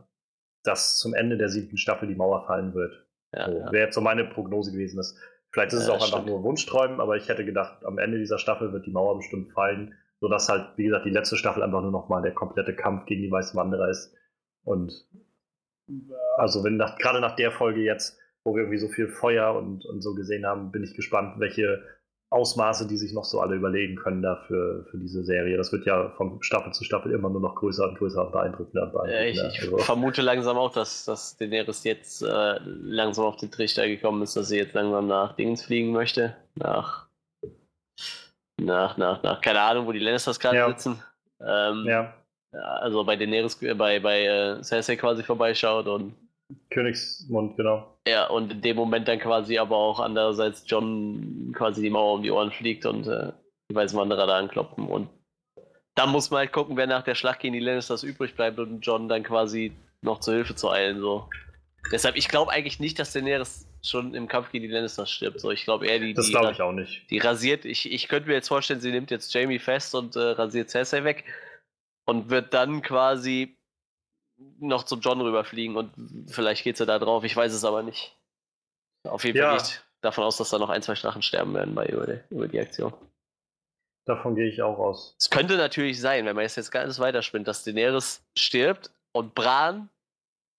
[0.62, 3.06] dass zum Ende der siebten Staffel die Mauer fallen wird.
[3.34, 4.96] Ja, so, Wäre jetzt so meine Prognose gewesen.
[4.96, 5.16] Dass,
[5.52, 6.26] vielleicht ist es auch einfach stimmt.
[6.26, 9.94] nur Wunschträumen, aber ich hätte gedacht, am Ende dieser Staffel wird die Mauer bestimmt fallen,
[10.20, 13.30] sodass halt, wie gesagt, die letzte Staffel einfach nur nochmal der komplette Kampf gegen die
[13.30, 14.14] Weißen Wanderer ist.
[14.64, 14.92] Und
[16.36, 19.84] also wenn nach, gerade nach der Folge jetzt, wo wir irgendwie so viel Feuer und,
[19.84, 21.82] und so gesehen haben, bin ich gespannt, welche
[22.32, 25.56] Ausmaße, die sich noch so alle überlegen können da für, diese Serie.
[25.56, 28.84] Das wird ja von Staffel zu Staffel immer nur noch größer und größer und beeindruckender
[28.84, 29.48] und beeindruckender.
[29.48, 29.78] ich, ich also.
[29.78, 34.48] vermute langsam auch, dass, dass Daenerys jetzt äh, langsam auf den Trichter gekommen ist, dass
[34.48, 36.34] sie jetzt langsam nach Dings fliegen möchte.
[36.54, 37.06] Nach,
[38.56, 40.68] nach, nach, nach keine Ahnung, wo die Lannisters gerade ja.
[40.68, 41.02] sitzen.
[41.40, 42.14] Ähm, ja.
[42.52, 46.14] Also bei Daenerys, bei, bei äh, Cersei quasi vorbeischaut und
[46.70, 47.96] Königsmund, genau.
[48.06, 52.22] Ja, und in dem Moment dann quasi aber auch andererseits John quasi die Mauer um
[52.22, 53.32] die Ohren fliegt und äh,
[53.70, 54.86] die weißen Wanderer da anklopfen.
[54.86, 55.08] Und
[55.94, 58.80] da muss man halt gucken, wer nach der Schlacht gegen die Lannisters übrig bleibt und
[58.80, 61.00] John dann quasi noch zur Hilfe zu eilen.
[61.00, 61.28] So.
[61.90, 65.40] Deshalb, ich glaube eigentlich nicht, dass Daenerys schon im Kampf gegen die Lannisters stirbt.
[65.40, 66.14] So, ich glaube eher, die.
[66.14, 67.10] Das glaube ich auch nicht.
[67.10, 67.64] Die rasiert.
[67.64, 71.04] Ich, ich könnte mir jetzt vorstellen, sie nimmt jetzt Jamie fest und äh, rasiert Cersei
[71.04, 71.24] weg
[72.06, 73.56] und wird dann quasi
[74.60, 75.92] noch zu John rüberfliegen und
[76.28, 77.24] vielleicht geht sie da drauf.
[77.24, 78.16] Ich weiß es aber nicht.
[79.04, 79.50] Auf jeden ja.
[79.50, 82.20] Fall nicht davon aus, dass da noch ein, zwei Drachen sterben werden bei über die,
[82.30, 82.92] über die Aktion.
[84.04, 85.14] Davon gehe ich auch aus.
[85.18, 89.88] Es könnte natürlich sein, wenn man jetzt, jetzt ganz weiterspinnt, dass Daenerys stirbt und Bran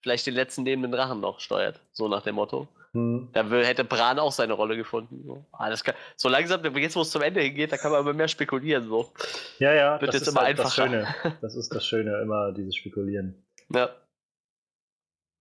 [0.02, 1.80] vielleicht den letzten lebenden Drachen noch steuert.
[1.92, 2.68] So nach dem Motto.
[2.92, 3.28] Hm.
[3.32, 5.24] Da hätte Bran auch seine Rolle gefunden.
[5.26, 8.12] So, ah, kann, so langsam, jetzt wo es zum Ende hingeht, da kann man immer
[8.12, 8.88] mehr spekulieren.
[8.88, 9.12] So.
[9.58, 10.88] Ja, ja, Wird das jetzt ist immer halt einfacher.
[10.88, 11.38] Das, Schöne.
[11.42, 13.44] das ist das Schöne, immer dieses Spekulieren.
[13.72, 13.90] Ja.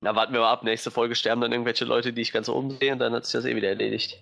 [0.02, 0.64] Na, warten wir mal ab.
[0.64, 3.34] Nächste Folge sterben dann irgendwelche Leute, die ich ganz oben sehe, und dann hat sich
[3.34, 4.22] das eh wieder erledigt.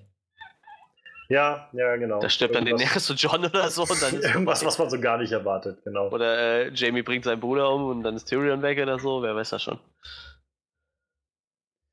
[1.32, 2.20] Ja, ja, genau.
[2.20, 3.84] Da stirbt dann den Daenerys und John oder so.
[3.84, 6.10] Und dann Irgendwas, was man so gar nicht erwartet, genau.
[6.10, 9.34] Oder äh, Jamie bringt seinen Bruder um und dann ist Tyrion weg oder so, wer
[9.34, 9.80] weiß das schon.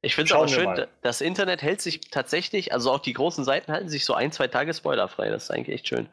[0.02, 0.88] Ich finde es aber schön, mal.
[1.02, 4.48] das Internet hält sich tatsächlich, also auch die großen Seiten halten sich so ein, zwei
[4.48, 5.28] Tage spoilerfrei.
[5.28, 6.08] Das ist eigentlich echt schön.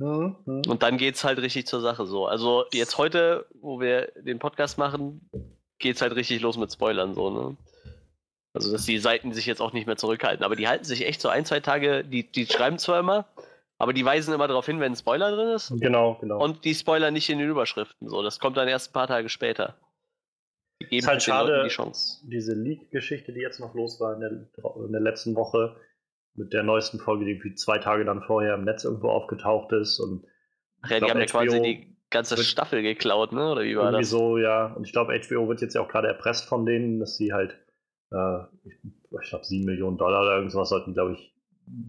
[0.00, 0.62] Mhm.
[0.66, 2.26] Und dann geht es halt richtig zur Sache so.
[2.26, 5.28] Also jetzt heute, wo wir den Podcast machen,
[5.78, 7.56] geht es halt richtig los mit Spoilern so, ne?
[8.52, 10.44] Also, dass die Seiten sich jetzt auch nicht mehr zurückhalten.
[10.44, 13.26] Aber die halten sich echt so ein, zwei Tage, die, die schreiben zwar immer,
[13.78, 15.72] aber die weisen immer darauf hin, wenn ein Spoiler drin ist.
[15.78, 16.42] Genau, genau.
[16.42, 18.08] Und die Spoiler nicht in den Überschriften.
[18.08, 19.76] So, das kommt dann erst ein paar Tage später.
[20.82, 22.26] Die geben ist halt schade, die Chance.
[22.26, 24.30] Diese Leak-Geschichte, die jetzt noch los war in der,
[24.84, 25.76] in der letzten Woche,
[26.34, 29.98] mit der neuesten Folge, die zwei Tage dann vorher im Netz irgendwo aufgetaucht ist.
[29.98, 30.26] Und
[30.82, 33.52] Ach ja, die haben ja quasi die, ganze Staffel geklaut, ne?
[33.52, 34.10] Oder wie war irgendwie das?
[34.10, 34.66] so, ja.
[34.74, 37.56] Und ich glaube, HBO wird jetzt ja auch gerade erpresst von denen, dass sie halt,
[38.10, 41.34] äh, ich glaube, 7 Millionen Dollar oder irgendwas sollten, glaube ich,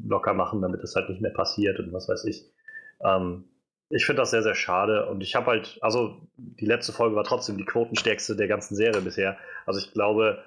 [0.07, 2.51] locker machen, damit es halt nicht mehr passiert und was weiß ich.
[3.03, 3.45] Ähm,
[3.89, 5.07] ich finde das sehr, sehr schade.
[5.09, 9.01] Und ich habe halt, also die letzte Folge war trotzdem die quotenstärkste der ganzen Serie
[9.01, 9.37] bisher.
[9.65, 10.43] Also ich glaube,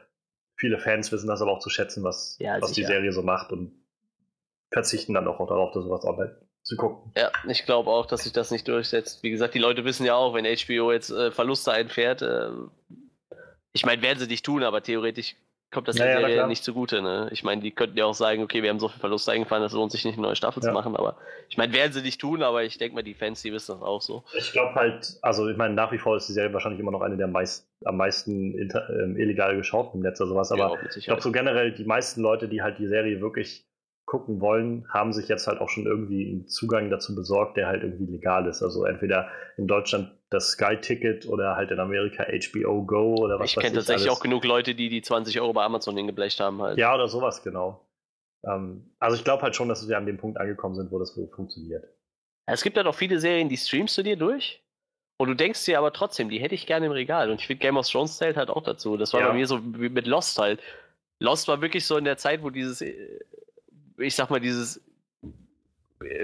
[0.57, 3.53] viele Fans wissen das aber auch zu schätzen, was, ja, was die Serie so macht
[3.53, 3.73] und
[4.75, 7.13] verzichten dann auch darauf, das sowas online zu gucken.
[7.17, 9.23] Ja, ich glaube auch, dass sich das nicht durchsetzt.
[9.23, 12.51] Wie gesagt, die Leute wissen ja auch, wenn HBO jetzt äh, Verluste einfährt, äh,
[13.73, 15.37] ich meine, werden sie nicht tun, aber theoretisch
[15.71, 17.03] kommt das naja, ja nicht zugute.
[17.03, 17.29] Ne?
[17.33, 19.73] Ich meine, die könnten ja auch sagen, okay, wir haben so viel Verlust eingefahren, das
[19.73, 20.69] lohnt sich nicht, eine neue Staffel ja.
[20.69, 20.97] zu machen.
[20.97, 21.17] Aber
[21.49, 23.83] ich meine, werden sie nicht tun, aber ich denke mal, die Fans, die wissen das
[23.83, 24.25] auch so.
[24.39, 27.03] Ich glaube halt, also ich meine, nach wie vor ist die Serie wahrscheinlich immer noch
[27.03, 30.53] eine der meist, am meisten inter, ähm, illegal geschaut im Netz oder sowas.
[30.53, 33.67] Aber ja, ich glaube so generell, die meisten Leute, die halt die Serie wirklich
[34.15, 37.83] gucken wollen, haben sich jetzt halt auch schon irgendwie einen Zugang dazu besorgt, der halt
[37.83, 38.63] irgendwie legal ist.
[38.63, 43.57] Also entweder in Deutschland das Sky-Ticket oder halt in Amerika HBO Go oder was ich
[43.57, 43.57] weiß ich.
[43.57, 46.79] Ich kenne tatsächlich auch genug Leute, die die 20 Euro bei Amazon hingeblecht haben halt.
[46.79, 47.89] Ja, oder sowas, genau.
[48.45, 51.19] Ähm, also ich glaube halt schon, dass wir an dem Punkt angekommen sind, wo das
[51.35, 51.85] funktioniert.
[52.47, 54.63] Es gibt ja noch viele Serien, die streamst du dir durch
[55.19, 57.31] und du denkst dir aber trotzdem, die hätte ich gerne im Regal.
[57.31, 58.97] Und ich finde, Game of Thrones zählt halt auch dazu.
[58.97, 59.29] Das war ja.
[59.29, 60.61] bei mir so wie mit Lost halt.
[61.19, 63.19] Lost war wirklich so in der Zeit, wo dieses äh,
[63.99, 64.81] ich sag mal, dieses,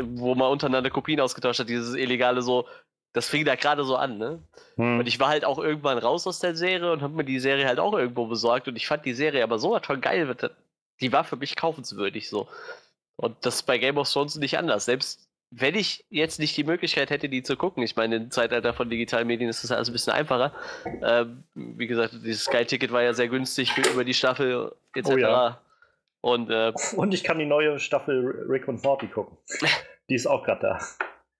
[0.03, 2.67] wo man untereinander Kopien ausgetauscht hat, dieses illegale so,
[3.13, 4.43] das fing da gerade so an, ne?
[4.77, 5.01] Hm.
[5.01, 7.67] Und ich war halt auch irgendwann raus aus der Serie und hab mir die Serie
[7.67, 10.37] halt auch irgendwo besorgt und ich fand die Serie aber so toll geil,
[11.01, 12.49] die war für mich kaufenswürdig so.
[13.17, 14.85] Und das ist bei Game of Thrones nicht anders.
[14.85, 18.73] Selbst wenn ich jetzt nicht die Möglichkeit hätte, die zu gucken, ich meine, im Zeitalter
[18.73, 20.53] von digitalen Medien ist das alles ein bisschen einfacher.
[21.03, 25.09] Ähm, wie gesagt, dieses Sky-Ticket war ja sehr günstig über die Staffel etc.
[25.09, 25.61] Oh ja.
[26.21, 29.39] Und, äh, und ich kann die neue Staffel Rick und Morty gucken.
[30.09, 30.79] die ist auch gerade da.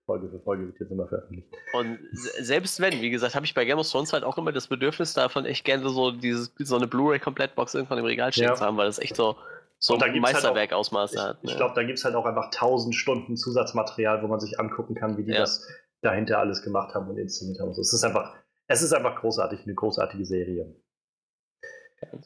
[0.05, 1.47] Folge für Folge wird jetzt immer veröffentlicht.
[1.73, 4.67] Und selbst wenn, wie gesagt, habe ich bei Game of Thrones halt auch immer das
[4.67, 8.55] Bedürfnis davon, echt gerne so dieses, so eine Blu-ray-Komplettbox irgendwann im Regal stehen ja.
[8.55, 9.37] zu haben, weil das echt so,
[9.77, 11.37] so ein Meisterwerk-Ausmaß halt hat.
[11.37, 11.51] Ich, ne?
[11.51, 14.95] ich glaube, da gibt es halt auch einfach tausend Stunden Zusatzmaterial, wo man sich angucken
[14.95, 15.39] kann, wie die ja.
[15.39, 15.67] das
[16.01, 17.69] dahinter alles gemacht haben und inszeniert haben.
[17.69, 18.35] Es ist einfach,
[18.67, 20.75] es ist einfach großartig, eine großartige Serie.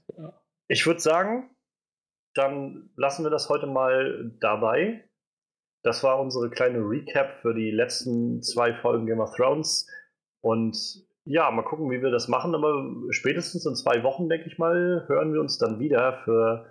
[0.08, 0.34] Genau.
[0.68, 1.55] Ich würde sagen,
[2.36, 5.04] dann lassen wir das heute mal dabei.
[5.84, 9.88] Das war unsere kleine Recap für die letzten zwei Folgen Game of Thrones.
[10.42, 10.78] Und
[11.24, 12.54] ja, mal gucken, wie wir das machen.
[12.54, 16.66] Aber spätestens in zwei Wochen, denke ich mal, hören wir uns dann wieder für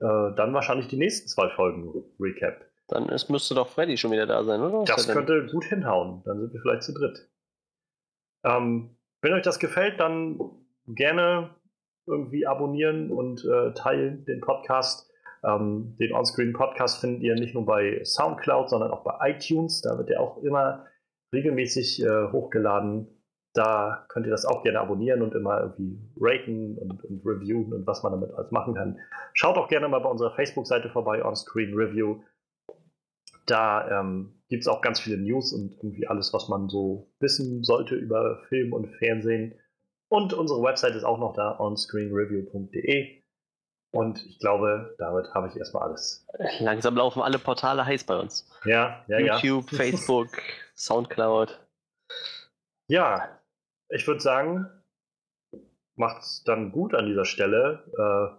[0.00, 2.64] äh, dann wahrscheinlich die nächsten zwei Folgen Recap.
[2.86, 4.84] Dann ist, müsste doch Freddy schon wieder da sein, oder?
[4.84, 6.22] Das könnte gut hinhauen.
[6.24, 7.28] Dann sind wir vielleicht zu dritt.
[8.44, 10.38] Ähm, wenn euch das gefällt, dann
[10.86, 11.54] gerne
[12.06, 15.07] irgendwie abonnieren und äh, teilen den Podcast.
[15.44, 19.80] Ähm, den Onscreen Podcast findet ihr nicht nur bei Soundcloud, sondern auch bei iTunes.
[19.82, 20.86] Da wird er auch immer
[21.32, 23.08] regelmäßig äh, hochgeladen.
[23.54, 27.86] Da könnt ihr das auch gerne abonnieren und immer irgendwie raten und, und reviewen und
[27.86, 28.98] was man damit alles machen kann.
[29.32, 32.20] Schaut auch gerne mal bei unserer Facebook-Seite vorbei, Onscreen Review.
[33.46, 37.64] Da ähm, gibt es auch ganz viele News und irgendwie alles, was man so wissen
[37.64, 39.54] sollte über Film und Fernsehen.
[40.10, 43.17] Und unsere Website ist auch noch da, onscreenreview.de.
[43.90, 46.26] Und ich glaube, damit habe ich erstmal alles.
[46.60, 48.48] Langsam laufen alle Portale heiß bei uns.
[48.64, 49.78] Ja, ja, YouTube, ja.
[49.78, 50.28] Facebook,
[50.76, 51.58] Soundcloud.
[52.88, 53.40] Ja,
[53.88, 54.66] ich würde sagen,
[55.96, 57.84] macht's dann gut an dieser Stelle.
[57.96, 58.38] Äh,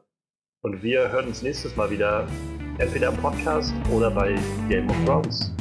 [0.61, 2.27] und wir hören uns nächstes Mal wieder,
[2.77, 4.35] entweder im Podcast oder bei
[4.67, 5.51] Game of Thrones.